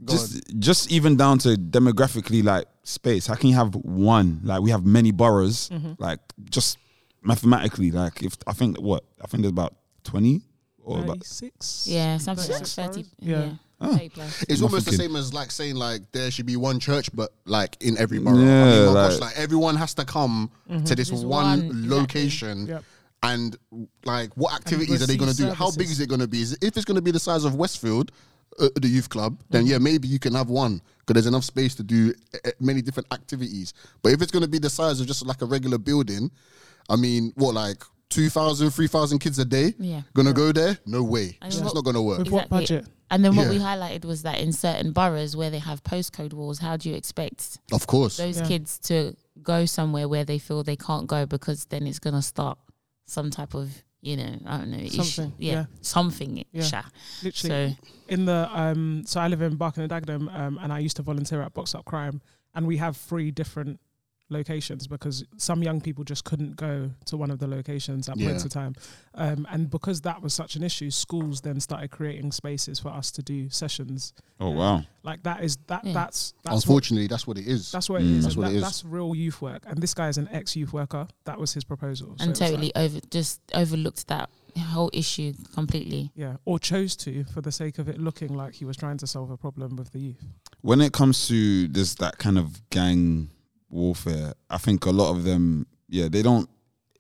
Go 0.06 0.13
just 0.13 0.60
just 0.60 0.91
even 0.91 1.15
down 1.15 1.38
to 1.39 1.50
demographically 1.56 2.43
like 2.43 2.65
space 2.84 3.26
how 3.28 3.36
can 3.36 3.50
you 3.50 3.56
have 3.56 3.74
one 3.76 4.41
like 4.43 4.62
we 4.62 4.70
have 4.72 4.86
many 4.86 5.12
boroughs 5.12 5.70
Mm-hmm. 5.70 5.93
like 5.98 6.20
just 6.50 6.78
mathematically 7.28 7.92
like 7.92 8.24
if 8.24 8.34
i 8.48 8.54
think 8.54 8.80
what 8.82 9.04
i 9.24 9.28
think 9.28 9.42
there's 9.44 9.52
about 9.52 9.76
20 10.04 10.42
or 10.84 11.00
about 11.04 11.22
six. 11.26 11.86
yeah, 11.86 12.18
something 12.18 12.50
like 12.50 12.66
thirty. 12.66 13.04
Yeah, 13.20 13.38
Yeah. 13.40 13.52
Oh. 13.82 13.92
30 13.92 14.10
plus. 14.10 14.44
It's 14.44 14.60
I'm 14.62 14.66
almost 14.68 14.86
the 14.86 14.94
same 14.94 15.18
as 15.18 15.34
like 15.34 15.52
saying 15.52 15.76
like 15.76 16.02
there 16.13 16.32
should 16.32 16.46
be 16.46 16.56
one 16.56 16.80
church, 16.80 17.13
but 17.13 17.34
like 17.44 17.76
in 17.82 17.98
every 17.98 18.20
borough. 18.20 18.38
I 18.38 18.42
Yeah, 18.46 18.66
mean, 18.66 18.86
my 18.86 18.92
like- 18.94 19.12
gosh, 19.12 19.20
like 19.20 19.38
everyone 19.38 19.76
has 19.76 19.94
to 19.96 20.06
come 20.06 20.50
to 20.86 20.96
this 20.96 21.10
This 21.10 21.24
one, 21.26 21.28
one, 21.28 21.60
exactly. 21.66 21.90
location. 21.90 22.68
Yep. 22.68 22.84
And 23.22 23.58
like, 24.06 24.30
what 24.38 24.54
activities 24.56 25.04
are 25.04 25.08
they 25.08 25.18
going 25.18 25.30
to 25.32 25.36
do? 25.36 25.50
How 25.52 25.72
big 25.72 25.88
is 25.90 26.00
it 26.00 26.08
going 26.08 26.22
to 26.22 26.28
be? 26.30 26.42
Is 26.42 26.54
it, 26.54 26.63
if 26.63 26.78
it's 26.78 26.86
going 26.86 26.96
to 26.96 27.02
be 27.02 27.12
the 27.12 27.20
size 27.20 27.44
of 27.44 27.56
Westfield, 27.56 28.13
uh, 28.58 28.70
the 28.80 28.88
youth 28.88 29.10
club, 29.10 29.38
then 29.50 29.63
Mm-hmm. 29.63 29.72
yeah, 29.72 29.78
maybe 29.80 30.08
you 30.08 30.20
can 30.20 30.34
have 30.36 30.50
one 30.50 30.82
because 31.00 31.16
there's 31.16 31.28
enough 31.28 31.44
space 31.44 31.76
to 31.76 31.84
do 31.84 32.13
uh, 32.46 32.52
many 32.62 32.82
different 32.82 33.12
activities. 33.12 33.74
But 34.02 34.13
if 34.13 34.22
it's 34.22 34.32
going 34.32 34.44
to 34.46 34.50
be 34.50 34.60
the 34.60 34.70
size 34.70 35.02
of 35.02 35.08
just 35.08 35.26
like 35.26 35.42
a 35.42 35.46
regular 35.46 35.78
building, 35.78 36.32
I 36.89 36.95
mean, 36.95 37.34
what 37.36 37.54
like 37.56 37.84
2,000, 38.10 38.69
3,000 38.71 39.19
kids 39.19 39.38
a 39.39 39.45
day 39.45 39.73
Yeah. 39.80 40.02
gonna 40.13 40.34
go 40.34 40.52
there? 40.52 40.78
No 40.86 41.04
way. 41.04 41.38
And 41.41 41.52
It's 41.52 41.62
what- 41.62 41.76
not 41.76 41.84
going 41.84 41.95
to 41.95 42.02
work. 42.02 42.19
With 42.19 42.30
what 42.32 42.50
budget? 42.50 42.88
And 43.12 43.23
then 43.23 43.36
what 43.36 43.43
Yeah. 43.45 43.50
we 43.52 43.60
highlighted 43.60 44.06
was 44.06 44.21
that 44.23 44.39
in 44.39 44.52
certain 44.54 44.91
boroughs 44.91 45.36
where 45.36 45.50
they 45.50 45.60
have 45.60 45.84
postcode 45.84 46.34
walls, 46.34 46.60
how 46.60 46.76
do 46.78 46.89
you 46.89 46.95
expect 46.95 47.58
Of 47.71 47.88
course. 47.88 48.17
those 48.17 48.38
Yeah. 48.38 48.47
kids 48.47 48.80
to 48.84 49.15
go 49.43 49.65
somewhere 49.65 50.08
where 50.08 50.26
they 50.26 50.39
feel 50.39 50.63
they 50.63 50.76
can't 50.76 51.08
go 51.08 51.26
because 51.26 51.65
then 51.65 51.86
it's 51.88 52.00
going 52.00 52.15
to 52.15 52.21
start 52.21 52.58
some 53.06 53.30
type 53.32 53.54
of 53.54 53.84
you 54.00 54.15
know, 54.15 54.38
I 54.45 54.58
don't 54.60 54.69
know, 54.69 54.78
ish- 54.78 54.93
Something, 54.95 55.34
yeah, 55.39 55.52
yeah. 55.54 55.65
something, 55.82 56.45
Yeah. 56.54 56.62
sha. 56.63 56.84
Literally, 57.23 57.71
So 57.71 57.88
in 58.10 58.26
the 58.26 58.47
um, 58.54 59.04
so 59.08 59.19
I 59.19 59.28
live 59.28 59.41
in 59.41 59.56
Barking 59.56 59.84
and 59.84 59.91
Dagenham, 59.91 60.34
um, 60.34 60.60
and 60.62 60.71
I 60.71 60.80
used 60.80 60.95
to 60.97 61.02
volunteer 61.02 61.41
at 61.41 61.54
Box 61.56 61.73
Up 61.73 61.84
Crime, 61.84 62.21
and 62.54 62.67
we 62.67 62.78
have 62.78 62.95
three 62.95 63.32
different 63.32 63.80
locations 64.30 64.88
because 64.88 65.24
some 65.38 65.63
young 65.63 65.80
people 65.82 66.04
just 66.04 66.24
couldn't 66.26 66.56
go 66.56 66.92
to 67.06 67.18
one 67.18 67.32
of 67.32 67.40
the 67.40 67.48
locations 67.48 68.10
at 68.10 68.18
points 68.18 68.44
Yeah. 68.44 68.46
of 68.48 68.52
time, 68.52 68.76
um, 69.16 69.48
and 69.50 69.70
because 69.70 70.02
that 70.02 70.22
was 70.22 70.34
such 70.34 70.56
an 70.56 70.63
issue, 70.63 70.92
schools 70.92 71.42
then 71.42 71.60
started 71.60 71.92
creating 71.92 72.32
spaces 72.32 72.80
for 72.80 72.90
us 72.90 73.12
to 73.12 73.22
do 73.24 73.50
sessions. 73.50 74.13
Oh 74.40 74.50
wow. 74.52 74.84
Like 75.04 75.24
that 75.24 75.44
is 75.44 75.58
that 75.68 75.86
Yeah. 75.86 75.94
that's 75.94 76.34
that's 76.44 76.54
what, 76.54 76.63
Unfortunately, 76.63 77.08
that's 77.08 77.26
what 77.26 77.38
it 77.38 77.48
is. 77.48 77.72
that's 77.72 77.90
what 77.90 78.02
it 78.02 78.06
Mm. 78.06 78.18
is. 78.18 78.24
That's 78.26 78.36
what 78.36 78.46
that- 78.48 78.54
it 78.54 78.58
is. 78.58 78.62
That's 78.63 78.84
real 78.86 79.16
youth 79.16 79.42
work, 79.42 79.63
and 79.66 79.82
this 79.82 79.94
guy 79.94 80.10
is 80.10 80.18
an 80.18 80.28
ex 80.32 80.56
youth 80.56 80.74
worker. 80.74 81.08
That 81.26 81.40
was 81.40 81.54
his 81.54 81.63
proposal, 81.63 82.16
So 82.18 82.24
and 82.24 82.30
like- 82.40 82.50
totally 82.50 82.76
over 82.76 83.00
just 83.10 83.40
overlooked 83.54 84.08
that 84.08 84.30
whole 84.58 84.90
issue 84.92 85.34
completely. 85.54 86.12
yeah, 86.16 86.38
or 86.44 86.58
chose 86.60 86.96
to 86.98 87.24
for 87.26 87.42
the 87.42 87.52
sake 87.52 87.78
of 87.78 87.88
it 87.88 88.00
looking 88.00 88.34
like 88.36 88.56
he 88.56 88.66
was 88.66 88.76
trying 88.76 88.98
to 88.98 89.06
solve 89.08 89.30
a 89.30 89.38
problem 89.38 89.76
with 89.76 89.92
the 89.92 90.00
youth. 90.00 90.26
when 90.62 90.82
it 90.82 90.92
comes 90.92 91.28
to 91.28 91.68
this 91.70 91.94
that 91.96 92.18
kind 92.18 92.38
of 92.38 92.68
gang 92.72 93.30
warfare, 93.78 94.34
I 94.50 94.58
think 94.58 94.86
a 94.86 94.92
lot 94.92 95.12
of 95.12 95.24
them, 95.24 95.68
yeah, 95.88 96.08
they 96.10 96.22
don't. 96.22 96.50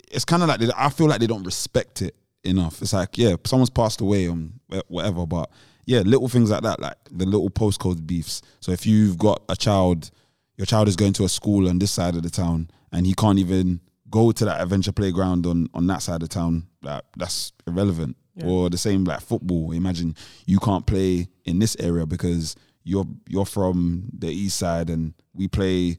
It's 0.09 0.25
kind 0.25 0.41
of 0.41 0.49
like 0.49 0.59
they, 0.59 0.69
I 0.75 0.89
feel 0.89 1.07
like 1.07 1.19
they 1.19 1.27
don't 1.27 1.43
respect 1.43 2.01
it 2.01 2.15
enough. 2.43 2.81
It's 2.81 2.93
like, 2.93 3.17
yeah, 3.17 3.35
someone's 3.45 3.69
passed 3.69 3.99
away 3.99 4.27
on 4.27 4.53
whatever, 4.87 5.25
but 5.25 5.49
yeah, 5.85 5.99
little 5.99 6.27
things 6.27 6.51
like 6.51 6.63
that, 6.63 6.79
like 6.79 6.95
the 7.11 7.25
little 7.25 7.49
postcode 7.49 8.05
beefs. 8.05 8.41
So 8.59 8.71
if 8.71 8.85
you've 8.85 9.17
got 9.17 9.41
a 9.49 9.55
child, 9.55 10.11
your 10.55 10.65
child 10.65 10.87
is 10.87 10.95
going 10.95 11.13
to 11.13 11.25
a 11.25 11.29
school 11.29 11.67
on 11.69 11.79
this 11.79 11.91
side 11.91 12.15
of 12.15 12.23
the 12.23 12.29
town, 12.29 12.69
and 12.91 13.05
he 13.05 13.13
can't 13.13 13.39
even 13.39 13.81
go 14.09 14.31
to 14.31 14.45
that 14.45 14.61
adventure 14.61 14.91
playground 14.91 15.45
on 15.45 15.69
on 15.73 15.87
that 15.87 16.01
side 16.01 16.23
of 16.23 16.29
town, 16.29 16.67
that 16.81 17.05
that's 17.17 17.51
irrelevant. 17.65 18.15
Yeah. 18.35 18.45
Or 18.45 18.69
the 18.69 18.77
same 18.77 19.03
like 19.03 19.21
football. 19.21 19.71
Imagine 19.71 20.15
you 20.45 20.59
can't 20.59 20.85
play 20.85 21.27
in 21.45 21.57
this 21.57 21.75
area 21.79 22.05
because 22.05 22.55
you're 22.83 23.07
you're 23.27 23.45
from 23.45 24.09
the 24.17 24.29
east 24.29 24.59
side 24.59 24.89
and 24.89 25.13
we 25.33 25.47
play 25.47 25.97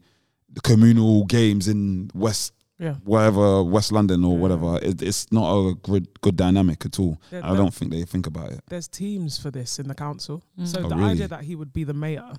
the 0.53 0.61
communal 0.61 1.25
games 1.25 1.67
in 1.67 2.09
west 2.13 2.53
Yeah. 2.79 2.95
whatever 3.03 3.61
West 3.63 3.91
London 3.91 4.23
or 4.23 4.33
Yeah. 4.35 4.39
whatever. 4.41 4.79
It, 4.81 5.01
it's 5.01 5.31
not 5.31 5.47
a 5.53 5.75
good 5.75 6.07
good 6.21 6.35
dynamic 6.35 6.85
at 6.85 6.99
all. 6.99 7.19
Yeah, 7.31 7.41
I 7.43 7.51
that- 7.51 7.57
don't 7.57 7.73
think 7.73 7.91
they 7.91 8.03
think 8.05 8.25
about 8.27 8.51
it. 8.51 8.61
there's 8.69 8.87
teams 8.87 9.37
for 9.37 9.51
this 9.51 9.79
in 9.79 9.87
the 9.87 9.95
council. 9.95 10.41
Mm. 10.57 10.67
So 10.67 10.79
Oh, 10.85 10.89
the 10.89 10.95
really? 10.95 11.11
idea 11.11 11.27
that 11.27 11.43
he 11.43 11.55
would 11.55 11.73
be 11.73 11.83
the 11.83 11.93
mayor 11.93 12.31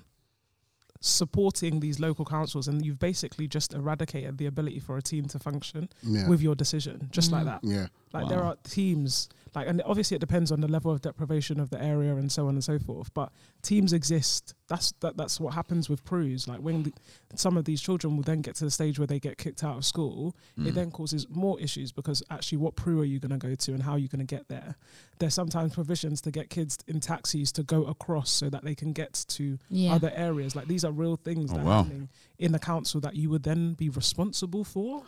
supporting 0.99 1.79
these 1.79 1.99
local 1.99 2.25
councils 2.25 2.67
and 2.67 2.85
you've 2.85 2.99
basically 2.99 3.47
just 3.47 3.73
eradicated 3.73 4.37
the 4.37 4.45
ability 4.45 4.79
for 4.79 4.97
a 4.97 5.01
team 5.01 5.25
to 5.25 5.39
function 5.39 5.89
Yeah. 6.03 6.27
with 6.27 6.41
your 6.41 6.53
decision 6.55 7.07
just 7.11 7.31
like 7.31 7.41
Mm. 7.43 7.45
that 7.45 7.63
yeah. 7.63 7.87
like 8.13 8.29
there 8.29 8.43
are 8.43 8.55
teams 8.63 9.27
like 9.53 9.67
and 9.67 9.81
obviously 9.85 10.15
it 10.15 10.19
depends 10.19 10.51
on 10.51 10.61
the 10.61 10.67
level 10.67 10.91
of 10.91 11.01
deprivation 11.01 11.59
of 11.59 11.69
the 11.71 11.81
area 11.83 12.15
and 12.15 12.31
so 12.31 12.47
on 12.47 12.53
and 12.53 12.63
so 12.63 12.79
forth 12.79 13.13
but 13.13 13.31
teams 13.61 13.91
exist 13.93 14.53
that's 14.67 14.93
that, 15.01 15.17
that's 15.17 15.39
what 15.39 15.53
happens 15.53 15.89
with 15.89 16.03
crews 16.05 16.47
like 16.47 16.59
when 16.59 16.83
the, 16.83 16.93
some 17.35 17.57
of 17.57 17.65
these 17.65 17.81
children 17.81 18.15
will 18.15 18.23
then 18.23 18.41
get 18.41 18.55
to 18.55 18.63
the 18.63 18.71
stage 18.71 18.97
where 18.97 19.07
they 19.07 19.19
get 19.19 19.37
kicked 19.37 19.63
out 19.63 19.77
of 19.77 19.85
school 19.85 20.35
Mm. 20.57 20.67
it 20.67 20.73
then 20.75 20.91
causes 20.91 21.27
more 21.29 21.59
issues 21.59 21.91
because 21.91 22.23
actually 22.29 22.57
what 22.59 22.75
crew 22.75 22.99
are 23.01 23.05
you 23.05 23.19
going 23.19 23.31
to 23.31 23.37
go 23.47 23.55
to 23.55 23.73
and 23.73 23.83
how 23.83 23.91
are 23.93 23.97
you 23.99 24.07
going 24.07 24.25
to 24.25 24.35
get 24.35 24.47
there 24.47 24.75
there's 25.19 25.33
sometimes 25.33 25.73
provisions 25.73 26.21
to 26.21 26.31
get 26.31 26.49
kids 26.49 26.77
in 26.87 26.99
taxis 26.99 27.51
to 27.53 27.63
go 27.63 27.83
across 27.85 28.29
so 28.31 28.49
that 28.49 28.63
they 28.63 28.75
can 28.75 28.91
get 28.93 29.25
to 29.29 29.57
Yeah. 29.69 29.93
other 29.93 30.11
areas 30.15 30.55
like 30.55 30.67
these 30.67 30.83
are 30.85 30.91
real 30.91 31.15
things 31.17 31.51
Oh, 31.51 31.57
that 31.57 31.65
wow. 31.65 31.71
are 31.71 31.83
happening 31.83 32.09
in 32.39 32.51
the 32.53 32.59
council 32.59 32.99
that 33.01 33.15
you 33.15 33.29
would 33.29 33.43
then 33.43 33.73
be 33.73 33.89
responsible 33.89 34.63
for 34.63 35.03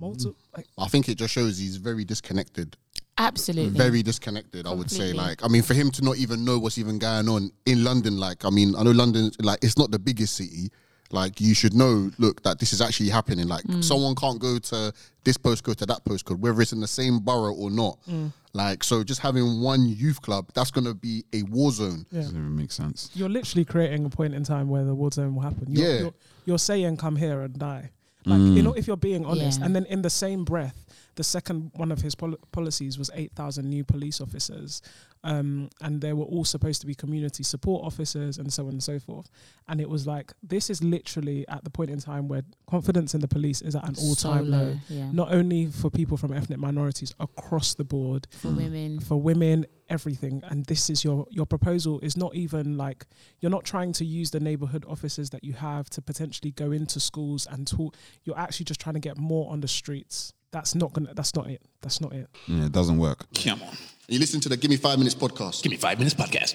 multiple 0.00 0.36
like 0.56 0.66
I 0.76 0.86
think 0.88 1.08
it 1.08 1.16
just 1.16 1.32
shows 1.32 1.58
he's 1.58 1.76
very 1.76 2.04
disconnected. 2.04 2.76
Absolutely. 3.18 3.76
Very 3.76 4.02
disconnected, 4.02 4.66
I 4.66 4.72
would 4.72 4.90
say. 4.90 5.12
Like, 5.12 5.44
I 5.44 5.48
mean, 5.48 5.62
for 5.62 5.74
him 5.74 5.90
to 5.92 6.04
not 6.04 6.16
even 6.18 6.44
know 6.44 6.58
what's 6.58 6.78
even 6.78 6.98
going 6.98 7.28
on 7.28 7.50
in 7.66 7.82
London, 7.84 8.16
like, 8.18 8.44
I 8.44 8.50
mean, 8.50 8.74
I 8.76 8.82
know 8.84 8.92
London, 8.92 9.30
like, 9.40 9.58
it's 9.62 9.76
not 9.76 9.90
the 9.90 9.98
biggest 9.98 10.34
city. 10.36 10.70
Like, 11.10 11.40
you 11.40 11.54
should 11.54 11.72
know, 11.74 12.10
look, 12.18 12.42
that 12.42 12.58
this 12.58 12.72
is 12.74 12.80
actually 12.82 13.08
happening. 13.08 13.48
Like, 13.48 13.64
Mm. 13.64 13.82
someone 13.82 14.14
can't 14.14 14.38
go 14.38 14.58
to 14.58 14.92
this 15.24 15.38
postcode 15.38 15.76
to 15.76 15.86
that 15.86 16.04
postcode, 16.04 16.38
whether 16.38 16.60
it's 16.60 16.72
in 16.72 16.80
the 16.80 16.86
same 16.86 17.18
borough 17.18 17.54
or 17.54 17.70
not. 17.70 17.98
Mm. 18.08 18.30
Like, 18.52 18.84
so 18.84 19.02
just 19.02 19.20
having 19.20 19.60
one 19.62 19.86
youth 19.86 20.20
club, 20.20 20.50
that's 20.54 20.70
going 20.70 20.84
to 20.84 20.94
be 20.94 21.24
a 21.32 21.42
war 21.44 21.72
zone. 21.72 22.04
yeah 22.10 22.20
Doesn't 22.20 22.36
even 22.36 22.54
make 22.56 22.70
sense. 22.72 23.10
you're 23.14 23.28
literally 23.30 23.64
creating 23.64 24.04
a 24.04 24.10
point 24.10 24.34
in 24.34 24.44
time 24.44 24.68
where 24.68 24.84
the 24.84 24.94
war 24.94 25.10
zone 25.10 25.34
will 25.34 25.42
happen. 25.42 25.64
You're, 25.68 25.88
Yeah. 25.94 25.98
you're, 26.00 26.14
you're 26.44 26.58
saying 26.58 26.98
come 26.98 27.16
here 27.16 27.40
and 27.40 27.58
die. 27.58 27.90
Like 28.26 28.40
you 28.40 28.62
know, 28.62 28.74
if 28.74 28.86
you're 28.86 28.98
being 28.98 29.24
honest, 29.24 29.58
Yeah. 29.60 29.64
and 29.66 29.74
then 29.76 29.86
in 29.86 30.02
the 30.02 30.10
same 30.10 30.44
breath, 30.44 30.76
the 31.18 31.24
second 31.24 31.72
one 31.74 31.90
of 31.90 32.00
his 32.00 32.14
pol- 32.14 32.38
policies 32.52 32.96
was 32.96 33.10
eight 33.12 33.32
thousand 33.34 33.68
new 33.68 33.82
police 33.84 34.20
officers, 34.20 34.80
um, 35.24 35.68
and 35.80 36.00
they 36.00 36.12
were 36.12 36.24
all 36.24 36.44
supposed 36.44 36.80
to 36.82 36.86
be 36.86 36.94
community 36.94 37.42
support 37.42 37.84
officers 37.84 38.38
and 38.38 38.52
so 38.52 38.62
on 38.66 38.70
and 38.70 38.82
so 38.82 39.00
forth. 39.00 39.28
And 39.66 39.80
it 39.80 39.88
was 39.90 40.06
like 40.06 40.32
this 40.44 40.70
is 40.70 40.80
literally 40.82 41.44
at 41.48 41.64
the 41.64 41.70
point 41.70 41.90
in 41.90 41.98
time 41.98 42.28
where 42.28 42.42
confidence 42.70 43.14
in 43.14 43.20
the 43.20 43.26
police 43.26 43.60
is 43.62 43.74
at 43.74 43.82
an 43.88 43.96
all 44.00 44.14
time 44.14 44.44
So 44.44 44.50
low. 44.50 44.76
Yeah. 44.88 45.10
Not 45.10 45.32
only 45.34 45.66
for 45.66 45.90
people 45.90 46.16
from 46.16 46.32
ethnic 46.32 46.60
minorities 46.60 47.12
across 47.18 47.74
the 47.74 47.84
board, 47.84 48.28
for 48.30 48.52
women. 48.52 49.00
for 49.00 49.20
women 49.20 49.66
everything 49.90 50.42
and 50.50 50.66
this 50.66 50.90
is 50.90 51.02
your 51.02 51.26
your 51.30 51.46
proposal 51.46 51.98
is 52.00 52.14
not 52.14 52.34
even 52.34 52.76
like 52.76 53.06
you're 53.40 53.50
not 53.50 53.64
trying 53.64 53.90
to 53.90 54.04
use 54.04 54.30
the 54.30 54.38
neighborhood 54.38 54.84
officers 54.86 55.30
that 55.30 55.42
you 55.42 55.54
have 55.54 55.88
to 55.88 56.02
potentially 56.02 56.50
go 56.50 56.72
into 56.72 57.00
schools 57.00 57.46
and 57.50 57.66
talk 57.66 57.96
you're 58.24 58.38
actually 58.38 58.64
just 58.64 58.78
trying 58.78 58.92
to 58.92 59.00
get 59.00 59.16
more 59.16 59.50
on 59.50 59.60
the 59.62 59.68
streets 59.68 60.34
that's 60.50 60.74
not 60.74 60.92
gonna 60.92 61.12
that's 61.14 61.34
not 61.34 61.48
it 61.48 61.60
that's 61.82 62.00
not 62.00 62.12
it 62.12 62.28
Yeah, 62.46 62.66
it 62.66 62.72
doesn't 62.72 62.98
work. 62.98 63.26
Come 63.34 63.62
on. 63.62 63.76
You 64.08 64.18
listen 64.18 64.40
to 64.40 64.48
the 64.48 64.56
Give 64.56 64.70
Me 64.70 64.76
Five 64.78 64.98
Minutes 64.98 65.14
podcast. 65.14 65.62
Give 65.62 65.70
me 65.70 65.76
five 65.76 65.98
minutes 65.98 66.14
podcast. 66.14 66.54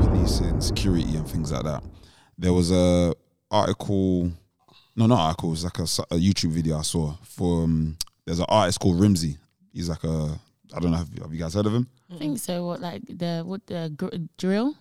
policing, 0.00 0.60
security, 0.60 1.16
and 1.16 1.28
things 1.28 1.52
like 1.52 1.64
that. 1.64 1.82
There 2.36 2.52
was 2.52 2.70
a 2.70 3.14
article, 3.50 4.30
no, 4.96 5.06
not 5.06 5.18
article. 5.20 5.52
It's 5.52 5.64
like 5.64 5.78
a, 5.78 5.82
s- 5.82 5.98
a 5.98 6.16
YouTube 6.16 6.50
video 6.50 6.78
I 6.78 6.82
saw 6.82 7.14
for. 7.22 7.64
Um, 7.64 7.96
there's 8.24 8.38
an 8.40 8.46
artist 8.48 8.80
called 8.80 9.00
Rimzee. 9.00 9.38
He's 9.72 9.88
like 9.88 10.04
a. 10.04 10.38
I 10.74 10.78
don't 10.80 10.90
know. 10.90 10.98
Have, 10.98 11.08
have 11.18 11.32
you 11.32 11.38
guys 11.40 11.54
heard 11.54 11.66
of 11.66 11.74
him? 11.74 11.88
I 12.12 12.16
think 12.18 12.38
so. 12.38 12.64
What 12.66 12.80
like 12.80 13.02
the 13.06 13.42
what 13.44 13.66
the 13.66 13.92
gr- 13.96 14.08
drill? 14.36 14.74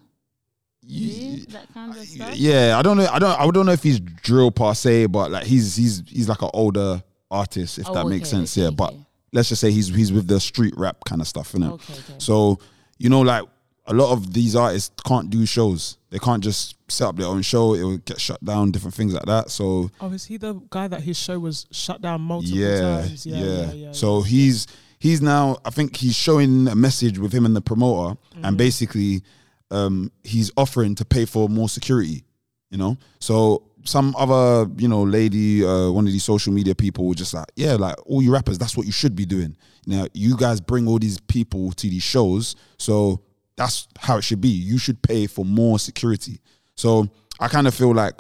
Ye- 0.88 1.46
that 1.50 1.74
kind 1.74 1.92
of 1.96 1.98
stuff. 2.06 2.36
Yeah, 2.36 2.78
I 2.78 2.82
don't 2.82 2.98
know. 2.98 3.08
I 3.12 3.20
don't. 3.20 3.40
I 3.40 3.50
don't 3.52 3.66
know 3.66 3.72
if 3.74 3.84
he's 3.84 4.00
drill 4.00 4.52
per 4.52 4.74
se, 4.74 5.08
but 5.08 5.32
like 5.32 5.46
he's 5.46 5.76
he's 5.76 6.04
he's 6.08 6.30
like 6.30 6.42
an 6.42 6.50
older 6.54 7.04
artist, 7.30 7.78
if 7.80 7.90
Oh, 7.90 7.94
that 7.94 8.06
makes 8.08 8.30
okay, 8.34 8.38
sense. 8.38 8.58
okay, 8.58 8.66
yeah, 8.66 8.70
but 8.72 8.94
let's 9.34 9.50
just 9.50 9.62
say 9.62 9.72
he's 9.72 9.90
he's 9.90 10.12
with 10.14 10.28
the 10.28 10.40
street 10.40 10.74
rap 10.78 10.98
kind 11.06 11.22
of 11.22 11.28
stuff, 11.28 11.52
innit? 11.54 11.72
Okay, 11.74 11.94
okay. 11.94 12.14
So 12.20 12.60
you 12.98 13.10
know, 13.10 13.22
like 13.22 13.44
a 13.86 13.94
lot 13.94 14.12
of 14.12 14.34
these 14.34 14.56
artists 14.56 14.92
can't 15.06 15.30
do 15.30 15.46
shows. 15.46 15.98
They 16.10 16.20
can't 16.20 16.44
just 16.44 16.76
set 16.90 17.08
up 17.10 17.16
their 17.18 17.28
own 17.28 17.42
show. 17.42 17.74
It 17.74 17.84
will 17.84 17.98
get 17.98 18.20
shut 18.20 18.44
down. 18.44 18.72
Different 18.72 18.96
things 18.96 19.14
like 19.14 19.26
that. 19.26 19.50
So 19.52 19.92
oh 20.02 20.12
is 20.12 20.26
he 20.26 20.38
the 20.38 20.54
guy 20.70 20.88
that 20.88 21.02
his 21.02 21.18
show 21.18 21.38
was 21.40 21.66
shut 21.72 22.02
down 22.02 22.22
multiple 22.22 22.58
yeah, 22.58 22.80
times 23.02 23.26
yeah, 23.26 23.38
yeah 23.38 23.46
yeah, 23.46 23.72
yeah, 23.74 23.92
So 23.92 24.22
he's 24.22 24.68
he's 25.00 25.22
now. 25.22 25.58
I 25.66 25.70
think 25.70 25.98
he's 25.98 26.16
showing 26.16 26.68
a 26.70 26.76
message 26.76 27.20
with 27.20 27.34
him 27.34 27.46
and 27.46 27.56
the 27.56 27.62
promoter, 27.62 28.18
Mm-hmm. 28.34 28.46
and 28.46 28.58
basically, 28.58 29.24
um, 29.72 30.12
he's 30.24 30.52
offering 30.58 30.96
to 30.96 31.06
pay 31.06 31.26
for 31.26 31.50
more 31.50 31.70
security. 31.70 32.24
You 32.70 32.78
know, 32.78 32.98
so 33.20 33.64
some 33.86 34.14
other 34.18 34.70
you 34.78 34.88
know 34.88 35.04
lady, 35.04 35.66
uh, 35.66 35.90
one 35.90 36.06
of 36.06 36.12
these 36.12 36.24
social 36.24 36.52
media 36.54 36.76
people, 36.76 37.08
were 37.08 37.16
just 37.16 37.34
like, 37.34 37.48
yeah, 37.56 37.74
like 37.74 37.96
all 38.06 38.22
you 38.22 38.32
rappers, 38.32 38.58
that's 38.58 38.76
what 38.76 38.86
you 38.86 38.92
should 38.92 39.16
be 39.16 39.26
doing. 39.26 39.56
Now 39.86 40.08
you 40.14 40.36
guys 40.36 40.60
bring 40.60 40.88
all 40.88 41.00
these 41.00 41.20
people 41.20 41.72
to 41.72 41.90
these 41.90 42.04
shows, 42.04 42.56
so 42.78 43.22
that's 43.56 43.88
how 43.98 44.18
it 44.18 44.24
should 44.24 44.42
be. 44.42 44.50
You 44.50 44.78
should 44.78 45.02
pay 45.02 45.28
for 45.28 45.46
more 45.46 45.80
security. 45.80 46.42
So 46.76 47.10
I 47.40 47.48
kind 47.48 47.68
of 47.68 47.74
feel 47.74 47.94
like, 47.94 48.16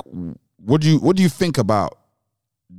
what 0.57 0.81
do 0.81 0.89
you 0.89 0.99
what 0.99 1.15
do 1.15 1.23
you 1.23 1.29
think 1.29 1.57
about 1.57 1.99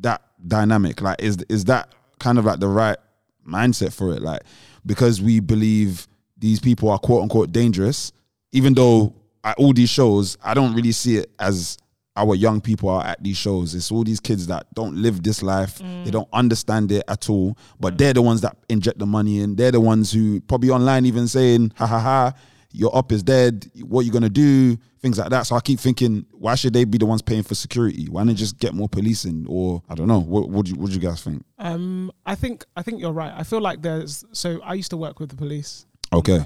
that 0.01 0.23
dynamic? 0.47 1.01
Like, 1.01 1.23
is 1.23 1.37
is 1.49 1.65
that 1.67 1.93
kind 2.19 2.39
of 2.39 2.45
like 2.45 2.61
the 2.61 2.69
right 2.69 2.99
mindset 3.47 3.93
for 3.93 4.13
it? 4.13 4.23
Like, 4.23 4.43
because 4.85 5.21
we 5.21 5.41
believe 5.41 6.09
these 6.37 6.61
people 6.61 6.91
are 6.91 6.99
quote 6.99 7.23
unquote 7.23 7.53
dangerous, 7.53 8.13
even 8.53 8.75
though 8.75 9.15
at 9.45 9.57
all 9.59 9.73
these 9.73 9.91
shows, 9.91 10.37
I 10.43 10.55
don't 10.55 10.75
really 10.75 10.93
see 10.93 11.17
it 11.17 11.31
as 11.39 11.79
our 12.17 12.35
young 12.35 12.61
people 12.61 12.89
are 12.89 13.05
at 13.05 13.23
these 13.23 13.37
shows. 13.37 13.75
It's 13.77 13.93
all 13.93 14.03
these 14.03 14.19
kids 14.19 14.49
that 14.49 14.67
don't 14.75 14.97
live 14.97 15.23
this 15.23 15.41
life. 15.43 15.79
They 15.79 16.11
don't 16.11 16.29
understand 16.33 16.91
it 16.91 17.05
at 17.07 17.31
all. 17.31 17.57
But 17.79 17.97
they're 17.97 18.13
the 18.13 18.23
ones 18.23 18.41
that 18.41 18.57
inject 18.69 18.99
the 18.99 19.07
money 19.07 19.39
in. 19.39 19.55
They're 19.55 19.71
the 19.71 19.81
ones 19.81 20.11
who 20.13 20.41
probably 20.41 20.71
online 20.71 21.07
even 21.07 21.29
saying, 21.29 21.73
ha 21.77 21.87
ha 21.87 22.01
ha, 22.01 22.33
your 22.73 22.95
up 22.97 23.13
is 23.13 23.23
dead. 23.23 23.71
What 23.83 24.05
you 24.05 24.11
gonna 24.11 24.29
do? 24.29 24.77
Things 25.01 25.17
like 25.17 25.31
that. 25.31 25.43
So 25.47 25.55
I 25.55 25.61
keep 25.61 25.79
thinking, 25.79 26.27
why 26.33 26.57
should 26.57 26.73
they 26.73 26.85
be 26.85 26.99
the 26.99 27.07
ones 27.07 27.23
paying 27.23 27.45
for 27.45 27.55
security? 27.55 28.07
Why 28.11 28.25
not 28.25 28.35
just 28.35 28.59
get 28.59 28.75
more 28.75 28.89
policing? 28.89 29.47
Or 29.49 29.81
I 29.89 29.95
don't 29.95 30.09
know. 30.09 30.19
What 30.19 30.65
do 30.67 30.73
you, 30.73 30.77
what 30.77 30.89
do 30.89 30.95
you 30.95 31.01
guys 31.01 31.23
think? 31.23 31.45
um 31.61 32.11
i 32.27 32.35
think 32.37 32.65
i 32.77 32.83
think 32.83 33.01
you're 33.01 33.11
right 33.13 33.33
i 33.37 33.43
feel 33.43 33.61
like 33.61 33.83
there's 33.83 34.25
so 34.33 34.61
i 34.63 34.75
used 34.75 34.91
to 34.91 34.97
work 34.97 35.19
with 35.19 35.29
the 35.29 35.35
police 35.35 35.87
Okay. 36.13 36.39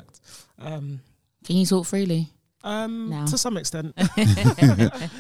um 0.59 1.01
Can 1.45 1.57
you 1.57 1.67
talk 1.67 1.87
freely? 1.87 2.29
Um, 2.65 3.11
Now. 3.11 3.27
to 3.27 3.37
some 3.37 3.57
extent. 3.57 3.93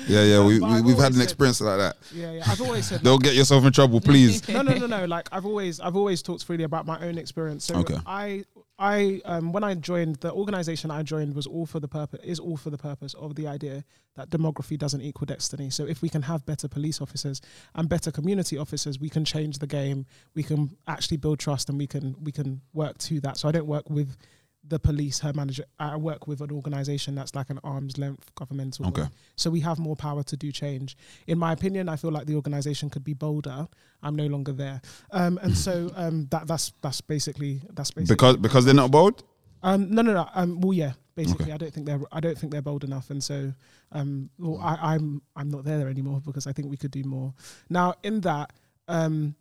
Yeah, 0.06 0.22
yeah. 0.22 0.44
We, 0.44 0.60
But 0.60 0.68
we 0.68 0.74
I've 0.76 0.84
we've 0.84 0.94
had 0.96 1.04
always 1.04 1.06
an 1.06 1.12
said- 1.14 1.22
experience 1.24 1.60
like 1.60 1.78
that. 1.78 1.96
yeah, 2.14 2.32
yeah. 2.32 2.42
I've 2.46 2.60
always 2.60 2.86
said. 2.86 3.02
Don't 3.02 3.22
get 3.22 3.34
yourself 3.34 3.64
in 3.64 3.72
trouble, 3.72 4.00
please. 4.00 4.46
no, 4.48 4.62
no, 4.62 4.74
no, 4.74 4.86
no. 4.86 5.04
Like 5.06 5.28
I've 5.32 5.44
always, 5.46 5.80
I've 5.80 5.96
always 5.96 6.22
talked 6.22 6.44
freely 6.44 6.64
about 6.64 6.86
my 6.86 7.00
own 7.00 7.18
experience. 7.18 7.64
So 7.64 7.76
Okay. 7.76 7.96
I, 8.06 8.44
I, 8.78 9.20
um, 9.24 9.52
when 9.52 9.64
I 9.64 9.74
joined 9.74 10.16
the 10.16 10.32
organization, 10.32 10.90
I 10.92 11.02
joined 11.02 11.34
was 11.34 11.46
all 11.46 11.66
for 11.66 11.80
the 11.80 11.88
purpose, 11.88 12.20
is 12.24 12.38
all 12.38 12.56
for 12.56 12.70
the 12.70 12.78
purpose 12.78 13.14
of 13.14 13.34
the 13.34 13.46
idea 13.48 13.84
that 14.16 14.30
demography 14.30 14.78
doesn't 14.78 15.00
equal 15.00 15.26
destiny. 15.26 15.70
So 15.70 15.84
if 15.84 16.00
we 16.02 16.08
can 16.08 16.22
have 16.22 16.44
better 16.46 16.68
police 16.68 17.00
officers 17.00 17.40
and 17.74 17.88
better 17.88 18.10
community 18.12 18.56
officers, 18.58 18.98
we 19.00 19.08
can 19.08 19.24
change 19.24 19.58
the 19.58 19.66
game. 19.66 20.06
We 20.34 20.42
can 20.44 20.76
actually 20.86 21.16
build 21.16 21.38
trust, 21.40 21.68
and 21.68 21.78
we 21.78 21.86
can, 21.88 22.14
we 22.22 22.30
can 22.32 22.60
work 22.72 22.98
to 22.98 23.20
that. 23.22 23.36
So 23.38 23.48
I 23.48 23.52
don't 23.52 23.66
work 23.66 23.88
with 23.90 24.16
the 24.64 24.78
police, 24.78 25.18
her 25.20 25.32
manager. 25.32 25.64
I 25.80 25.96
work 25.96 26.26
with 26.28 26.40
an 26.40 26.52
organization 26.52 27.14
that's 27.16 27.34
like 27.34 27.50
an 27.50 27.58
arm's 27.64 27.98
length 27.98 28.32
governmental. 28.36 28.86
Okay. 28.88 29.02
one. 29.02 29.10
So 29.36 29.50
we 29.50 29.60
have 29.60 29.78
more 29.78 29.96
power 29.96 30.22
to 30.22 30.36
do 30.36 30.52
change. 30.52 30.96
In 31.26 31.38
my 31.38 31.52
opinion, 31.52 31.88
I 31.88 31.96
feel 31.96 32.12
like 32.12 32.26
the 32.26 32.36
organization 32.36 32.88
could 32.88 33.02
be 33.04 33.14
bolder. 33.14 33.66
I'm 34.02 34.14
no 34.14 34.26
longer 34.26 34.52
there, 34.52 34.80
um, 35.10 35.38
and 35.42 35.56
so 35.56 35.90
um, 35.96 36.26
that 36.30 36.46
that's 36.46 36.72
that's 36.80 37.00
basically 37.00 37.60
that's 37.72 37.90
basically 37.90 38.14
Because 38.14 38.36
because 38.36 38.64
they're 38.64 38.74
not 38.74 38.90
bold. 38.90 39.24
um, 39.64 39.90
no 39.94 40.02
no 40.02 40.12
no 40.12 40.28
um, 40.34 40.60
well 40.60 40.72
yeah 40.72 40.92
basically 41.14 41.44
Okay. 41.46 41.52
I 41.52 41.56
don't 41.56 41.72
think 41.74 41.86
they're 41.86 42.00
I 42.12 42.20
don't 42.20 42.38
think 42.38 42.52
they're 42.52 42.62
bold 42.62 42.84
enough, 42.84 43.10
and 43.10 43.22
so 43.22 43.52
um, 43.92 44.30
well, 44.38 44.58
I, 44.62 44.94
I'm 44.94 45.22
I'm 45.36 45.50
not 45.50 45.64
there 45.64 45.88
anymore 45.88 46.20
because 46.24 46.46
I 46.46 46.52
think 46.52 46.70
we 46.70 46.76
could 46.76 46.90
do 46.92 47.02
more. 47.04 47.34
Now 47.68 47.94
in 48.02 48.20
that 48.22 48.52
um, 48.88 49.34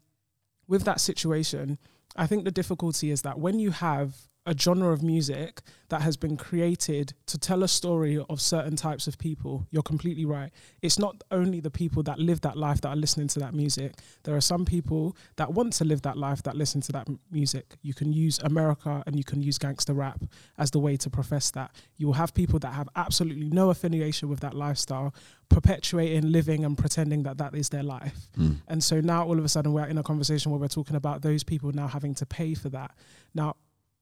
with 0.68 0.84
that 0.86 1.00
situation, 1.00 1.78
I 2.16 2.26
think 2.28 2.44
the 2.46 2.52
difficulty 2.52 3.12
is 3.12 3.22
that 3.22 3.40
when 3.40 3.60
you 3.60 3.72
have 3.72 4.16
a 4.46 4.58
genre 4.58 4.92
of 4.92 5.04
music 5.04 5.62
that 5.90 6.02
has 6.02 6.18
been 6.18 6.36
created 6.36 7.14
to 7.28 7.38
tell 7.38 7.64
a 7.64 7.68
story 7.68 8.24
of 8.30 8.42
certain 8.42 8.76
types 8.76 9.06
of 9.06 9.18
people, 9.20 9.68
you're 9.70 9.84
completely 9.84 10.26
right. 10.26 10.52
It's 10.82 10.98
not 10.98 11.22
only 11.30 11.60
the 11.60 11.70
people 11.70 12.02
that 12.04 12.18
live 12.18 12.42
that 12.42 12.58
life 12.58 12.82
that 12.82 12.90
are 12.90 12.96
listening 12.96 13.28
to 13.30 13.40
that 13.40 13.54
music. 13.54 13.94
There 14.24 14.36
are 14.36 14.42
some 14.42 14.66
people 14.66 15.16
that 15.36 15.54
want 15.54 15.74
to 15.74 15.86
live 15.86 16.02
that 16.04 16.18
life 16.18 16.42
that 16.44 16.56
listen 16.56 16.82
to 16.82 16.92
that 16.94 17.08
m- 17.08 17.20
music. 17.30 17.76
You 17.84 17.94
can 17.94 18.14
use 18.14 18.40
America 18.40 19.04
and 19.06 19.16
you 19.16 19.24
can 19.24 19.44
use 19.44 19.58
gangster 19.60 19.94
rap 19.94 20.24
as 20.58 20.72
the 20.72 20.80
way 20.80 20.98
to 20.98 21.10
profess 21.10 21.52
that. 21.52 21.76
You 21.98 22.08
will 22.08 22.14
have 22.14 22.34
people 22.34 22.58
that 22.60 22.74
have 22.74 22.90
absolutely 22.96 23.50
no 23.50 23.70
affiliation 23.70 24.28
with 24.28 24.40
that 24.40 24.56
lifestyle, 24.56 25.14
perpetuating, 25.50 26.32
living, 26.32 26.66
and 26.66 26.78
pretending 26.78 27.24
that 27.24 27.38
that 27.38 27.54
is 27.54 27.70
their 27.70 27.84
life. 27.84 28.30
Hmm. 28.36 28.54
And 28.68 28.84
so 28.84 29.02
now 29.02 29.24
all 29.24 29.38
of 29.38 29.46
a 29.46 29.50
sudden 29.50 29.74
we're 29.74 29.86
in 29.86 30.00
a 30.00 30.04
conversation 30.04 30.52
where 30.52 30.60
we're 30.60 30.68
talking 30.68 30.96
about 30.96 31.22
those 31.22 31.44
people 31.44 31.72
now 31.74 31.88
having 31.88 32.16
to 32.16 32.26
pay 32.26 32.56
for 32.56 32.70
that. 32.70 32.92
Now, 33.36 33.56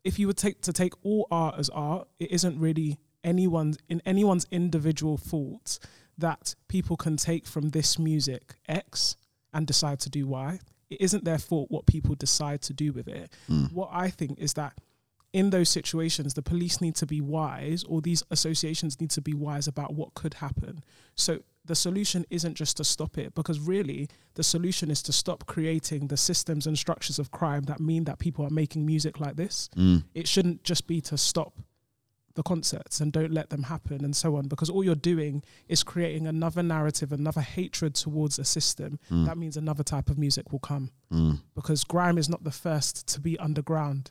if 0.10 0.18
you 0.18 0.26
were 0.26 0.34
take 0.34 0.60
to 0.62 0.74
take 0.74 0.94
all 1.04 1.28
art 1.30 1.56
as 1.60 1.70
art, 1.70 2.08
it 2.20 2.32
isn't 2.32 2.60
really 2.60 2.98
anyone's 3.24 3.78
in 3.88 4.02
anyone's 4.08 4.48
individual 4.50 5.18
fault 5.18 5.78
that 6.18 6.56
people 6.68 6.98
can 6.98 7.16
take 7.16 7.46
from 7.46 7.70
this 7.70 8.00
music 8.00 8.56
X 8.68 9.16
and 9.54 9.68
decide 9.68 10.00
to 10.00 10.10
do 10.10 10.26
Y. 10.26 10.60
It 10.90 11.00
isn't 11.00 11.26
their 11.26 11.38
fault 11.38 11.70
what 11.70 11.86
people 11.86 12.16
decide 12.16 12.64
to 12.64 12.74
do 12.74 12.92
with 12.92 13.08
it. 13.08 13.32
Hmm. 13.46 13.66
What 13.66 13.90
I 13.94 14.10
think 14.10 14.40
is 14.40 14.54
that 14.54 14.74
in 15.32 15.52
those 15.52 15.70
situations, 15.70 16.34
the 16.34 16.42
police 16.42 16.82
need 16.82 16.96
to 16.96 17.06
be 17.06 17.22
wise, 17.22 17.84
or 17.84 18.02
these 18.02 18.24
associations 18.32 19.00
need 19.00 19.12
to 19.12 19.22
be 19.22 19.36
wise 19.36 19.68
about 19.68 19.94
what 19.94 20.16
could 20.16 20.34
happen. 20.34 20.84
So 21.14 21.44
the 21.70 21.76
solution 21.76 22.26
isn't 22.32 22.56
just 22.56 22.78
to 22.78 22.84
stop 22.84 23.20
it, 23.20 23.36
because 23.36 23.60
really 23.60 24.10
the 24.34 24.42
solution 24.42 24.90
is 24.90 25.04
to 25.04 25.14
stop 25.14 25.46
creating 25.46 26.08
the 26.08 26.18
systems 26.18 26.66
and 26.66 26.76
structures 26.76 27.20
of 27.20 27.30
crime 27.30 27.62
that 27.66 27.80
mean 27.80 28.06
that 28.06 28.18
people 28.18 28.44
are 28.44 28.50
making 28.50 28.88
music 28.88 29.20
like 29.20 29.36
this. 29.36 29.70
Mm. 29.78 30.04
It 30.16 30.28
shouldn't 30.28 30.64
just 30.64 30.88
be 30.88 31.00
to 31.02 31.16
stop 31.16 31.60
the 32.34 32.42
concerts 32.42 33.02
and 33.02 33.14
don't 33.14 33.32
let 33.32 33.52
them 33.52 33.64
happen 33.64 34.04
and 34.04 34.16
so 34.16 34.36
on 34.36 34.48
because 34.48 34.70
all 34.70 34.84
you're 34.84 34.96
doing 34.96 35.44
is 35.68 35.84
creating 35.84 36.26
another 36.26 36.64
narrative 36.64 37.12
another 37.12 37.42
hatred 37.42 37.94
towards 37.94 38.40
a 38.40 38.46
system 38.46 38.98
mm. 39.12 39.26
that 39.26 39.38
means 39.38 39.58
another 39.58 39.84
type 39.84 40.10
of 40.10 40.18
music 40.18 40.52
will 40.52 40.60
come. 40.60 40.90
Mm. 41.14 41.40
Because 41.54 41.84
grime 41.84 42.18
is 42.18 42.30
not 42.30 42.44
the 42.44 42.52
first 42.52 43.08
to 43.10 43.20
be 43.20 43.38
underground 43.38 44.10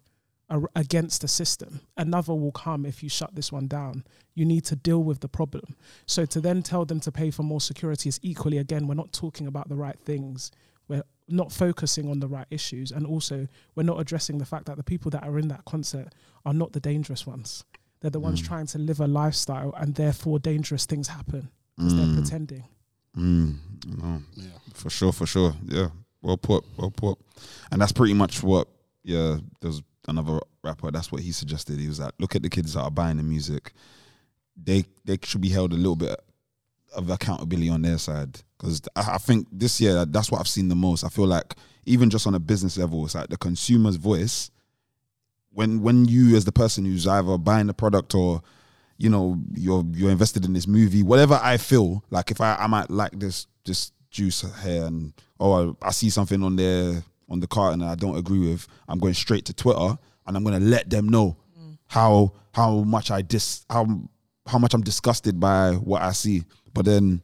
against 0.75 1.21
the 1.21 1.29
system. 1.29 1.81
Another 1.97 2.35
will 2.35 2.53
come 2.53 2.87
if 2.87 3.03
you 3.03 3.09
shut 3.09 3.35
this 3.35 3.53
one 3.53 3.67
down. 3.67 4.05
You 4.35 4.45
need 4.45 4.65
to 4.67 4.77
deal 4.77 5.03
with 5.03 5.21
the 5.21 5.29
problem. 5.29 5.77
So 6.07 6.25
to 6.27 6.41
then 6.41 6.63
tell 6.63 6.85
them 6.85 7.01
to 7.01 7.13
pay 7.13 7.31
for 7.31 7.43
more 7.43 7.61
security 7.61 8.09
is 8.09 8.19
equally 8.23 8.59
again 8.59 8.87
we're 8.87 8.95
not 8.95 9.13
talking 9.13 9.47
about 9.47 9.69
the 9.69 9.75
right 9.77 9.99
things. 9.99 10.51
We're 10.89 11.05
not 11.29 11.53
focusing 11.53 12.11
on 12.11 12.21
the 12.21 12.29
right 12.29 12.47
issues. 12.51 12.93
And 12.93 13.07
also 13.07 13.47
we're 13.75 13.83
not 13.83 14.01
addressing 14.01 14.39
the 14.39 14.47
fact 14.47 14.67
that 14.67 14.79
the 14.79 14.83
people 14.83 15.11
that 15.11 15.25
are 15.25 15.39
in 15.39 15.49
that 15.49 15.65
concert 15.67 16.15
are 16.47 16.55
not 16.55 16.73
the 16.73 16.81
dangerous 16.81 17.27
ones. 17.27 17.65
They're 18.01 18.11
the 18.11 18.21
ones 18.21 18.41
trying 18.41 18.67
to 18.67 18.79
live 18.79 19.01
a 19.01 19.07
lifestyle 19.07 19.75
and 19.77 19.95
therefore 19.95 20.39
dangerous 20.39 20.87
things 20.87 21.09
happen 21.09 21.51
because 21.77 21.97
they're 21.97 22.15
pretending. 22.15 22.65
Mm, 23.17 23.57
no, 23.99 24.23
for 24.73 24.89
sure, 24.89 25.13
for 25.13 25.27
sure. 25.27 25.55
Yeah, 25.67 25.89
well 26.23 26.37
put, 26.37 26.65
well 26.77 26.91
put. 26.93 27.19
And 27.73 27.81
that's 27.81 27.93
pretty 27.93 28.15
much 28.15 28.43
what. 28.43 28.69
Yeah, 29.03 29.39
there's 29.61 29.83
another 30.09 30.41
rapper. 30.63 30.91
That's 30.91 31.13
what 31.13 31.23
he 31.23 31.33
suggested. 31.33 31.79
He 31.79 31.89
was 31.89 32.01
like, 32.01 32.13
look 32.19 32.35
at 32.35 32.43
the 32.43 32.51
kids 32.51 32.75
that 32.75 32.81
are 32.81 32.91
buying 32.91 33.19
the 33.19 33.23
music. 33.23 33.73
They 34.61 34.85
they 35.05 35.19
should 35.23 35.41
be 35.41 35.49
held 35.51 35.73
a 35.73 35.77
little 35.77 35.97
bit 35.97 36.19
of 36.95 37.11
accountability 37.11 37.69
on 37.69 37.83
their 37.83 37.99
side 37.99 38.41
because 38.57 38.83
I, 38.97 39.15
I 39.15 39.19
think 39.19 39.47
this 39.53 39.81
year 39.81 40.05
that's 40.05 40.33
what 40.33 40.41
I've 40.41 40.49
seen 40.49 40.69
the 40.69 40.75
most. 40.75 41.05
I 41.05 41.09
feel 41.09 41.27
like 41.27 41.55
even 41.87 42.11
just 42.11 42.27
on 42.27 42.35
a 42.35 42.41
business 42.41 42.77
level, 42.77 43.05
it's 43.05 43.15
like 43.15 43.29
the 43.29 43.37
consumer's 43.37 43.97
voice. 43.97 44.51
When 45.53 45.83
when 45.83 46.07
you 46.07 46.37
as 46.37 46.45
the 46.45 46.53
person 46.53 46.85
who's 46.85 47.07
either 47.07 47.39
buying 47.39 47.67
the 47.67 47.75
product 47.75 48.15
or 48.15 48.43
you 48.99 49.09
know 49.09 49.39
you're 49.55 49.85
you're 49.93 50.11
invested 50.11 50.45
in 50.45 50.53
this 50.53 50.67
movie 50.67 51.03
whatever 51.03 51.39
i 51.43 51.57
feel 51.57 52.05
like 52.11 52.31
if 52.31 52.41
i 52.41 52.57
i 52.57 52.67
might 52.67 52.91
like 52.91 53.17
this 53.19 53.47
this 53.65 53.93
juice 54.11 54.45
here 54.63 54.85
and 54.85 55.13
oh, 55.41 55.69
or 55.69 55.77
i 55.83 55.91
see 55.91 56.11
something 56.11 56.43
on 56.43 56.57
there 56.57 57.03
on 57.29 57.41
the 57.41 57.47
carton 57.47 57.81
that 57.81 57.89
i 57.89 57.95
don't 57.95 58.17
agree 58.17 58.39
with 58.51 58.67
i'm 58.89 58.99
going 58.99 59.15
straight 59.15 59.45
to 59.45 59.53
twitter 59.53 59.97
and 60.27 60.37
i'm 60.37 60.43
going 60.45 60.59
to 60.59 60.65
let 60.67 60.89
them 60.91 61.09
know 61.09 61.37
how 61.87 62.33
how 62.53 62.79
much 62.85 63.11
i 63.11 63.23
dis 63.23 63.65
how 63.71 63.87
how 64.47 64.59
much 64.59 64.75
i'm 64.75 64.83
disgusted 64.83 65.39
by 65.39 65.73
what 65.73 66.01
i 66.03 66.13
see. 66.13 66.43
But 66.75 66.85
then 66.87 67.21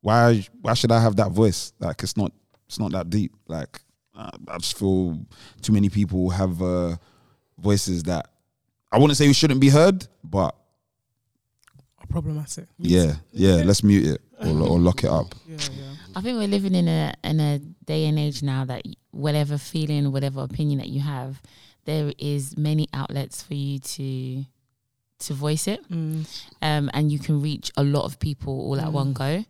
why 0.00 0.46
why 0.60 0.74
should 0.74 0.92
i 0.92 1.00
have 1.00 1.16
that 1.16 1.30
voice? 1.32 1.72
Like 1.80 2.02
it's 2.02 2.16
not 2.16 2.32
it's 2.66 2.78
not 2.78 2.92
that 2.92 3.10
deep. 3.10 3.32
Like 3.48 3.80
uh, 4.16 4.30
i 4.48 4.58
just 4.58 4.78
feel 4.78 5.18
too 5.62 5.72
many 5.72 5.88
people 5.88 6.30
have 6.30 6.60
uh 6.62 6.96
voices 7.58 8.02
that 8.04 8.30
i 8.92 8.98
wouldn't 8.98 9.16
say 9.16 9.26
we 9.26 9.32
shouldn't 9.32 9.60
be 9.60 9.68
heard 9.68 10.06
but 10.24 10.54
are 11.98 12.06
problematic. 12.08 12.66
Yeah, 12.78 13.14
yeah. 13.32 13.62
Let's 13.64 13.82
mute 13.82 14.06
it 14.06 14.20
or, 14.40 14.48
or 14.62 14.78
lock 14.78 15.02
it 15.04 15.10
up. 15.10 15.34
yeah 15.46 15.58
yeah 15.72 15.87
I 16.18 16.20
think 16.20 16.36
we're 16.36 16.48
living 16.48 16.74
in 16.74 16.88
a 16.88 17.14
in 17.22 17.38
a 17.38 17.60
day 17.60 18.06
and 18.06 18.18
age 18.18 18.42
now 18.42 18.64
that 18.64 18.82
whatever 19.12 19.56
feeling, 19.56 20.10
whatever 20.10 20.40
opinion 20.42 20.78
that 20.80 20.88
you 20.88 21.00
have, 21.00 21.40
there 21.84 22.12
is 22.18 22.56
many 22.58 22.88
outlets 22.92 23.40
for 23.40 23.54
you 23.54 23.78
to 23.78 24.44
to 25.20 25.34
voice 25.34 25.68
it, 25.68 25.88
Mm. 25.88 26.26
um, 26.60 26.90
and 26.92 27.12
you 27.12 27.20
can 27.20 27.40
reach 27.40 27.70
a 27.76 27.84
lot 27.84 28.04
of 28.04 28.18
people 28.18 28.52
all 28.52 28.80
at 28.80 28.92
one 28.92 29.12
go, 29.12 29.44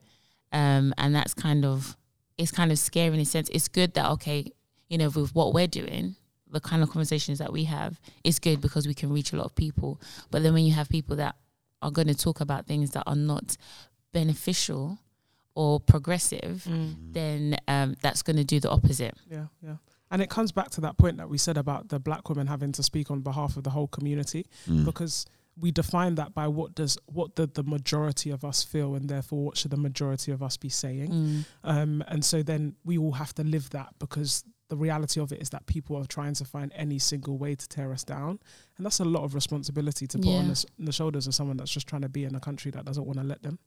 um, 0.53 0.93
and 0.99 1.15
that's 1.15 1.33
kind 1.33 1.65
of 1.65 1.97
it's 2.37 2.51
kind 2.53 2.71
of 2.71 2.79
scary 2.79 3.15
in 3.15 3.21
a 3.21 3.25
sense. 3.25 3.49
It's 3.51 3.69
good 3.69 3.95
that 3.95 4.11
okay, 4.17 4.53
you 4.91 4.99
know, 4.99 5.09
with 5.09 5.35
what 5.35 5.55
we're 5.55 5.67
doing, 5.69 6.17
the 6.51 6.61
kind 6.61 6.83
of 6.83 6.91
conversations 6.91 7.39
that 7.39 7.51
we 7.51 7.65
have, 7.65 7.99
it's 8.25 8.39
good 8.39 8.61
because 8.61 8.87
we 8.87 8.93
can 8.93 9.11
reach 9.11 9.33
a 9.33 9.37
lot 9.37 9.47
of 9.47 9.55
people. 9.55 9.99
But 10.31 10.43
then 10.43 10.53
when 10.53 10.67
you 10.67 10.75
have 10.75 10.91
people 10.91 11.17
that 11.17 11.35
are 11.81 11.91
going 11.91 12.09
to 12.09 12.15
talk 12.15 12.43
about 12.43 12.67
things 12.67 12.91
that 12.91 13.05
are 13.07 13.17
not 13.17 13.57
beneficial 14.13 14.99
or 15.59 15.81
progressive, 15.81 16.63
then 17.13 17.57
um, 17.67 17.97
that's 18.01 18.23
going 18.23 18.37
to 18.37 18.45
do 18.45 18.61
the 18.61 18.71
opposite. 18.71 19.15
Yeah, 19.29 19.47
yeah. 19.61 19.75
And 20.09 20.23
it 20.23 20.31
comes 20.31 20.53
back 20.53 20.71
to 20.71 20.81
that 20.83 20.97
point 20.97 21.17
that 21.17 21.29
we 21.29 21.37
said 21.37 21.57
about 21.59 21.89
the 21.89 21.99
black 21.99 22.29
women 22.29 22.47
having 22.47 22.71
to 22.73 22.83
speak 22.85 23.11
on 23.11 23.21
behalf 23.23 23.57
of 23.57 23.65
the 23.65 23.71
whole 23.71 23.89
community 23.89 24.47
because 24.85 25.27
we 25.61 25.73
define 25.73 26.15
that 26.15 26.33
by 26.33 26.47
what 26.47 26.77
does 26.77 26.97
what 27.07 27.35
the, 27.35 27.49
the 27.49 27.65
majority 27.65 28.31
of 28.31 28.45
us 28.45 28.63
feel 28.63 28.95
and 28.95 29.09
therefore 29.09 29.47
what 29.47 29.57
should 29.57 29.73
the 29.73 29.77
majority 29.77 30.31
of 30.31 30.45
us 30.45 30.57
be 30.57 30.69
saying. 30.69 31.11
Um, 31.65 32.05
and 32.07 32.25
so 32.25 32.45
then 32.45 32.77
we 32.85 32.97
all 32.97 33.13
have 33.13 33.35
to 33.35 33.43
live 33.43 33.69
that 33.71 33.89
because 33.99 34.45
the 34.69 34.77
reality 34.77 35.21
of 35.21 35.33
it 35.33 35.43
is 35.43 35.51
that 35.51 35.67
people 35.67 35.97
are 35.97 36.07
trying 36.07 36.35
to 36.35 36.45
find 36.45 36.73
any 36.77 37.01
single 37.01 37.37
way 37.37 37.57
to 37.57 37.67
tear 37.69 37.91
us 37.93 38.05
down. 38.05 38.39
And 38.77 38.87
that's 38.87 39.01
a 39.01 39.05
lot 39.05 39.25
of 39.25 39.35
responsibility 39.35 40.07
to 40.07 40.19
put 40.19 40.29
on, 40.29 40.49
the, 40.49 40.65
on 40.79 40.85
the 40.85 40.93
shoulders 40.93 41.27
of 41.27 41.35
someone 41.35 41.57
that's 41.57 41.73
just 41.73 41.89
trying 41.89 42.03
to 42.03 42.09
be 42.09 42.25
in 42.25 42.35
a 42.37 42.41
country 42.41 42.71
that 42.71 42.85
doesn't 42.85 43.05
want 43.05 43.19
to 43.19 43.25
let 43.25 43.43
them. 43.43 43.59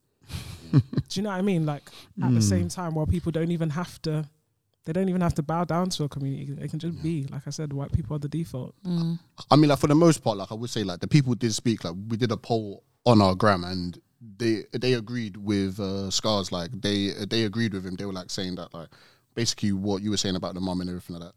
Do 0.71 0.81
you 1.11 1.21
know 1.21 1.29
what 1.29 1.37
I 1.37 1.41
mean? 1.41 1.65
Like 1.65 1.83
at 2.23 2.33
the 2.33 2.41
same 2.41 2.69
time, 2.69 2.95
while 2.95 3.05
people 3.05 3.31
don't 3.31 3.51
even 3.51 3.69
have 3.71 4.01
to, 4.03 4.27
they 4.85 4.93
don't 4.93 5.09
even 5.09 5.21
have 5.21 5.33
to 5.35 5.43
bow 5.43 5.65
down 5.65 5.89
to 5.91 6.05
a 6.05 6.09
community. 6.09 6.53
They 6.53 6.67
can 6.67 6.79
just 6.79 7.01
be, 7.03 7.25
like 7.29 7.43
I 7.45 7.49
said, 7.49 7.73
white 7.73 7.91
people 7.91 8.15
are 8.15 8.19
the 8.19 8.29
default. 8.29 8.73
I 8.85 9.55
mean, 9.55 9.69
like 9.69 9.79
for 9.79 9.87
the 9.87 9.95
most 9.95 10.23
part, 10.23 10.37
like 10.37 10.51
I 10.51 10.55
would 10.55 10.69
say, 10.69 10.83
like 10.83 10.99
the 11.01 11.07
people 11.07 11.35
did 11.35 11.53
speak. 11.53 11.83
Like 11.83 11.95
we 12.07 12.17
did 12.17 12.31
a 12.31 12.37
poll 12.37 12.83
on 13.05 13.21
our 13.21 13.35
gram, 13.35 13.63
and 13.63 13.99
they 14.37 14.63
they 14.71 14.93
agreed 14.93 15.37
with 15.37 15.79
uh, 15.79 16.09
Scars. 16.09 16.51
Like 16.51 16.71
they 16.71 17.09
they 17.29 17.43
agreed 17.43 17.73
with 17.73 17.85
him. 17.85 17.95
They 17.95 18.05
were 18.05 18.13
like 18.13 18.29
saying 18.29 18.55
that 18.55 18.73
like 18.73 18.89
basically 19.35 19.71
what 19.71 20.01
you 20.01 20.11
were 20.11 20.17
saying 20.17 20.35
about 20.35 20.53
the 20.53 20.61
mom 20.61 20.81
and 20.81 20.89
everything 20.89 21.17
like 21.17 21.31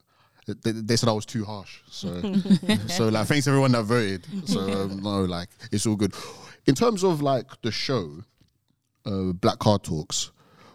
that. 0.47 0.63
They, 0.63 0.73
they 0.73 0.97
said 0.97 1.09
I 1.09 1.13
was 1.13 1.25
too 1.27 1.45
harsh. 1.45 1.81
So 1.91 2.21
so 2.89 3.09
like 3.09 3.27
thanks 3.27 3.47
everyone 3.49 3.73
that 3.73 3.85
voted. 3.85 4.27
So 4.47 4.61
um, 4.83 5.03
no, 5.03 5.25
like 5.25 5.49
it's 5.73 5.87
all 5.87 5.97
good. 5.97 6.15
in 6.67 6.75
terms 6.75 7.03
of 7.03 7.23
like 7.23 7.47
the 7.63 7.73
show, 7.73 8.23
uh, 9.07 9.33
Black 9.33 9.59
Card 9.59 9.83
Talks, 9.83 10.31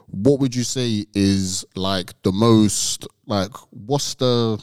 what 0.08 0.40
would 0.40 0.56
you 0.56 0.64
say 0.64 1.06
is 1.14 1.66
like 1.76 2.14
the 2.24 2.32
most 2.32 3.08
like 3.28 3.52
what's 3.72 4.16
the 4.16 4.62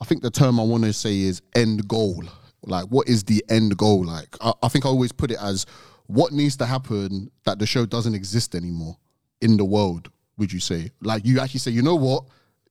I 0.00 0.04
think 0.04 0.22
the 0.22 0.30
term 0.30 0.58
I 0.58 0.62
want 0.62 0.84
to 0.84 0.92
say 0.92 1.20
is 1.20 1.42
end 1.54 1.86
goal. 1.86 2.24
Like, 2.62 2.86
what 2.86 3.08
is 3.08 3.24
the 3.24 3.44
end 3.48 3.76
goal? 3.76 4.04
Like, 4.04 4.34
I, 4.40 4.52
I 4.62 4.68
think 4.68 4.86
I 4.86 4.88
always 4.88 5.12
put 5.12 5.30
it 5.30 5.38
as 5.40 5.66
what 6.06 6.32
needs 6.32 6.56
to 6.58 6.66
happen 6.66 7.30
that 7.44 7.58
the 7.58 7.66
show 7.66 7.84
doesn't 7.86 8.14
exist 8.14 8.54
anymore 8.54 8.96
in 9.40 9.56
the 9.56 9.64
world. 9.64 10.10
Would 10.38 10.52
you 10.52 10.60
say? 10.60 10.90
Like, 11.02 11.26
you 11.26 11.38
actually 11.40 11.60
say, 11.60 11.70
you 11.70 11.82
know 11.82 11.94
what? 11.96 12.24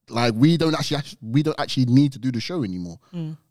Like, 0.10 0.34
we 0.36 0.58
don't 0.58 0.74
actually, 0.74 1.04
we 1.22 1.44
don't 1.44 1.60
actually 1.60 1.86
need 1.86 2.12
to 2.14 2.20
do 2.20 2.32
the 2.32 2.40
show 2.40 2.64
anymore. 2.64 3.00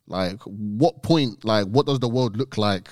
Like, 0.08 0.40
what 0.42 1.02
point? 1.02 1.44
Like, 1.44 1.66
what 1.66 1.86
does 1.86 2.00
the 2.00 2.08
world 2.08 2.36
look 2.36 2.58
like 2.58 2.88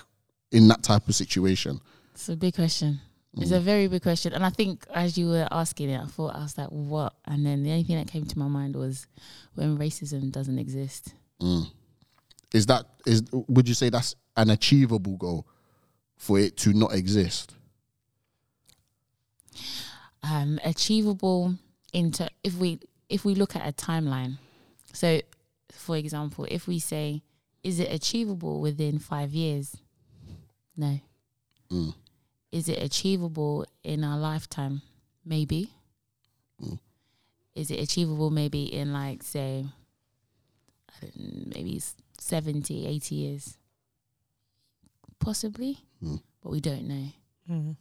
in 0.52 0.68
that 0.68 0.82
type 0.84 1.08
of 1.08 1.14
situation? 1.16 1.80
It's 2.16 2.28
a 2.28 2.36
big 2.36 2.54
question. 2.54 3.00
It's 3.38 3.50
a 3.50 3.58
mm. 3.58 3.62
very 3.62 3.86
big 3.86 4.02
question. 4.02 4.32
And 4.32 4.44
I 4.44 4.50
think 4.50 4.86
as 4.94 5.18
you 5.18 5.28
were 5.28 5.46
asking 5.50 5.90
it, 5.90 6.00
I 6.00 6.06
thought, 6.06 6.34
I 6.34 6.38
was 6.38 6.56
like, 6.56 6.68
what? 6.68 7.12
And 7.26 7.44
then 7.44 7.62
the 7.62 7.70
only 7.70 7.84
thing 7.84 7.96
that 7.96 8.08
came 8.08 8.24
to 8.24 8.38
my 8.38 8.48
mind 8.48 8.74
was 8.74 9.06
when 9.54 9.76
racism 9.76 10.32
doesn't 10.32 10.58
exist. 10.58 11.12
Mm. 11.40 11.70
Is 12.54 12.66
that 12.66 12.86
is? 13.04 13.22
Would 13.30 13.68
you 13.68 13.74
say 13.74 13.90
that's 13.90 14.14
an 14.36 14.50
achievable 14.50 15.16
goal 15.16 15.46
for 16.16 16.38
it 16.38 16.56
to 16.58 16.72
not 16.72 16.94
exist? 16.94 17.54
um, 20.30 20.58
achievable 20.64 21.54
into 21.92 22.28
if 22.42 22.54
we 22.54 22.80
if 23.08 23.24
we 23.24 23.34
look 23.34 23.54
at 23.56 23.66
a 23.66 23.72
timeline. 23.72 24.38
So, 24.92 25.20
for 25.70 25.96
example, 25.96 26.46
if 26.50 26.66
we 26.66 26.78
say, 26.78 27.22
is 27.62 27.78
it 27.80 27.92
achievable 27.92 28.60
within 28.60 28.98
five 28.98 29.32
years? 29.32 29.76
No. 30.76 31.00
Mm. 31.70 31.94
Is 32.52 32.68
it 32.68 32.82
achievable 32.82 33.66
in 33.82 34.04
our 34.04 34.18
lifetime? 34.18 34.82
Maybe. 35.24 35.70
Is 37.54 37.70
it 37.70 37.80
achievable 37.80 38.30
maybe 38.30 38.64
in 38.72 38.92
like 38.92 39.22
say, 39.22 39.64
I 40.90 41.00
don't 41.06 41.16
know, 41.16 41.52
maybe 41.54 41.76
s- 41.76 41.94
70, 42.18 42.86
80 42.86 43.14
years? 43.14 43.56
Possibly, 45.18 45.78
but 46.42 46.50
we 46.52 46.60
don't 46.60 46.86
know. 46.86 47.08
Mhm. 47.50 47.76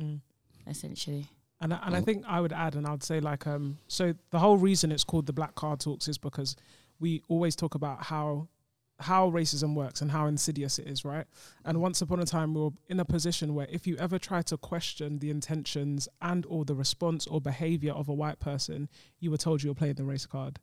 Mm. 0.00 0.20
Essentially, 0.66 1.26
And 1.60 1.72
I, 1.74 1.78
and 1.86 1.96
I 1.96 2.00
think 2.02 2.24
I 2.26 2.40
would 2.40 2.52
add, 2.52 2.76
and 2.76 2.86
I 2.86 2.90
would 2.90 3.02
say 3.02 3.20
like 3.20 3.46
um, 3.46 3.78
so 3.88 4.14
the 4.30 4.38
whole 4.38 4.58
reason 4.58 4.92
it's 4.92 5.02
called 5.04 5.24
the 5.26 5.32
Black 5.32 5.54
Card 5.54 5.80
Talks 5.80 6.06
is 6.06 6.18
because 6.18 6.54
we 7.00 7.22
always 7.28 7.56
talk 7.56 7.74
about 7.74 8.04
how 8.04 8.46
how 9.00 9.30
racism 9.30 9.74
works 9.74 10.00
and 10.00 10.10
how 10.10 10.26
insidious 10.26 10.78
it 10.78 10.88
is, 10.88 11.04
right? 11.04 11.26
And 11.64 11.80
once 11.80 12.02
upon 12.02 12.20
a 12.20 12.24
time, 12.26 12.54
we 12.54 12.62
were 12.62 12.70
in 12.88 12.98
a 12.98 13.04
position 13.04 13.54
where 13.54 13.68
if 13.70 13.86
you 13.86 13.96
ever 13.96 14.18
try 14.18 14.42
to 14.42 14.56
question 14.56 15.18
the 15.20 15.30
intentions 15.30 16.08
and 16.20 16.44
or 16.48 16.64
the 16.64 16.74
response 16.74 17.26
or 17.26 17.40
behavior 17.40 17.92
of 17.92 18.08
a 18.08 18.14
white 18.14 18.40
person, 18.40 18.88
you 19.20 19.30
were 19.30 19.36
told 19.36 19.62
you 19.62 19.70
were 19.70 19.74
playing 19.74 19.94
the 19.94 20.04
race 20.04 20.26
card, 20.26 20.58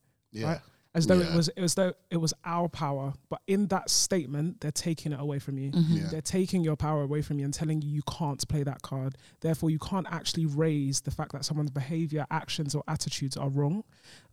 right? 0.47 0.59
As 0.95 1.05
though 1.07 1.19
it 1.19 1.33
was, 1.35 1.49
as 1.49 1.75
though 1.75 1.93
it 2.09 2.17
was 2.17 2.33
our 2.45 2.67
power. 2.69 3.13
But 3.29 3.41
in 3.47 3.67
that 3.67 3.89
statement, 3.89 4.61
they're 4.61 4.71
taking 4.71 5.11
it 5.11 5.19
away 5.19 5.39
from 5.39 5.57
you. 5.57 5.71
Yeah. 5.73 6.07
They're 6.09 6.21
taking 6.21 6.63
your 6.63 6.75
power 6.77 7.01
away 7.03 7.21
from 7.21 7.37
you 7.37 7.45
and 7.45 7.53
telling 7.53 7.81
you 7.81 7.89
you 7.89 8.01
can't 8.09 8.45
play 8.47 8.63
that 8.63 8.81
card. 8.81 9.17
Therefore, 9.41 9.69
you 9.69 9.79
can't 9.79 10.07
actually 10.09 10.45
raise 10.45 11.01
the 11.01 11.11
fact 11.11 11.33
that 11.33 11.43
someone's 11.45 11.69
behavior, 11.71 12.25
actions, 12.31 12.73
or 12.75 12.83
attitudes 12.87 13.35
are 13.37 13.49
wrong. 13.49 13.83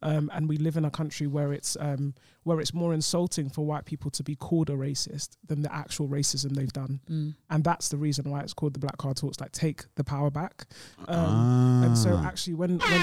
Um, 0.02 0.30
and 0.32 0.48
we 0.48 0.56
live 0.56 0.76
in 0.76 0.84
a 0.84 0.90
country 0.90 1.26
where 1.26 1.52
it's 1.52 1.76
um, 1.80 2.14
where 2.44 2.60
it's 2.60 2.72
more 2.74 2.92
insulting 2.94 3.48
for 3.50 3.64
white 3.66 3.84
people 3.84 4.10
to 4.12 4.22
be 4.22 4.34
called 4.34 4.68
a 4.70 4.74
racist 4.74 5.36
than 5.46 5.62
the 5.62 5.72
actual 5.74 6.08
racism 6.08 6.54
they've 6.54 6.72
done. 6.72 7.00
Mm. 7.10 7.34
And 7.50 7.62
that's 7.64 7.88
the 7.88 7.96
reason 7.96 8.28
why 8.30 8.40
it's 8.40 8.52
called 8.54 8.74
the 8.74 8.80
Black 8.80 8.98
Card 8.98 9.16
Talks. 9.16 9.40
Like, 9.40 9.52
take 9.52 9.84
the 9.96 10.04
power 10.04 10.30
back. 10.30 10.66
Um, 11.08 11.82
And 11.84 11.98
so, 11.98 12.14
Ah. 12.16 12.26
actually, 12.26 12.54
when 12.54 12.78
when 12.78 13.02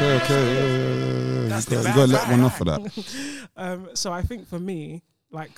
Okay, 0.00 0.16
okay, 0.16 1.48
yeah. 1.70 1.78
You 1.78 1.84
gotta, 1.84 2.12
gotta 2.12 2.12
let 2.12 2.28
one 2.28 2.40
off 2.42 2.58
for 2.58 2.64
that. 2.64 3.48
um, 3.56 3.88
so 3.94 4.12
I 4.12 4.22
think 4.22 4.46
for 4.46 4.58
me, 4.58 5.02
like 5.30 5.50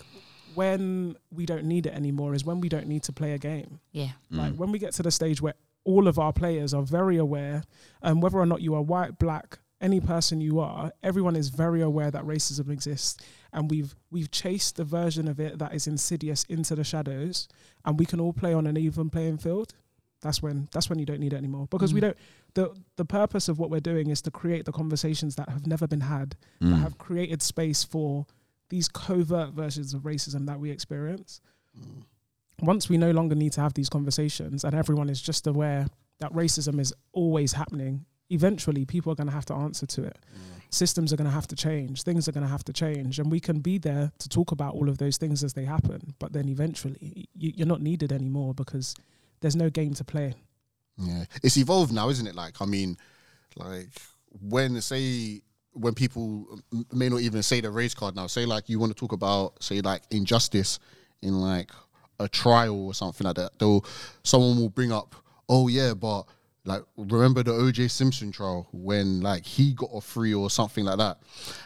when 0.55 1.17
we 1.31 1.47
don't 1.47 1.65
need 1.65 1.87
it 1.87 1.95
anymore 1.95 2.35
is 2.35 2.45
when 2.45 2.61
we 2.61 2.69
don't 2.69 2.87
need 2.87 3.03
to 3.05 3.13
play 3.13 3.33
a 3.33 3.39
game. 3.39 3.81
yeah. 3.93 4.11
Like 4.31 4.55
when 4.55 4.73
we 4.73 4.79
get 4.79 4.93
to 4.95 5.03
the 5.03 5.11
stage 5.11 5.41
where 5.41 5.55
all 5.85 6.07
of 6.09 6.19
our 6.19 6.33
players 6.33 6.75
are 6.75 6.83
very 6.83 7.17
aware, 7.17 7.65
um, 8.03 8.21
whether 8.21 8.39
or 8.39 8.47
not 8.47 8.61
you 8.61 8.75
are 8.75 8.83
white, 8.83 9.19
black, 9.19 9.59
any 9.81 10.01
person 10.01 10.41
you 10.41 10.61
are, 10.61 10.93
everyone 11.03 11.35
is 11.35 11.49
very 11.49 11.81
aware 11.81 12.11
that 12.11 12.23
racism 12.25 12.71
exists, 12.71 13.17
and 13.53 13.69
we've 13.69 13.97
we've 14.11 14.31
chased 14.31 14.77
the 14.77 14.85
version 14.85 15.27
of 15.27 15.41
it 15.41 15.59
that 15.59 15.75
is 15.75 15.87
insidious 15.89 16.45
into 16.45 16.77
the 16.77 16.85
shadows, 16.85 17.49
and 17.85 17.99
we 17.99 18.07
can 18.07 18.21
all 18.21 18.33
play 18.33 18.55
on 18.55 18.67
an 18.67 18.77
even 18.77 19.11
playing 19.11 19.39
field. 19.39 19.75
That's 20.21 20.41
when 20.41 20.69
that's 20.73 20.89
when 20.89 21.01
you 21.01 21.05
don't 21.05 21.19
need 21.19 21.33
it 21.33 21.37
anymore 21.37 21.67
because 21.69 21.93
we 21.93 22.01
don't. 22.01 22.17
The 22.55 22.75
The 22.97 23.05
purpose 23.05 23.49
of 23.49 23.59
what 23.59 23.71
we're 23.71 23.81
doing 23.81 24.11
is 24.11 24.23
to 24.23 24.31
create 24.31 24.65
the 24.65 24.73
conversations 24.73 25.37
that 25.37 25.49
have 25.49 25.67
never 25.67 25.87
been 25.87 26.03
had, 26.03 26.37
that 26.61 26.67
mm. 26.67 26.81
have 26.81 26.99
created 26.99 27.43
space 27.43 27.85
for 27.85 28.27
these 28.69 28.89
covert 28.89 29.51
versions 29.53 29.93
of 29.95 30.03
racism 30.03 30.47
that 30.47 30.59
we 30.59 30.71
experience 30.71 31.41
mm. 31.79 32.05
once 32.63 32.89
we 32.89 32.97
no 32.97 33.11
longer 33.11 33.35
need 33.35 33.53
to 33.53 33.61
have 33.61 33.75
these 33.75 33.91
conversations 33.91 34.65
and 34.65 34.75
everyone 34.75 35.11
is 35.11 35.21
just 35.21 35.47
aware 35.47 35.87
that 36.21 36.33
racism 36.33 36.81
is 36.81 36.95
always 37.13 37.53
happening, 37.53 38.07
eventually 38.31 38.85
people 38.87 39.13
are 39.13 39.17
going 39.17 39.27
to 39.27 39.33
have 39.33 39.45
to 39.45 39.55
answer 39.55 39.85
to 39.87 40.05
it. 40.05 40.19
Mm. 40.35 40.63
Systems 40.71 41.13
are 41.13 41.17
going 41.17 41.29
to 41.29 41.35
have 41.35 41.49
to 41.49 41.57
change. 41.57 42.03
Things 42.03 42.29
are 42.29 42.33
going 42.33 42.47
to 42.47 42.51
have 42.51 42.65
to 42.65 42.73
change. 42.73 43.19
And 43.19 43.31
we 43.31 43.41
can 43.41 43.61
be 43.61 43.77
there 43.77 44.11
to 44.19 44.29
talk 44.29 44.53
about 44.53 44.75
all 44.75 44.89
of 44.89 44.97
those 44.99 45.19
things 45.19 45.45
as 45.45 45.53
they 45.53 45.65
happen. 45.65 46.15
But 46.19 46.33
then 46.33 46.49
eventually, 46.49 47.29
you, 47.35 47.53
you're 47.55 47.67
not 47.67 47.83
needed 47.83 48.11
anymore 48.11 48.55
because 48.55 48.95
there's 49.41 49.57
no 49.57 49.69
game 49.69 49.93
to 49.95 50.05
play. 50.05 50.35
Yeah, 50.99 51.25
it's 51.43 51.57
evolved 51.57 51.93
now, 51.93 52.09
isn't 52.11 52.27
it? 52.27 52.35
Like, 52.35 52.61
I 52.61 52.67
mean, 52.67 52.97
like 53.57 53.89
when 54.41 54.81
say 54.81 55.43
when 55.73 55.95
people 55.95 56.61
may 56.93 57.09
not 57.09 57.21
even 57.21 57.43
say 57.43 57.61
the 57.61 57.71
race 57.71 57.95
card 57.95 58.15
now, 58.15 58.27
say 58.27 58.45
like 58.45 58.69
you 58.69 58.79
want 58.79 58.95
to 58.95 58.99
talk 58.99 59.13
about 59.13 59.63
say 59.63 59.81
like 59.81 60.03
injustice 60.11 60.79
in 61.23 61.41
like 61.41 61.71
a 62.19 62.29
trial 62.29 62.87
or 62.87 62.95
something 62.95 63.27
like 63.27 63.37
that. 63.37 63.59
They'll 63.59 63.85
someone 64.23 64.59
will 64.59 64.69
bring 64.69 64.93
up, 64.93 65.15
oh 65.49 65.69
yeah, 65.69 65.95
but 65.95 66.25
like 66.65 66.83
remember 66.97 67.43
the 67.43 67.53
OJ 67.53 67.91
Simpson 67.91 68.31
trial 68.31 68.69
when 68.73 69.21
like 69.21 69.45
he 69.45 69.73
got 69.73 69.91
a 69.93 70.01
free 70.01 70.35
or 70.35 70.51
something 70.51 70.85
like 70.85 70.99
that. 70.99 71.19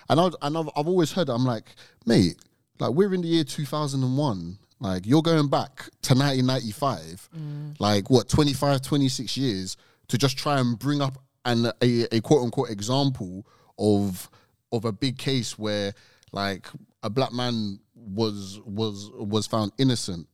And 0.09 0.21
I 0.21 0.31
and 0.43 0.57
I've, 0.57 0.71
I've 0.77 0.89
always 0.89 1.13
heard 1.13 1.29
I'm 1.29 1.45
like, 1.45 1.75
mate, 2.07 2.37
like 2.79 2.91
we're 2.93 3.13
in 3.13 3.23
the 3.23 3.29
year 3.29 3.45
2001 3.45 4.59
like 4.81 5.07
you're 5.07 5.23
going 5.23 5.49
back 5.49 5.85
to 6.03 6.15
1995 6.15 7.29
mm. 7.37 7.81
like 7.81 8.11
what 8.11 8.29
25 8.29 8.83
26 8.83 9.37
years 9.37 9.77
to 10.09 10.19
just 10.19 10.37
try 10.37 10.59
and 10.61 10.79
bring 10.79 11.01
up 11.01 11.19
an 11.45 11.67
a, 11.83 12.17
a 12.17 12.21
quote 12.21 12.43
unquote 12.43 12.71
example 12.71 13.47
of 13.79 14.29
of 14.73 14.85
a 14.85 14.93
big 14.93 15.17
case 15.19 15.59
where 15.59 15.95
like 16.33 16.67
a 17.03 17.11
black 17.11 17.33
man 17.33 17.79
was 17.95 18.61
was 18.65 19.11
was 19.15 19.47
found 19.47 19.73
innocent. 19.79 20.29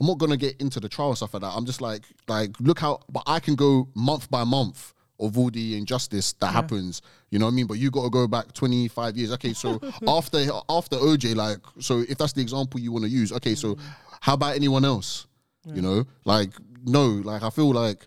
I'm 0.00 0.06
not 0.06 0.18
gonna 0.18 0.36
get 0.36 0.60
into 0.60 0.80
the 0.80 0.88
trial 0.88 1.14
stuff 1.14 1.34
like 1.34 1.42
that. 1.42 1.52
I'm 1.54 1.66
just 1.66 1.80
like 1.80 2.04
like 2.28 2.52
look 2.60 2.78
how 2.78 3.00
but 3.08 3.22
i 3.26 3.40
can 3.40 3.54
go 3.54 3.88
month 3.94 4.30
by 4.30 4.44
month 4.44 4.94
of 5.20 5.36
all 5.38 5.50
the 5.50 5.76
injustice 5.76 6.32
that 6.34 6.52
happens 6.52 7.02
you 7.30 7.38
know 7.38 7.46
what 7.46 7.52
i 7.52 7.54
mean? 7.54 7.66
But 7.66 7.78
you 7.78 7.90
got 7.90 8.04
to 8.04 8.10
go 8.10 8.26
back 8.26 8.52
25 8.52 9.16
years. 9.16 9.32
Okay 9.32 9.52
so 9.52 9.80
after 10.08 10.38
after 10.68 10.96
oj 10.96 11.36
like 11.36 11.58
so 11.78 12.00
if 12.00 12.18
that's 12.18 12.32
the 12.32 12.40
example 12.40 12.80
you 12.80 12.90
want 12.92 13.04
to 13.04 13.10
use 13.10 13.32
okay 13.32 13.54
so 13.54 13.76
how 14.20 14.34
about 14.34 14.56
anyone 14.56 14.84
else? 14.84 15.26
You 15.66 15.82
know 15.82 16.04
like 16.24 16.50
no 16.84 17.06
like 17.06 17.42
i 17.42 17.50
feel 17.50 17.70
like 17.70 18.06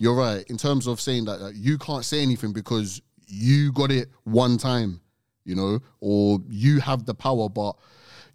you're 0.00 0.16
right 0.16 0.44
in 0.50 0.56
terms 0.56 0.86
of 0.88 1.00
saying 1.00 1.26
that 1.26 1.40
uh, 1.40 1.50
you 1.54 1.78
can't 1.78 2.04
say 2.04 2.20
anything 2.22 2.52
because 2.52 3.00
you 3.28 3.70
got 3.72 3.92
it 3.92 4.08
one 4.24 4.58
time, 4.58 5.00
you 5.44 5.54
know, 5.54 5.78
or 6.00 6.40
you 6.48 6.80
have 6.80 7.04
the 7.04 7.14
power, 7.14 7.48
but 7.48 7.76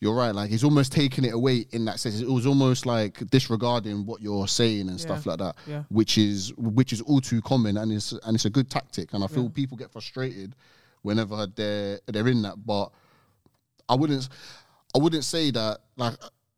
you're 0.06 0.16
right. 0.16 0.34
Like 0.36 0.49
he's 0.51 0.64
almost 0.64 0.91
taking 0.91 1.24
it 1.26 1.34
away 1.34 1.66
in 1.72 1.84
that 1.86 1.99
sense. 1.99 2.22
It 2.22 2.30
was 2.30 2.45
almost 2.45 2.86
like 2.86 3.14
disregarding 3.32 4.06
what 4.06 4.22
you're 4.22 4.47
saying 4.47 4.88
and 4.89 4.99
stuff 5.01 5.26
like 5.26 5.39
that, 5.39 5.56
Yeah. 5.68 5.84
which 5.89 6.18
is 6.18 6.53
which 6.58 6.93
is 6.93 7.01
all 7.01 7.20
too 7.22 7.41
common, 7.41 7.78
and 7.78 7.91
it's 7.91 8.12
and 8.12 8.36
it's 8.36 8.45
a 8.45 8.49
good 8.51 8.70
tactic. 8.70 9.14
And 9.14 9.24
I 9.24 9.28
feel 9.28 9.49
people 9.49 9.76
get 9.78 9.91
frustrated 9.91 10.56
whenever 11.01 11.47
they're 11.47 11.99
they're 12.06 12.28
in 12.28 12.41
that, 12.43 12.58
but 12.66 12.91
I 13.89 13.95
wouldn't 13.95 14.30
I 14.95 14.99
wouldn't 14.99 15.24
say 15.26 15.51
that 15.51 15.80
like 15.97 16.16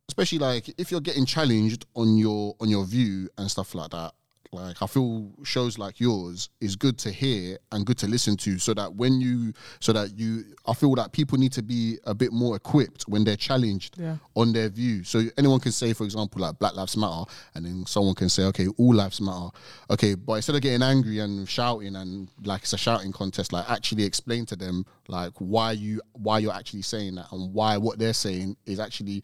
especially 0.10 0.39
like 0.39 0.74
if 0.78 0.91
you're 0.91 1.02
getting 1.10 1.26
challenged 1.26 1.86
on 1.95 2.18
your 2.18 2.56
on 2.60 2.70
your 2.70 2.86
view 2.86 3.30
and 3.38 3.50
stuff 3.50 3.74
like 3.76 3.91
that 3.91 4.14
like 4.52 4.82
I 4.82 4.88
feel 4.88 5.30
shows 5.43 5.78
like 5.78 6.00
yours 6.00 6.50
is 6.62 6.76
good 6.76 6.98
to 7.00 7.12
hear 7.12 7.58
and 7.72 7.86
good 7.86 7.98
to 8.00 8.08
listen 8.08 8.38
to 8.38 8.58
so 8.60 8.74
that 8.74 8.95
when 8.95 9.20
you 9.22 9.54
so 9.80 9.93
that 9.93 10.18
you 10.18 10.43
I 10.66 10.74
feel 10.74 10.93
that 10.95 11.12
people 11.12 11.38
need 11.38 11.52
to 11.54 11.62
be 11.64 11.98
a 12.06 12.14
bit 12.14 12.32
more 12.32 12.56
equipped 12.56 13.04
when 13.08 13.24
they're 13.24 13.36
challenged 13.36 13.98
Yeah. 14.00 14.18
on 14.36 14.54
their 14.54 14.70
view. 14.70 15.04
So 15.04 15.24
anyone 15.38 15.60
can 15.60 15.72
say, 15.72 15.93
for 15.93 16.04
example, 16.04 16.41
like 16.41 16.60
Black 16.60 16.76
Lives 16.76 16.95
Matter, 16.98 17.26
and 17.56 17.66
then 17.66 17.86
someone 17.86 18.16
can 18.16 18.30
say, 18.30 18.43
okay, 18.45 18.68
all 18.78 18.93
lives 18.95 19.22
matter. 19.22 19.50
Okay, 19.89 20.16
but 20.16 20.34
instead 20.34 20.56
of 20.56 20.62
getting 20.62 20.82
angry 20.82 21.20
and 21.20 21.48
shouting 21.48 21.95
and 21.95 22.30
like 22.43 22.62
it's 22.64 22.74
a 22.74 22.78
shouting 22.78 23.12
contest, 23.12 23.54
like 23.54 23.70
actually 23.70 24.04
explain 24.04 24.45
to 24.48 24.56
them 24.56 24.86
like 25.08 25.34
why 25.39 25.72
you 25.74 26.02
why 26.14 26.39
you're 26.39 26.54
actually 26.54 26.82
saying 26.82 27.16
that 27.16 27.32
and 27.32 27.54
why 27.54 27.78
what 27.78 28.00
they're 28.00 28.14
saying 28.14 28.56
is 28.66 28.80
actually 28.80 29.24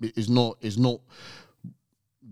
is 0.00 0.28
not 0.30 0.56
is 0.60 0.78
not. 0.78 1.00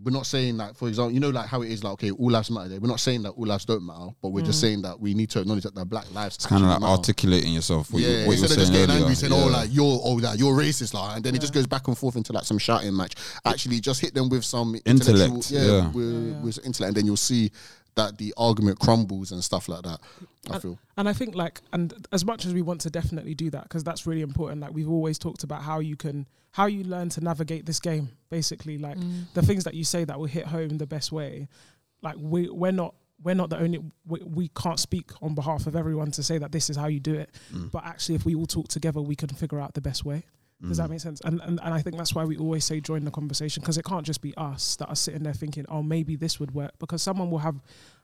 We're 0.04 0.10
not 0.12 0.26
saying 0.26 0.56
that, 0.58 0.76
for 0.76 0.88
example, 0.88 1.12
you 1.12 1.20
know, 1.20 1.30
like 1.30 1.46
how 1.46 1.62
it 1.62 1.70
is, 1.70 1.84
like 1.84 1.92
okay, 1.94 2.10
all 2.10 2.30
lives 2.30 2.50
matter. 2.50 2.78
We're 2.80 2.88
not 2.88 3.00
saying 3.00 3.22
that 3.22 3.30
all 3.30 3.46
lives 3.46 3.64
don't 3.64 3.84
matter, 3.84 4.10
but 4.20 4.30
we're 4.30 4.44
just 4.44 4.58
mm. 4.58 4.62
saying 4.62 4.82
that 4.82 5.00
we 5.00 5.14
need 5.14 5.30
to 5.30 5.40
acknowledge 5.40 5.64
that 5.64 5.74
the 5.74 5.84
black 5.84 6.12
lives. 6.12 6.36
It's 6.36 6.46
kind 6.46 6.62
of 6.64 6.70
like 6.70 6.80
matter. 6.80 6.90
articulating 6.90 7.52
yourself. 7.52 7.92
What, 7.92 8.02
yeah, 8.02 8.08
you, 8.08 8.14
what 8.14 8.22
you 8.22 8.28
were 8.28 8.32
instead 8.32 8.50
of 8.50 8.58
just 8.58 8.72
getting 8.72 8.90
earlier. 8.90 9.00
angry, 9.00 9.14
saying, 9.14 9.32
oh, 9.32 9.38
Yeah. 9.38 9.44
"Oh, 9.44 9.48
like 9.48 9.68
you're, 9.72 10.00
oh, 10.04 10.20
that 10.20 10.38
you're 10.38 10.54
racist," 10.54 10.94
like, 10.94 11.16
and 11.16 11.24
then 11.24 11.34
it 11.34 11.40
just 11.40 11.52
goes 11.52 11.66
back 11.66 11.88
and 11.88 11.96
forth 11.96 12.16
into 12.16 12.32
like 12.32 12.44
some 12.44 12.58
shouting 12.58 12.96
match. 12.96 13.14
Actually, 13.44 13.80
just 13.80 14.00
hit 14.00 14.14
them 14.14 14.28
with 14.28 14.44
some 14.44 14.76
Intellect, 14.84 15.50
yeah, 15.50 15.64
yeah. 15.64 15.90
With, 15.90 16.40
with 16.42 16.66
intellect, 16.66 16.88
and 16.88 16.96
then 16.96 17.06
you'll 17.06 17.16
see 17.16 17.50
that 17.94 18.18
the 18.18 18.32
argument 18.36 18.78
crumbles 18.78 19.32
and 19.32 19.44
stuff 19.44 19.68
like 19.68 19.82
that. 19.82 20.00
I 20.50 20.58
feel. 20.58 20.78
And 20.96 21.08
I 21.08 21.12
think 21.12 21.34
like, 21.34 21.60
and 21.72 21.92
as 22.12 22.24
much 22.24 22.46
as 22.46 22.54
we 22.54 22.62
want 22.62 22.80
to 22.82 22.90
definitely 22.90 23.34
do 23.34 23.50
that, 23.50 23.64
because 23.64 23.84
that's 23.84 24.06
really 24.06 24.22
important. 24.22 24.60
Like 24.60 24.72
we've 24.72 24.90
always 24.90 25.18
talked 25.18 25.44
about 25.44 25.62
how 25.62 25.80
you 25.80 25.96
can, 25.96 26.26
how 26.52 26.66
you 26.66 26.84
learn 26.84 27.08
to 27.10 27.20
navigate 27.20 27.66
this 27.66 27.80
game. 27.80 28.10
Basically, 28.30 28.78
like 28.78 28.96
mm. 28.96 29.24
the 29.34 29.42
things 29.42 29.64
that 29.64 29.74
you 29.74 29.84
say 29.84 30.04
that 30.04 30.18
will 30.18 30.26
hit 30.26 30.46
home 30.46 30.78
the 30.78 30.86
best 30.86 31.12
way. 31.12 31.48
Like 32.02 32.16
we, 32.18 32.48
we're 32.48 32.72
not, 32.72 32.94
we're 33.22 33.34
not 33.34 33.50
the 33.50 33.58
only. 33.58 33.80
We, 34.06 34.20
we 34.22 34.48
can't 34.48 34.80
speak 34.80 35.10
on 35.20 35.34
behalf 35.34 35.66
of 35.66 35.76
everyone 35.76 36.10
to 36.12 36.22
say 36.22 36.38
that 36.38 36.50
this 36.50 36.70
is 36.70 36.76
how 36.76 36.86
you 36.86 36.98
do 36.98 37.14
it. 37.14 37.30
Mm. 37.52 37.70
But 37.70 37.84
actually, 37.84 38.16
if 38.16 38.24
we 38.24 38.34
all 38.34 38.46
talk 38.46 38.68
together, 38.68 39.00
we 39.00 39.14
can 39.14 39.28
figure 39.28 39.60
out 39.60 39.74
the 39.74 39.80
best 39.80 40.04
way. 40.04 40.24
Does 40.68 40.76
that 40.78 40.88
make 40.90 41.00
sense? 41.00 41.20
And, 41.22 41.40
and 41.42 41.58
and 41.62 41.74
I 41.74 41.82
think 41.82 41.96
that's 41.96 42.14
why 42.14 42.24
we 42.24 42.36
always 42.36 42.64
say 42.64 42.80
join 42.80 43.04
the 43.04 43.10
conversation 43.10 43.60
because 43.62 43.78
it 43.78 43.84
can't 43.84 44.06
just 44.06 44.20
be 44.20 44.32
us 44.36 44.76
that 44.76 44.86
are 44.88 44.94
sitting 44.96 45.22
there 45.24 45.32
thinking, 45.34 45.66
oh, 45.68 45.82
maybe 45.82 46.14
this 46.16 46.38
would 46.38 46.54
work 46.54 46.72
because 46.78 47.02
someone 47.02 47.30
will 47.30 47.38
have, 47.38 47.56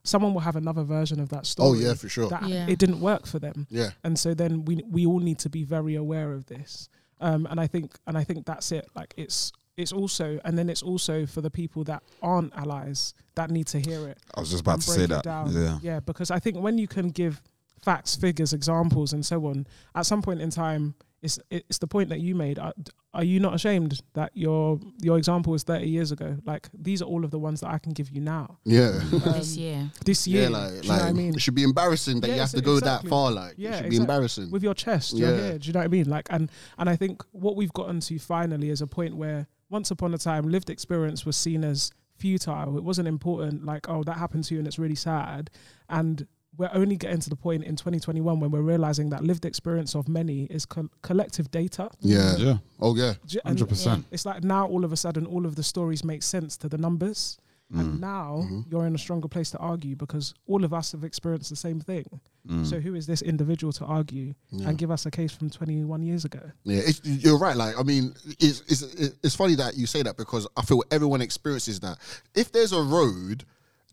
someone 0.02 0.34
will 0.34 0.40
have 0.40 0.56
another 0.56 0.82
version 0.82 1.20
of 1.20 1.28
that 1.28 1.46
story. 1.46 1.68
Oh 1.68 1.74
yeah, 1.74 1.94
for 1.94 2.08
sure. 2.08 2.28
That 2.28 2.48
Yeah. 2.48 2.66
it 2.68 2.78
didn't 2.78 3.00
work 3.00 3.26
for 3.26 3.38
them 3.38 3.66
Yeah, 3.70 3.90
and 4.02 4.18
so 4.18 4.34
then 4.34 4.64
we 4.64 4.82
we 4.90 5.06
all 5.06 5.20
need 5.20 5.38
to 5.40 5.48
be 5.48 5.62
very 5.64 5.94
aware 5.94 6.32
of 6.32 6.46
this 6.46 6.88
um 7.20 7.46
and 7.50 7.58
i 7.60 7.66
think 7.66 7.96
and 8.06 8.16
i 8.16 8.22
think 8.22 8.46
that's 8.46 8.70
it 8.70 8.86
like 8.94 9.12
it's 9.16 9.50
it's 9.76 9.92
also 9.92 10.38
and 10.44 10.56
then 10.56 10.68
it's 10.70 10.82
also 10.84 11.26
for 11.26 11.40
the 11.40 11.50
people 11.50 11.82
that 11.84 12.00
aren't 12.22 12.52
allies 12.56 13.12
that 13.34 13.50
need 13.50 13.66
to 13.66 13.78
hear 13.80 14.06
it 14.08 14.18
I 14.36 14.40
was 14.40 14.50
just 14.50 14.60
about 14.62 14.80
to 14.82 14.90
say 14.90 15.06
that. 15.06 15.24
down. 15.24 15.50
Yeah. 15.52 15.78
yeah 15.82 16.00
because 16.00 16.30
i 16.30 16.38
think 16.38 16.56
when 16.58 16.78
you 16.78 16.86
can 16.86 17.10
give 17.10 17.42
facts 17.84 18.14
figures 18.16 18.52
examples 18.52 19.12
and 19.12 19.26
so 19.26 19.46
on 19.46 19.66
at 19.96 20.06
some 20.06 20.22
point 20.22 20.40
in 20.40 20.50
time 20.50 20.94
it's 21.22 21.38
it's 21.50 21.78
the 21.78 21.86
point 21.86 22.08
that 22.10 22.20
you 22.20 22.34
made 22.34 22.58
are, 22.60 22.72
are 23.12 23.24
you 23.24 23.40
not 23.40 23.52
ashamed 23.54 24.00
that 24.14 24.30
your 24.34 24.78
your 25.00 25.18
example 25.18 25.50
was 25.52 25.64
30 25.64 25.88
years 25.88 26.12
ago 26.12 26.36
like 26.44 26.68
these 26.72 27.02
are 27.02 27.06
all 27.06 27.24
of 27.24 27.32
the 27.32 27.38
ones 27.40 27.60
that 27.60 27.70
i 27.70 27.78
can 27.78 27.92
give 27.92 28.08
you 28.10 28.20
now 28.20 28.58
yeah, 28.64 29.00
this 29.10 29.56
Um, 29.56 29.62
year. 29.62 29.90
this 30.04 30.26
year 30.28 30.42
yeah. 30.42 30.48
do 30.48 30.52
Like, 30.52 30.70
you 30.70 30.82
know 30.82 30.88
like 30.94 31.00
what 31.02 31.08
i 31.08 31.12
mean 31.12 31.34
it 31.34 31.40
should 31.40 31.56
be 31.56 31.64
embarrassing 31.64 32.20
that 32.20 32.28
Yeah, 32.28 32.34
you 32.34 32.40
have 32.40 32.50
to 32.50 32.60
go 32.60 32.76
exactly. 32.76 33.08
that 33.08 33.10
far. 33.10 33.32
Like, 33.32 33.54
Yeah, 33.56 33.70
it 33.70 33.72
should 33.72 33.82
be 33.82 33.96
exactly. 33.96 34.00
embarrassing. 34.02 34.50
with 34.52 34.62
your 34.62 34.74
chest, 34.74 35.16
your 35.18 35.30
Yeah. 35.30 35.36
hair. 35.42 35.58
Do 35.58 35.66
you 35.66 35.72
know 35.72 35.80
what 35.80 35.84
I 35.86 35.88
mean? 35.88 36.08
Like, 36.08 36.26
and 36.30 36.50
and 36.78 36.88
I 36.88 36.94
think 36.96 37.22
what 37.32 37.56
we've 37.56 37.72
gotten 37.72 37.98
to 38.00 38.18
finally 38.18 38.70
is 38.70 38.80
a 38.80 38.86
point 38.86 39.16
where 39.16 39.48
once 39.70 39.90
upon 39.90 40.14
a 40.14 40.18
time, 40.18 40.48
lived 40.48 40.70
experience 40.70 41.26
was 41.26 41.36
seen 41.36 41.64
as 41.64 41.90
futile. 42.16 42.76
It 42.78 42.84
wasn't 42.84 43.08
important. 43.08 43.64
Like, 43.64 43.88
oh, 43.88 44.02
that 44.04 44.16
happened 44.18 44.44
to 44.44 44.54
you, 44.54 44.60
and 44.60 44.66
it's 44.68 44.78
really 44.78 44.94
sad. 44.94 45.50
And 45.88 46.26
we're 46.58 46.70
only 46.74 46.96
getting 46.96 47.20
to 47.20 47.30
the 47.30 47.36
point 47.36 47.64
in 47.64 47.76
2021 47.76 48.40
when 48.40 48.50
we're 48.50 48.60
realizing 48.60 49.10
that 49.10 49.22
lived 49.24 49.44
experience 49.44 49.94
of 49.94 50.08
many 50.08 50.44
is 50.46 50.66
co- 50.66 50.90
collective 51.02 51.50
data. 51.50 51.88
yeah. 52.00 52.36
Yeah. 52.36 52.56
Oh 52.80 52.94
yeah. 52.96 53.14
100%. 53.46 54.04
It's 54.10 54.26
like 54.26 54.44
now 54.44 54.66
all 54.66 54.84
of 54.84 54.92
a 54.92 54.96
sudden 54.96 55.24
all 55.24 55.46
of 55.46 55.54
the 55.54 55.62
stories 55.62 56.04
make 56.04 56.22
sense 56.22 56.56
to 56.58 56.68
the 56.68 56.76
numbers. 56.76 57.38
Mm. 57.72 57.80
And 57.80 58.00
now 58.00 58.48
you're 58.70 58.86
in 58.86 58.94
a 58.94 58.98
stronger 58.98 59.28
place 59.28 59.50
to 59.50 59.58
argue 59.58 59.94
because 59.94 60.32
all 60.46 60.64
of 60.64 60.72
us 60.72 60.92
have 60.92 61.04
experienced 61.04 61.50
the 61.50 61.56
same 61.56 61.80
thing. 61.80 62.06
Mm. 62.48 62.64
So 62.66 62.80
who 62.80 62.94
is 62.94 63.06
this 63.06 63.20
individual 63.20 63.74
to 63.74 63.84
argue 63.84 64.32
Yeah. 64.50 64.70
and 64.70 64.78
give 64.78 64.90
us 64.90 65.04
a 65.04 65.10
case 65.10 65.32
from 65.32 65.50
21 65.50 66.02
years 66.02 66.24
ago? 66.24 66.40
Yeah, 66.64 66.80
it's, 66.86 67.04
you're 67.04 67.38
right. 67.38 67.54
Like, 67.56 67.78
I 67.78 67.82
mean, 67.82 68.14
it's, 68.40 68.62
it's 68.68 68.82
it's 69.22 69.36
funny 69.36 69.54
that 69.56 69.76
you 69.76 69.86
say 69.86 70.02
that 70.02 70.16
because 70.16 70.48
I 70.56 70.62
feel 70.62 70.82
everyone 70.90 71.20
experiences 71.20 71.78
that. 71.80 71.98
If 72.34 72.52
there's 72.52 72.72
a 72.72 72.82
road 72.82 73.44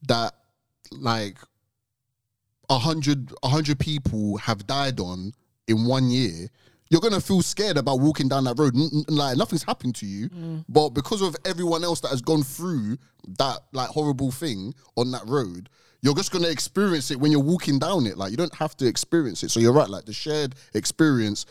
that 0.08 0.34
like 0.92 1.38
a 2.70 2.78
hundred 2.78 3.32
a 3.44 3.48
hundred 3.48 3.80
people 3.80 4.38
have 4.38 4.66
died 4.68 5.00
on 5.00 5.34
in 5.68 5.86
one 5.86 6.10
year, 6.10 6.50
you're 6.90 7.02
gonna 7.02 7.22
feel 7.22 7.42
scared 7.42 7.78
about 7.78 8.00
walking 8.00 8.28
down 8.28 8.44
that 8.46 8.58
road. 8.58 8.76
N- 8.76 8.90
n- 8.94 9.04
like 9.16 9.38
nothing's 9.38 9.64
happened 9.64 9.96
to 9.96 10.06
you, 10.06 10.30
mm. 10.30 10.64
but 10.70 10.90
because 10.90 11.22
of 11.22 11.36
everyone 11.46 11.84
else 11.84 12.00
that 12.02 12.10
has 12.10 12.22
gone 12.22 12.44
through 12.44 12.98
that 13.40 13.60
like 13.74 13.90
horrible 13.90 14.32
thing 14.32 14.74
on 14.96 15.12
that 15.12 15.26
road. 15.26 15.70
You're 16.02 16.14
just 16.14 16.32
gonna 16.32 16.50
experience 16.50 17.10
it 17.10 17.20
when 17.20 17.32
you're 17.32 17.42
walking 17.42 17.80
down 17.80 18.06
it. 18.06 18.18
Like 18.18 18.30
you 18.30 18.38
don't 18.38 18.54
have 18.54 18.78
to 18.78 18.86
experience 18.86 19.42
it. 19.44 19.50
So 19.50 19.60
you're 19.60 19.74
right. 19.74 19.90
Like 19.90 20.06
the 20.06 20.14
shared 20.14 20.54
experience, 20.76 21.48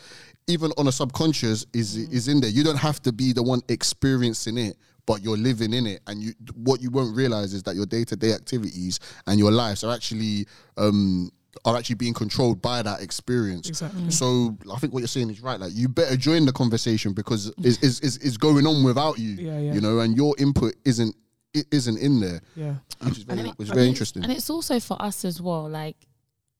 even 0.46 0.70
on 0.78 0.86
a 0.86 0.92
subconscious, 0.92 1.66
is 1.72 1.98
mm. 1.98 2.12
is 2.12 2.28
in 2.28 2.40
there. 2.40 2.50
You 2.50 2.62
don't 2.62 2.76
have 2.76 3.02
to 3.02 3.12
be 3.12 3.32
the 3.32 3.42
one 3.42 3.62
experiencing 3.68 4.56
it, 4.56 4.76
but 5.06 5.22
you're 5.22 5.36
living 5.36 5.72
in 5.74 5.86
it. 5.86 6.00
And 6.06 6.22
you, 6.22 6.32
what 6.54 6.80
you 6.80 6.90
won't 6.90 7.14
realize 7.16 7.52
is 7.54 7.62
that 7.64 7.74
your 7.76 7.86
day 7.86 8.04
to 8.04 8.16
day 8.16 8.32
activities 8.32 9.00
and 9.26 9.38
your 9.38 9.50
lives 9.52 9.84
are 9.84 9.94
actually 9.94 10.46
um 10.76 11.30
are 11.64 11.76
actually 11.76 11.94
being 11.94 12.14
controlled 12.14 12.60
by 12.60 12.82
that 12.82 13.00
experience. 13.00 13.68
Exactly. 13.68 14.10
So 14.10 14.56
I 14.72 14.78
think 14.78 14.92
what 14.92 15.00
you're 15.00 15.08
saying 15.08 15.30
is 15.30 15.40
right. 15.40 15.58
Like 15.60 15.72
you 15.74 15.88
better 15.88 16.16
join 16.16 16.46
the 16.46 16.52
conversation 16.52 17.12
because 17.12 17.52
is 17.62 17.78
is 17.82 18.00
is 18.00 18.16
is 18.18 18.36
going 18.36 18.66
on 18.66 18.82
without 18.82 19.18
you. 19.18 19.32
Yeah, 19.34 19.58
yeah. 19.60 19.72
You 19.74 19.80
know, 19.80 20.00
and 20.00 20.16
your 20.16 20.34
input 20.38 20.74
isn't 20.84 21.14
it 21.54 21.66
isn't 21.70 21.98
in 21.98 22.18
there, 22.18 22.40
Yeah. 22.56 22.74
which 23.02 23.18
is 23.18 23.22
very, 23.22 23.38
And 23.38 23.48
it- 23.50 23.58
which 23.58 23.68
is 23.68 23.74
very 23.74 23.82
it's- 23.82 23.94
interesting. 23.94 24.24
And 24.24 24.32
it's 24.32 24.50
also 24.50 24.80
for 24.80 25.00
us 25.00 25.24
as 25.24 25.40
well. 25.40 25.68
Like 25.68 26.08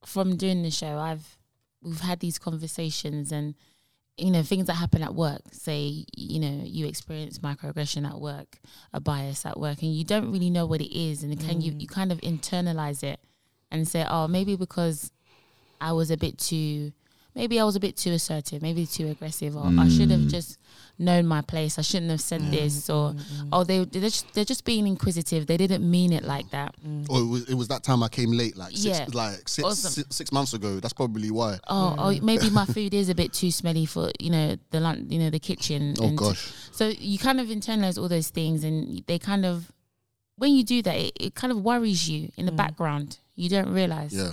from 0.07 0.37
doing 0.37 0.63
the 0.63 0.71
show, 0.71 0.97
I've 0.99 1.39
we've 1.83 2.01
had 2.01 2.21
these 2.21 2.39
conversations 2.39 3.33
and 3.33 3.55
you 4.17 4.31
know 4.31 4.43
things 4.43 4.67
that 4.67 4.75
happen 4.75 5.03
at 5.03 5.15
work. 5.15 5.43
Say 5.53 6.05
you 6.17 6.41
know 6.41 6.61
you 6.65 6.87
experience 6.87 7.39
microaggression 7.39 8.09
at 8.09 8.21
work, 8.21 8.59
a 8.93 9.01
bias 9.01 9.45
at 9.45 9.59
work, 9.59 9.83
and 9.83 9.95
you 9.95 10.05
don't 10.05 10.31
really 10.33 10.51
know 10.51 10.67
what 10.67 10.81
it 10.81 10.97
is, 10.97 11.23
and 11.23 11.39
can 11.39 11.61
you 11.61 11.73
you 11.73 11.87
mm. 11.87 11.95
kind 11.95 12.13
of 12.13 12.21
internalize 12.21 13.03
it 13.03 13.21
and 13.71 13.89
say, 13.89 14.07
oh, 14.09 14.29
maybe 14.29 14.55
because 14.57 15.11
I 15.81 15.93
was 15.93 16.11
a 16.11 16.17
bit 16.17 16.39
too. 16.39 16.93
Maybe 17.35 17.59
I 17.59 17.65
was 17.65 17.75
a 17.75 17.81
bit 17.81 17.97
too 17.97 18.13
assertive, 18.13 18.63
maybe 18.63 18.87
too 18.87 19.09
aggressive, 19.09 19.57
or 19.57 19.67
I 19.67 19.89
should 19.89 20.11
have 20.13 20.21
mm. 20.21 20.31
just 20.31 20.57
known 21.01 21.27
my 21.27 21.41
place. 21.41 21.81
I 21.81 21.83
shouldn't 21.83 22.13
have 22.13 22.21
said 22.21 22.43
this, 22.53 22.89
or 22.89 23.11
mm-hmm. 23.11 23.49
oh, 23.53 23.65
they 23.65 23.85
they're 23.85 24.03
just, 24.03 24.33
they're 24.35 24.45
just 24.45 24.65
being 24.65 24.87
inquisitive. 24.87 25.49
They 25.49 25.57
didn't 25.57 25.89
mean 25.89 26.13
it 26.13 26.23
like 26.23 26.49
that. 26.51 26.77
Or 27.09 27.21
it 27.21 27.27
was, 27.27 27.51
it 27.51 27.55
was 27.55 27.69
that 27.69 27.83
time 27.83 28.05
I 28.05 28.09
came 28.09 28.31
late, 28.31 28.57
like 28.57 28.71
six, 28.71 29.01
Yeah. 29.01 29.07
like 29.13 29.49
six, 29.49 29.67
Awesome. 29.67 29.91
six, 29.91 30.15
six 30.15 30.33
months 30.33 30.55
ago. 30.55 30.79
That's 30.79 30.95
probably 30.95 31.33
why. 31.33 31.59
Oh, 31.67 31.97
oh, 31.99 32.21
maybe 32.23 32.51
my 32.51 32.67
food 32.75 32.95
is 32.95 33.09
a 33.09 33.17
bit 33.17 33.33
too 33.33 33.51
smelly 33.51 33.85
for 33.85 34.11
you 34.21 34.31
know 34.31 34.57
the 34.71 34.79
lun- 34.79 35.07
you 35.11 35.19
know 35.19 35.31
the 35.31 35.41
kitchen. 35.41 35.95
Oh 36.01 36.07
and 36.07 36.17
gosh, 36.17 36.53
So 36.71 36.89
you 36.89 37.19
kind 37.19 37.41
of 37.41 37.49
internalize 37.49 38.01
all 38.01 38.09
those 38.09 38.29
things, 38.29 38.63
and 38.63 39.03
they 39.09 39.19
kind 39.19 39.45
of 39.45 39.73
when 40.37 40.53
you 40.55 40.65
do 40.65 40.83
that, 40.83 40.97
it, 40.97 41.13
it 41.21 41.35
kind 41.35 41.53
of 41.53 41.63
worries 41.63 42.09
you 42.09 42.31
in 42.37 42.47
the 42.47 42.53
mm. 42.53 42.57
background. 42.57 43.19
You 43.35 43.49
don't 43.49 43.73
realize. 43.73 44.13
yeah, 44.13 44.33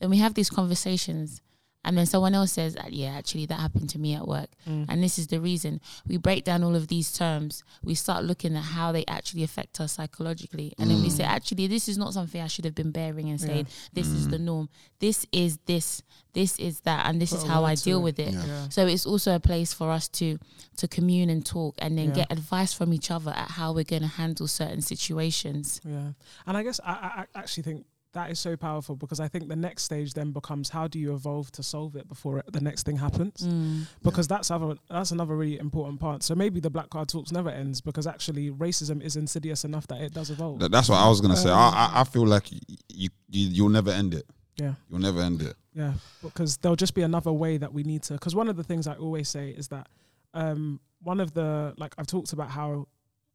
Then 0.00 0.10
we 0.10 0.18
have 0.18 0.34
these 0.34 0.50
conversations, 0.50 1.40
and 1.84 1.96
then 1.98 2.06
someone 2.06 2.34
else 2.34 2.52
says, 2.52 2.76
"Ah, 2.78 2.86
"Yeah, 2.88 3.10
actually, 3.16 3.46
that 3.46 3.58
happened 3.60 3.88
to 3.90 3.98
me 3.98 4.14
at 4.14 4.26
work," 4.26 4.50
and 4.66 5.02
this 5.02 5.18
is 5.18 5.26
the 5.28 5.40
reason. 5.40 5.80
We 6.06 6.16
break 6.16 6.44
down 6.44 6.62
all 6.62 6.74
of 6.76 6.88
these 6.88 7.12
terms. 7.12 7.64
We 7.82 7.94
start 7.94 8.24
looking 8.24 8.56
at 8.56 8.62
how 8.76 8.92
they 8.92 9.04
actually 9.06 9.42
affect 9.42 9.80
us 9.80 9.92
psychologically, 9.92 10.72
and 10.78 10.90
then 10.90 11.02
we 11.02 11.10
say, 11.10 11.24
"Actually, 11.24 11.66
this 11.66 11.88
is 11.88 11.98
not 11.98 12.14
something 12.14 12.40
I 12.40 12.46
should 12.46 12.64
have 12.64 12.74
been 12.74 12.90
bearing 12.92 13.28
and 13.30 13.40
saying. 13.40 13.66
This 13.92 14.06
is 14.08 14.28
the 14.28 14.38
norm. 14.38 14.68
This 15.00 15.26
is 15.32 15.58
this. 15.66 16.02
This 16.34 16.58
is 16.58 16.80
that, 16.80 17.04
and 17.06 17.20
this 17.20 17.30
Put 17.30 17.40
is 17.40 17.44
how 17.44 17.64
I 17.64 17.74
deal 17.74 17.98
it. 17.98 18.02
with 18.02 18.18
it." 18.18 18.32
Yeah. 18.32 18.68
So 18.70 18.86
it's 18.86 19.04
also 19.04 19.34
a 19.34 19.40
place 19.40 19.72
for 19.74 19.90
us 19.90 20.08
to 20.20 20.38
to 20.78 20.88
commune 20.88 21.28
and 21.28 21.44
talk, 21.44 21.74
and 21.78 21.98
then 21.98 22.08
Yeah. 22.08 22.14
get 22.14 22.32
advice 22.32 22.72
from 22.72 22.92
each 22.94 23.10
other 23.10 23.32
at 23.32 23.50
how 23.52 23.72
we're 23.74 23.84
going 23.84 24.02
to 24.02 24.08
handle 24.08 24.46
certain 24.48 24.80
situations. 24.80 25.80
Yeah, 25.84 26.12
and 26.46 26.56
I 26.56 26.62
guess 26.62 26.80
I, 26.84 26.92
I 26.92 27.26
I 27.34 27.38
actually 27.40 27.64
think 27.64 27.86
that 28.14 28.30
is 28.30 28.38
so 28.38 28.56
powerful 28.56 28.94
because 28.96 29.20
I 29.20 29.28
think 29.28 29.48
the 29.48 29.56
next 29.56 29.84
stage 29.84 30.12
then 30.14 30.32
becomes 30.32 30.68
how 30.70 30.86
do 30.86 30.98
you 30.98 31.14
evolve 31.14 31.50
to 31.52 31.62
solve 31.62 31.96
it 31.96 32.06
before 32.08 32.38
it, 32.38 32.52
the 32.52 32.60
next 32.60 32.84
thing 32.84 32.96
happens? 32.98 33.40
Mm. 33.40 33.86
Because 34.02 34.28
that's 34.28 34.50
other 34.50 34.74
that's 34.90 35.10
another 35.12 35.34
really 35.34 35.58
important 35.58 35.98
part. 36.00 36.22
So 36.22 36.34
maybe 36.34 36.60
the 36.60 36.70
Black 36.70 36.90
Card 36.90 37.08
Talks 37.08 37.32
never 37.32 37.48
ends 37.50 37.80
because 37.80 38.06
actually 38.06 38.50
racism 38.50 39.02
is 39.02 39.16
insidious 39.16 39.64
enough 39.64 39.86
that 39.88 40.00
it 40.02 40.12
does 40.12 40.30
evolve. 40.30 40.58
Th- 40.60 40.70
That's 40.70 40.88
what 40.88 40.98
I 40.98 41.08
was 41.08 41.20
gonna 41.20 41.36
say. 41.36 41.50
I, 41.50 41.70
I 41.70 42.00
I 42.00 42.04
feel 42.04 42.26
like 42.26 42.48
y- 42.52 42.58
you, 42.88 43.08
you 43.30 43.48
you'll 43.48 43.68
never 43.70 43.90
end 43.90 44.12
it. 44.14 44.26
yeah. 44.56 44.74
You'll 44.90 45.00
never 45.00 45.20
end 45.20 45.40
it. 45.42 45.54
Yeah, 45.74 45.94
because 46.22 46.58
there'll 46.58 46.76
just 46.76 46.94
be 46.94 47.00
another 47.02 47.32
way 47.32 47.56
that 47.56 47.72
we 47.72 47.82
need 47.82 48.02
to. 48.02 48.12
Because 48.14 48.34
one 48.34 48.48
of 48.50 48.56
the 48.56 48.62
things 48.62 48.86
I 48.86 48.92
always 48.94 49.26
say 49.30 49.48
is 49.48 49.68
that 49.68 49.88
um, 50.34 50.80
one 51.02 51.18
of 51.18 51.32
the 51.32 51.72
like 51.78 51.94
I've 51.96 52.06
talked 52.06 52.34
about 52.34 52.50
how 52.50 52.88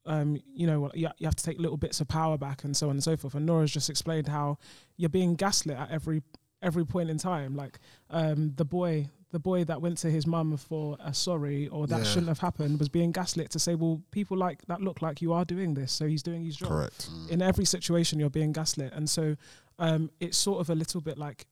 um, 0.08 0.38
you 0.54 0.66
know 0.66 0.90
you, 0.96 1.08
you 1.20 1.28
have 1.28 1.36
to 1.36 1.44
take 1.44 1.60
little 1.60 1.78
bits 1.78 2.02
of 2.02 2.08
power 2.08 2.38
back 2.38 2.64
and 2.64 2.76
so 2.76 2.88
on 2.88 2.96
and 2.96 3.04
so 3.04 3.16
forth. 3.16 3.36
And 3.36 3.46
Nora's 3.46 3.72
just 3.72 3.90
explained 3.90 4.28
how 4.28 4.58
you're 4.98 5.10
being 5.10 5.36
gaslit 5.36 5.78
at 5.78 5.92
every 5.92 6.24
every 6.62 6.86
point 6.86 7.10
in 7.10 7.18
time. 7.18 7.56
Like 7.56 7.80
um, 8.10 8.54
the 8.56 8.66
boy. 8.66 9.10
The 9.32 9.40
boy 9.40 9.66
that 9.66 9.82
went 9.82 9.98
to 10.00 10.10
his 10.10 10.26
mum 10.26 10.56
for 10.56 10.96
a 11.04 11.14
sorry 11.14 11.68
or 11.68 11.86
that 11.88 11.98
Yeah. 11.98 12.04
shouldn't 12.06 12.30
have 12.30 12.40
happened 12.40 12.80
was 12.80 12.88
being 12.88 13.12
gaslit 13.12 13.50
to 13.52 13.60
say, 13.60 13.76
well, 13.76 14.02
people 14.10 14.38
like 14.38 14.66
that 14.68 14.80
look 14.80 15.02
like 15.02 15.22
you 15.22 15.34
are 15.34 15.44
doing 15.44 15.74
this, 15.74 15.92
so 15.92 16.08
he's 16.08 16.24
doing 16.24 16.46
his 16.46 16.56
job 16.56 16.70
Correct. 16.70 17.10
in 17.30 17.42
every 17.42 17.66
situation 17.66 18.20
you're 18.20 18.30
being 18.30 18.54
gaslit 18.54 18.94
and 18.94 19.10
so 19.10 19.36
um, 19.80 20.10
it's 20.22 20.38
sort 20.38 20.62
of 20.62 20.70
a 20.70 20.76
little 20.76 21.02
bit 21.02 21.18
like 21.18 21.46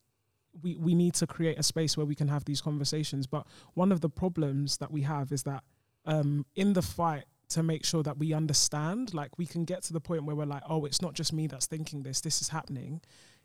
we, 0.63 0.77
we 0.77 0.95
need 0.95 1.15
to 1.15 1.27
create 1.27 1.59
a 1.59 1.63
space 1.63 1.97
where 1.97 2.05
we 2.05 2.15
can 2.15 2.29
have 2.29 2.45
these 2.45 2.61
conversations 2.61 3.27
but 3.27 3.45
one 3.73 3.91
of 3.91 3.99
the 3.99 4.09
problems 4.09 4.77
that 4.77 4.89
we 4.89 5.01
have 5.01 5.33
is 5.33 5.43
that 5.43 5.61
um, 6.05 6.45
in 6.55 6.71
the 6.73 6.81
fight 6.81 7.25
to 7.49 7.63
make 7.63 7.85
sure 7.85 8.03
that 8.03 8.17
we 8.17 8.33
understand. 8.33 9.13
Like 9.13 9.37
we 9.37 9.45
can 9.45 9.65
get 9.65 9.83
to 9.83 9.93
the 9.93 10.01
point 10.01 10.25
where 10.25 10.35
we're 10.35 10.45
like, 10.45 10.63
oh, 10.69 10.85
it's 10.85 11.01
not 11.01 11.13
just 11.13 11.33
me 11.33 11.47
that's 11.47 11.65
thinking 11.65 12.03
this. 12.03 12.21
This 12.21 12.41
is 12.41 12.49
happening. 12.49 13.01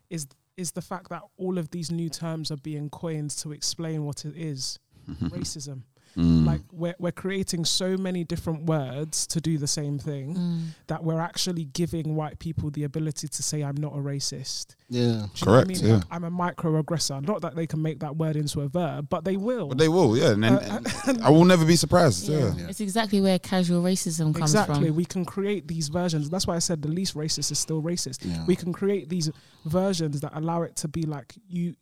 Is 0.09 0.27
is 0.57 0.71
the 0.71 0.81
fact 0.81 1.09
that 1.09 1.23
all 1.37 1.57
of 1.57 1.71
these 1.71 1.91
new 1.91 2.09
terms 2.09 2.51
are 2.51 2.57
being 2.57 2.89
coined 2.89 3.31
to 3.31 3.51
explain 3.51 4.03
what 4.03 4.25
it 4.25 4.35
is, 4.35 4.79
racism. 5.23 5.83
Mm. 6.17 6.45
Like 6.45 6.61
we're 6.71 6.95
we're 6.99 7.11
creating 7.11 7.65
so 7.65 7.95
many 7.97 8.23
different 8.23 8.65
words 8.65 9.25
to 9.27 9.39
do 9.39 9.57
the 9.57 9.67
same 9.67 9.97
thing 9.99 10.35
Mm. 10.35 10.61
that 10.87 11.03
we're 11.03 11.19
actually 11.21 11.65
giving 11.65 12.15
white 12.15 12.37
people 12.39 12.69
the 12.69 12.83
ability 12.83 13.27
to 13.29 13.43
say 13.43 13.61
I'm 13.63 13.77
not 13.77 13.93
a 13.93 13.97
racist. 13.99 14.75
Yeah. 14.89 14.99
Do 14.99 15.05
you 15.05 15.11
know 15.15 15.21
what 15.21 15.39
Correct, 15.41 15.67
I 15.67 15.73
mean? 15.73 15.85
yeah. 15.85 15.93
Like, 15.95 16.03
I'm 16.11 16.23
a 16.25 16.31
microaggressor. 16.31 17.25
Not 17.25 17.41
that 17.41 17.55
they 17.55 17.65
can 17.67 17.81
make 17.81 17.99
that 17.99 18.15
word 18.17 18.35
into 18.35 18.61
a 18.61 18.67
verb, 18.67 19.07
but 19.09 19.23
they 19.23 19.37
will. 19.37 19.67
But 19.69 19.77
they 19.77 19.87
will, 19.87 20.17
yeah. 20.17 20.31
And, 20.31 20.43
Uh, 20.45 20.79
and 21.07 21.21
I 21.23 21.29
will 21.29 21.45
never 21.45 21.65
be 21.65 21.75
surprised. 21.77 22.27
Yeah. 22.27 22.53
Yeah. 22.57 22.67
It's 22.67 22.81
exactly 22.81 23.21
where 23.21 23.39
casual 23.39 23.81
racism 23.81 24.33
comes 24.33 24.51
exactly. 24.51 24.75
from. 24.75 24.83
Exactly, 24.83 24.91
we 24.91 25.05
can 25.05 25.23
create 25.25 25.67
these 25.67 25.87
versions. 25.87 26.29
That's 26.29 26.45
why 26.47 26.55
I 26.55 26.59
said 26.59 26.81
the 26.81 26.89
least 26.89 27.15
racist 27.15 27.51
is 27.51 27.59
still 27.59 27.81
racist. 27.81 28.19
Yeah. 28.25 28.45
We 28.45 28.55
can 28.55 28.73
create 28.73 29.07
these 29.09 29.31
versions 29.65 30.19
that 30.21 30.31
allow 30.35 30.63
it 30.63 30.75
to 30.77 30.87
be 30.87 31.03
like 31.03 31.33
you. 31.47 31.75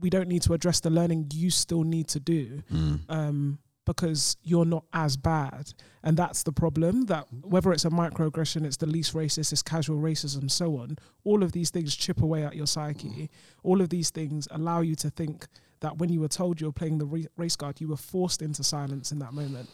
We 0.00 0.10
don't 0.10 0.28
need 0.28 0.42
to 0.42 0.52
address 0.52 0.80
the 0.80 0.90
learning 0.90 1.30
you 1.32 1.50
still 1.50 1.82
need 1.82 2.08
to 2.08 2.20
do. 2.20 2.62
Mm. 2.72 3.00
um, 3.08 3.58
because 3.84 4.36
you're 4.42 4.64
not 4.64 4.84
as 4.92 5.16
bad. 5.16 5.72
And 6.02 6.16
that's 6.16 6.42
the 6.42 6.50
problem 6.50 7.02
that 7.02 7.24
whether 7.42 7.72
it's 7.72 7.84
a 7.84 7.88
microaggression, 7.90 8.64
it's 8.66 8.78
the 8.78 8.86
least 8.86 9.14
racist, 9.14 9.52
it's 9.52 9.62
casual 9.62 9.98
racism, 9.98 10.50
so 10.50 10.78
on, 10.78 10.98
all 11.22 11.44
of 11.44 11.52
these 11.52 11.70
things 11.70 11.94
chip 11.94 12.20
away 12.20 12.44
at 12.44 12.56
your 12.56 12.66
psyche. 12.66 13.30
All 13.62 13.80
of 13.80 13.88
these 13.90 14.10
things 14.10 14.48
allow 14.50 14.80
you 14.80 14.96
to 14.96 15.08
think 15.10 15.46
that 15.80 15.98
when 15.98 16.10
you 16.10 16.18
were 16.20 16.26
told 16.26 16.60
you 16.60 16.66
were 16.66 16.72
playing 16.72 16.98
the 16.98 17.06
re- 17.06 17.28
race 17.36 17.54
card, 17.54 17.80
you 17.80 17.86
were 17.86 17.96
forced 17.96 18.42
into 18.42 18.64
silence 18.64 19.12
in 19.12 19.20
that 19.20 19.32
moment. 19.32 19.70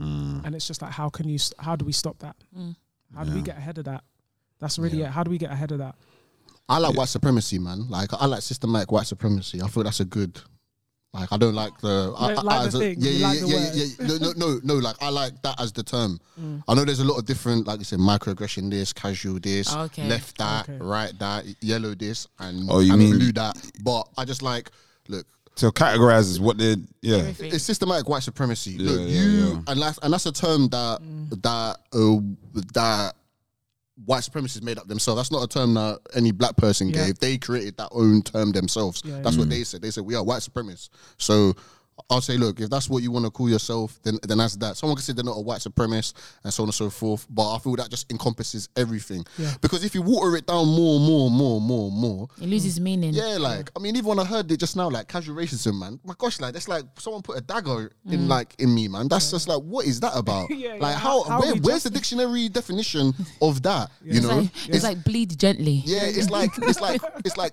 Mm. 0.00 0.44
And 0.44 0.56
it's 0.56 0.66
just 0.66 0.82
like, 0.82 0.90
how 0.90 1.08
can 1.08 1.28
you, 1.28 1.38
how 1.60 1.76
do 1.76 1.84
we 1.84 1.92
stop 1.92 2.18
that? 2.18 2.34
Mm. 2.58 2.74
How 3.14 3.22
do 3.22 3.32
we 3.32 3.42
get 3.42 3.58
ahead 3.58 3.78
of 3.78 3.84
that? 3.84 4.02
That's 4.58 4.76
really 4.76 4.98
Yeah. 4.98 5.06
it. 5.06 5.10
How 5.12 5.22
do 5.22 5.30
we 5.30 5.38
get 5.38 5.52
ahead 5.52 5.70
of 5.70 5.78
that? 5.78 5.94
I 6.68 6.78
like 6.78 6.96
white 6.96 7.08
supremacy, 7.08 7.58
man. 7.58 7.88
Like 7.88 8.10
I 8.14 8.26
like 8.26 8.42
systematic 8.42 8.90
white 8.92 9.06
supremacy. 9.06 9.60
I 9.62 9.68
feel 9.68 9.82
that's 9.84 10.00
a 10.00 10.04
good. 10.04 10.40
Like 11.14 11.30
I 11.30 11.36
don't 11.36 11.54
like 11.54 11.76
the. 11.80 12.14
I, 12.16 12.28
don't 12.34 12.38
I- 12.38 12.42
like 12.62 12.70
the 12.70 12.78
a- 12.78 12.80
thing, 12.80 12.96
Yeah, 12.98 13.10
yeah, 13.10 13.26
like 13.28 13.40
the 13.40 13.46
yeah, 13.48 13.70
yeah, 13.74 13.84
yeah. 13.98 14.06
No, 14.06 14.16
no, 14.16 14.32
no, 14.36 14.60
no. 14.64 14.74
Like 14.76 14.96
I 15.02 15.10
like 15.10 15.42
that 15.42 15.60
as 15.60 15.70
the 15.72 15.82
term. 15.82 16.18
Mm. 16.40 16.62
I 16.66 16.74
know 16.74 16.84
there's 16.86 17.00
a 17.00 17.04
lot 17.04 17.18
of 17.18 17.26
different, 17.26 17.66
like 17.66 17.78
you 17.80 17.84
said, 17.84 17.98
microaggression. 17.98 18.70
This, 18.70 18.94
casual. 18.94 19.38
This, 19.38 19.74
Okay. 19.76 20.08
left 20.08 20.38
that, 20.38 20.68
Okay. 20.70 20.78
right 20.80 21.12
that, 21.18 21.44
yellow 21.60 21.94
this, 21.94 22.26
and 22.38 22.66
Oh, 22.70 22.78
you 22.80 22.92
and 22.94 23.02
mean- 23.02 23.18
blue 23.18 23.32
that. 23.32 23.56
But 23.84 24.08
I 24.16 24.24
just 24.24 24.42
like 24.42 24.70
look. 25.08 25.26
So 25.54 25.70
categorize 25.70 26.30
is 26.30 26.40
what 26.40 26.56
they 26.56 26.76
yeah. 27.02 27.16
Everything. 27.18 27.52
It's 27.52 27.64
systematic 27.64 28.08
white 28.08 28.22
supremacy. 28.22 28.70
Yeah, 28.70 28.90
Look, 28.92 29.00
yeah, 29.00 29.06
you 29.06 29.30
yeah. 29.30 29.60
and 29.66 29.82
that's 29.82 29.98
and 29.98 30.14
that's 30.14 30.24
a 30.24 30.32
term 30.32 30.68
that 30.68 31.00
that 31.42 31.76
uh, 31.92 32.62
that 32.72 33.16
white 34.04 34.22
supremacists 34.22 34.62
made 34.62 34.78
up 34.78 34.88
themselves. 34.88 35.18
That's 35.18 35.30
not 35.30 35.42
a 35.44 35.48
term 35.48 35.74
that 35.74 36.00
any 36.14 36.32
black 36.32 36.56
person 36.56 36.88
Yeah. 36.88 37.06
gave. 37.06 37.18
They 37.18 37.38
created 37.38 37.76
that 37.76 37.88
own 37.92 38.22
term 38.22 38.52
themselves. 38.52 39.02
Yeah, 39.04 39.20
that's 39.20 39.36
yeah. 39.36 39.40
what 39.40 39.50
they 39.50 39.64
said. 39.64 39.82
They 39.82 39.90
said 39.90 40.04
we 40.04 40.14
are 40.14 40.24
white 40.24 40.40
supremacists. 40.42 40.90
So. 41.18 41.54
I'll 42.10 42.20
say, 42.20 42.36
look, 42.36 42.58
if 42.60 42.68
that's 42.70 42.88
what 42.88 43.02
you 43.02 43.10
want 43.10 43.24
to 43.26 43.30
call 43.30 43.48
yourself, 43.48 43.98
then 44.02 44.18
then 44.26 44.38
that's 44.38 44.56
that. 44.56 44.76
Someone 44.76 44.96
can 44.96 45.02
say 45.02 45.12
they're 45.12 45.24
not 45.24 45.36
a 45.36 45.40
white 45.40 45.60
supremacist 45.60 46.14
and 46.44 46.52
so 46.52 46.62
on 46.62 46.68
and 46.68 46.74
so 46.74 46.90
forth, 46.90 47.26
but 47.30 47.54
I 47.54 47.58
feel 47.58 47.74
that 47.76 47.90
just 47.90 48.10
encompasses 48.10 48.68
everything. 48.76 49.24
Yeah. 49.38 49.52
Because 49.60 49.84
if 49.84 49.94
you 49.94 50.02
water 50.02 50.36
it 50.36 50.46
down 50.46 50.66
more, 50.66 50.98
more, 50.98 51.30
more, 51.30 51.60
more, 51.60 51.90
more, 51.90 52.28
It 52.40 52.48
loses 52.48 52.80
meaning. 52.80 53.14
yeah, 53.14 53.36
like 53.38 53.70
I 53.76 53.78
mean, 53.78 53.96
even 53.96 54.08
when 54.08 54.18
I 54.18 54.24
heard 54.24 54.50
it 54.50 54.58
just 54.58 54.76
now, 54.76 54.88
like 54.90 55.08
casual 55.08 55.36
racism, 55.36 55.78
man. 55.78 56.00
My 56.04 56.14
gosh, 56.18 56.40
like 56.40 56.54
that's 56.54 56.68
like 56.68 56.84
someone 56.98 57.22
put 57.22 57.36
a 57.38 57.40
dagger 57.40 57.90
in 58.06 58.20
mm. 58.20 58.28
like 58.28 58.54
in 58.58 58.74
me, 58.74 58.88
man. 58.88 59.08
That's 59.08 59.30
just 59.30 59.46
like, 59.48 59.60
what 59.62 59.86
is 59.86 60.00
that 60.00 60.12
about? 60.16 60.50
Yeah, 60.50 60.72
like 60.72 60.80
yeah. 60.80 60.98
how, 60.98 61.22
How- 61.24 61.30
how 61.30 61.40
where, 61.40 61.54
where's 61.56 61.82
just- 61.82 61.84
the 61.84 61.90
dictionary 61.90 62.48
definition 62.48 63.14
of 63.40 63.62
that? 63.62 63.90
You 64.04 64.12
It's 64.18 64.22
know, 64.26 64.36
like, 64.38 64.50
it's 64.68 64.84
like 64.84 65.04
bleed 65.04 65.38
gently. 65.38 65.82
yeah, 65.84 66.04
it's 66.04 66.30
like 66.30 66.50
it's 66.58 66.80
like 66.80 67.00
it's 67.24 67.36
like 67.36 67.52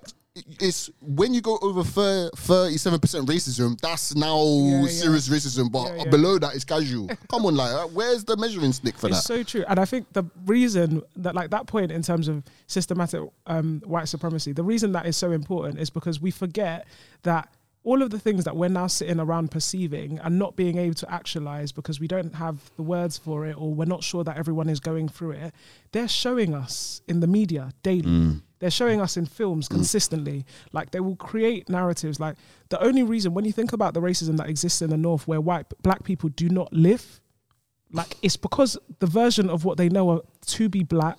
it's 0.60 0.88
when 1.00 1.34
you 1.34 1.40
go 1.40 1.58
over 1.60 1.82
thirty-seven 1.82 3.00
percent 3.00 3.28
racism, 3.28 3.78
that's 3.80 4.14
now 4.14 4.40
Yeah, 4.42 4.82
yeah. 4.82 4.86
serious 4.86 5.28
racism. 5.28 5.70
But 5.72 5.96
Yeah, 5.96 6.04
below 6.10 6.38
that 6.38 6.54
is 6.54 6.64
casual. 6.64 7.08
Come 7.30 7.46
on, 7.46 7.56
like 7.56 7.72
uh, 7.72 7.86
where's 7.88 8.24
the 8.24 8.36
measuring 8.36 8.72
stick 8.72 8.96
for 8.96 9.08
it's 9.08 9.16
that? 9.18 9.22
so 9.24 9.42
true 9.42 9.64
and 9.68 9.78
i 9.78 9.84
think 9.84 10.12
the 10.12 10.22
reason 10.46 11.02
that 11.16 11.34
like 11.34 11.50
that 11.50 11.66
point 11.66 11.90
in 11.90 12.02
terms 12.02 12.28
of 12.28 12.42
systematic 12.66 13.20
um, 13.46 13.82
white 13.84 14.08
supremacy 14.08 14.52
the 14.52 14.62
reason 14.62 14.92
that 14.92 15.06
is 15.06 15.16
so 15.16 15.32
important 15.32 15.78
is 15.78 15.90
because 15.90 16.20
we 16.20 16.30
forget 16.30 16.86
that 17.22 17.48
all 17.82 18.02
of 18.02 18.10
the 18.10 18.18
things 18.18 18.44
that 18.44 18.54
we're 18.54 18.68
now 18.68 18.86
sitting 18.86 19.18
around 19.18 19.50
perceiving 19.50 20.18
and 20.20 20.38
not 20.38 20.54
being 20.54 20.76
able 20.78 20.94
to 20.94 21.10
actualize 21.12 21.72
because 21.72 21.98
we 21.98 22.06
don't 22.06 22.34
have 22.34 22.70
the 22.76 22.82
words 22.82 23.16
for 23.18 23.46
it 23.46 23.56
or 23.58 23.72
we're 23.72 23.84
not 23.86 24.04
sure 24.04 24.22
that 24.22 24.36
everyone 24.36 24.68
is 24.68 24.80
going 24.80 25.08
through 25.08 25.32
it 25.32 25.52
they're 25.92 26.08
showing 26.08 26.54
us 26.54 27.00
in 27.08 27.20
the 27.20 27.26
media 27.26 27.72
daily 27.82 28.40
they're 28.60 28.70
showing 28.70 29.00
us 29.00 29.16
in 29.16 29.26
films 29.26 29.68
mm. 29.68 29.72
consistently 29.72 30.46
like 30.72 30.90
they 30.92 31.00
will 31.00 31.16
create 31.16 31.68
narratives 31.68 32.20
like 32.20 32.36
the 32.68 32.82
only 32.82 33.02
reason 33.02 33.34
when 33.34 33.44
you 33.44 33.52
think 33.52 33.72
about 33.72 33.92
the 33.94 34.00
racism 34.00 34.36
that 34.36 34.48
exists 34.48 34.80
in 34.80 34.90
the 34.90 34.96
north 34.96 35.26
where 35.26 35.40
white 35.40 35.66
black 35.82 36.04
people 36.04 36.28
do 36.30 36.48
not 36.48 36.72
live 36.72 37.20
like 37.92 38.16
it's 38.22 38.36
because 38.36 38.78
the 38.98 39.06
version 39.06 39.50
of 39.50 39.64
what 39.64 39.76
they 39.76 39.88
know 39.88 40.10
are 40.10 40.20
to 40.46 40.68
be 40.68 40.82
black 40.82 41.18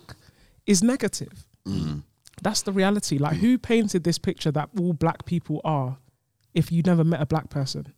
is 0.65 0.81
negative. 0.81 1.45
Mm. 1.67 2.03
That's 2.41 2.61
the 2.61 2.71
reality. 2.71 3.17
Like 3.17 3.37
mm. 3.37 3.39
who 3.39 3.57
painted 3.57 4.03
this 4.03 4.17
picture 4.17 4.51
that 4.51 4.69
all 4.79 4.93
black 4.93 5.25
people 5.25 5.61
are 5.63 5.97
if 6.53 6.71
you 6.71 6.81
never 6.83 7.03
met 7.03 7.21
a 7.21 7.25
black 7.25 7.49
person? 7.49 7.93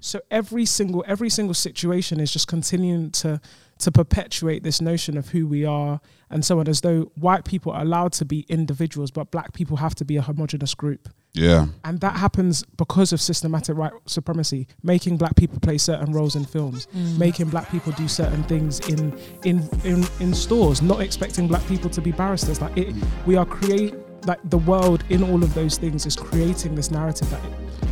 So 0.00 0.20
every 0.30 0.64
single 0.64 1.04
every 1.06 1.30
single 1.30 1.54
situation 1.54 2.20
is 2.20 2.32
just 2.32 2.46
continuing 2.46 3.10
to 3.12 3.40
to 3.80 3.90
perpetuate 3.90 4.62
this 4.62 4.80
notion 4.80 5.16
of 5.16 5.30
who 5.30 5.46
we 5.46 5.64
are 5.64 6.00
and 6.30 6.44
so 6.44 6.60
on 6.60 6.68
as 6.68 6.80
though 6.82 7.10
white 7.16 7.44
people 7.44 7.72
are 7.72 7.82
allowed 7.82 8.12
to 8.12 8.24
be 8.24 8.46
individuals 8.48 9.10
but 9.10 9.30
black 9.30 9.52
people 9.52 9.78
have 9.78 9.94
to 9.94 10.04
be 10.04 10.16
a 10.16 10.22
homogenous 10.22 10.74
group. 10.74 11.08
Yeah. 11.32 11.66
And 11.84 12.00
that 12.00 12.16
happens 12.16 12.64
because 12.76 13.12
of 13.12 13.20
systematic 13.20 13.76
white 13.76 13.92
supremacy, 14.06 14.66
making 14.82 15.16
black 15.16 15.36
people 15.36 15.60
play 15.60 15.78
certain 15.78 16.12
roles 16.12 16.34
in 16.34 16.44
films, 16.44 16.88
mm. 16.88 17.18
making 17.18 17.50
black 17.50 17.70
people 17.70 17.92
do 17.92 18.08
certain 18.08 18.42
things 18.44 18.80
in 18.88 19.16
in 19.44 19.68
in, 19.84 20.04
in 20.18 20.34
stores, 20.34 20.82
not 20.82 21.00
expecting 21.00 21.46
black 21.46 21.64
people 21.68 21.88
to 21.90 22.00
be 22.00 22.10
barristers. 22.10 22.60
Like 22.60 22.76
it, 22.76 22.96
we 23.26 23.36
are 23.36 23.46
create 23.46 23.94
like 24.26 24.40
the 24.50 24.58
world 24.58 25.04
in 25.08 25.22
all 25.22 25.42
of 25.42 25.54
those 25.54 25.78
things 25.78 26.04
is 26.04 26.16
creating 26.16 26.74
this 26.74 26.90
narrative 26.90 27.30
that 27.30 27.40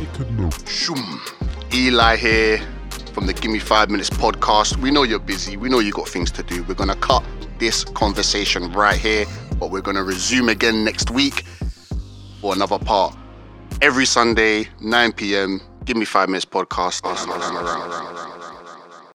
it 0.01 0.13
could 0.13 0.29
move 0.31 0.53
Shoom. 0.65 0.99
Eli 1.73 2.17
here 2.17 2.61
from 3.09 3.25
the 3.27 3.33
Gimme 3.33 3.59
Five 3.59 3.89
Minutes 3.89 4.09
podcast. 4.09 4.77
We 4.77 4.91
know 4.91 5.03
you're 5.03 5.19
busy. 5.19 5.57
We 5.57 5.69
know 5.69 5.79
you 5.79 5.91
got 5.91 6.07
things 6.07 6.31
to 6.31 6.43
do. 6.43 6.63
We're 6.63 6.75
gonna 6.75 6.95
cut 6.95 7.23
this 7.57 7.83
conversation 7.83 8.71
right 8.71 8.97
here, 8.97 9.25
but 9.59 9.71
we're 9.71 9.81
gonna 9.81 10.03
resume 10.03 10.49
again 10.49 10.83
next 10.83 11.11
week 11.11 11.43
for 12.41 12.53
another 12.53 12.79
part. 12.79 13.15
Every 13.81 14.05
Sunday, 14.05 14.67
9 14.81 15.11
p.m. 15.13 15.61
Give 15.85 15.97
Me 15.97 16.05
Five 16.05 16.29
Minutes 16.29 16.45
podcast. 16.45 17.01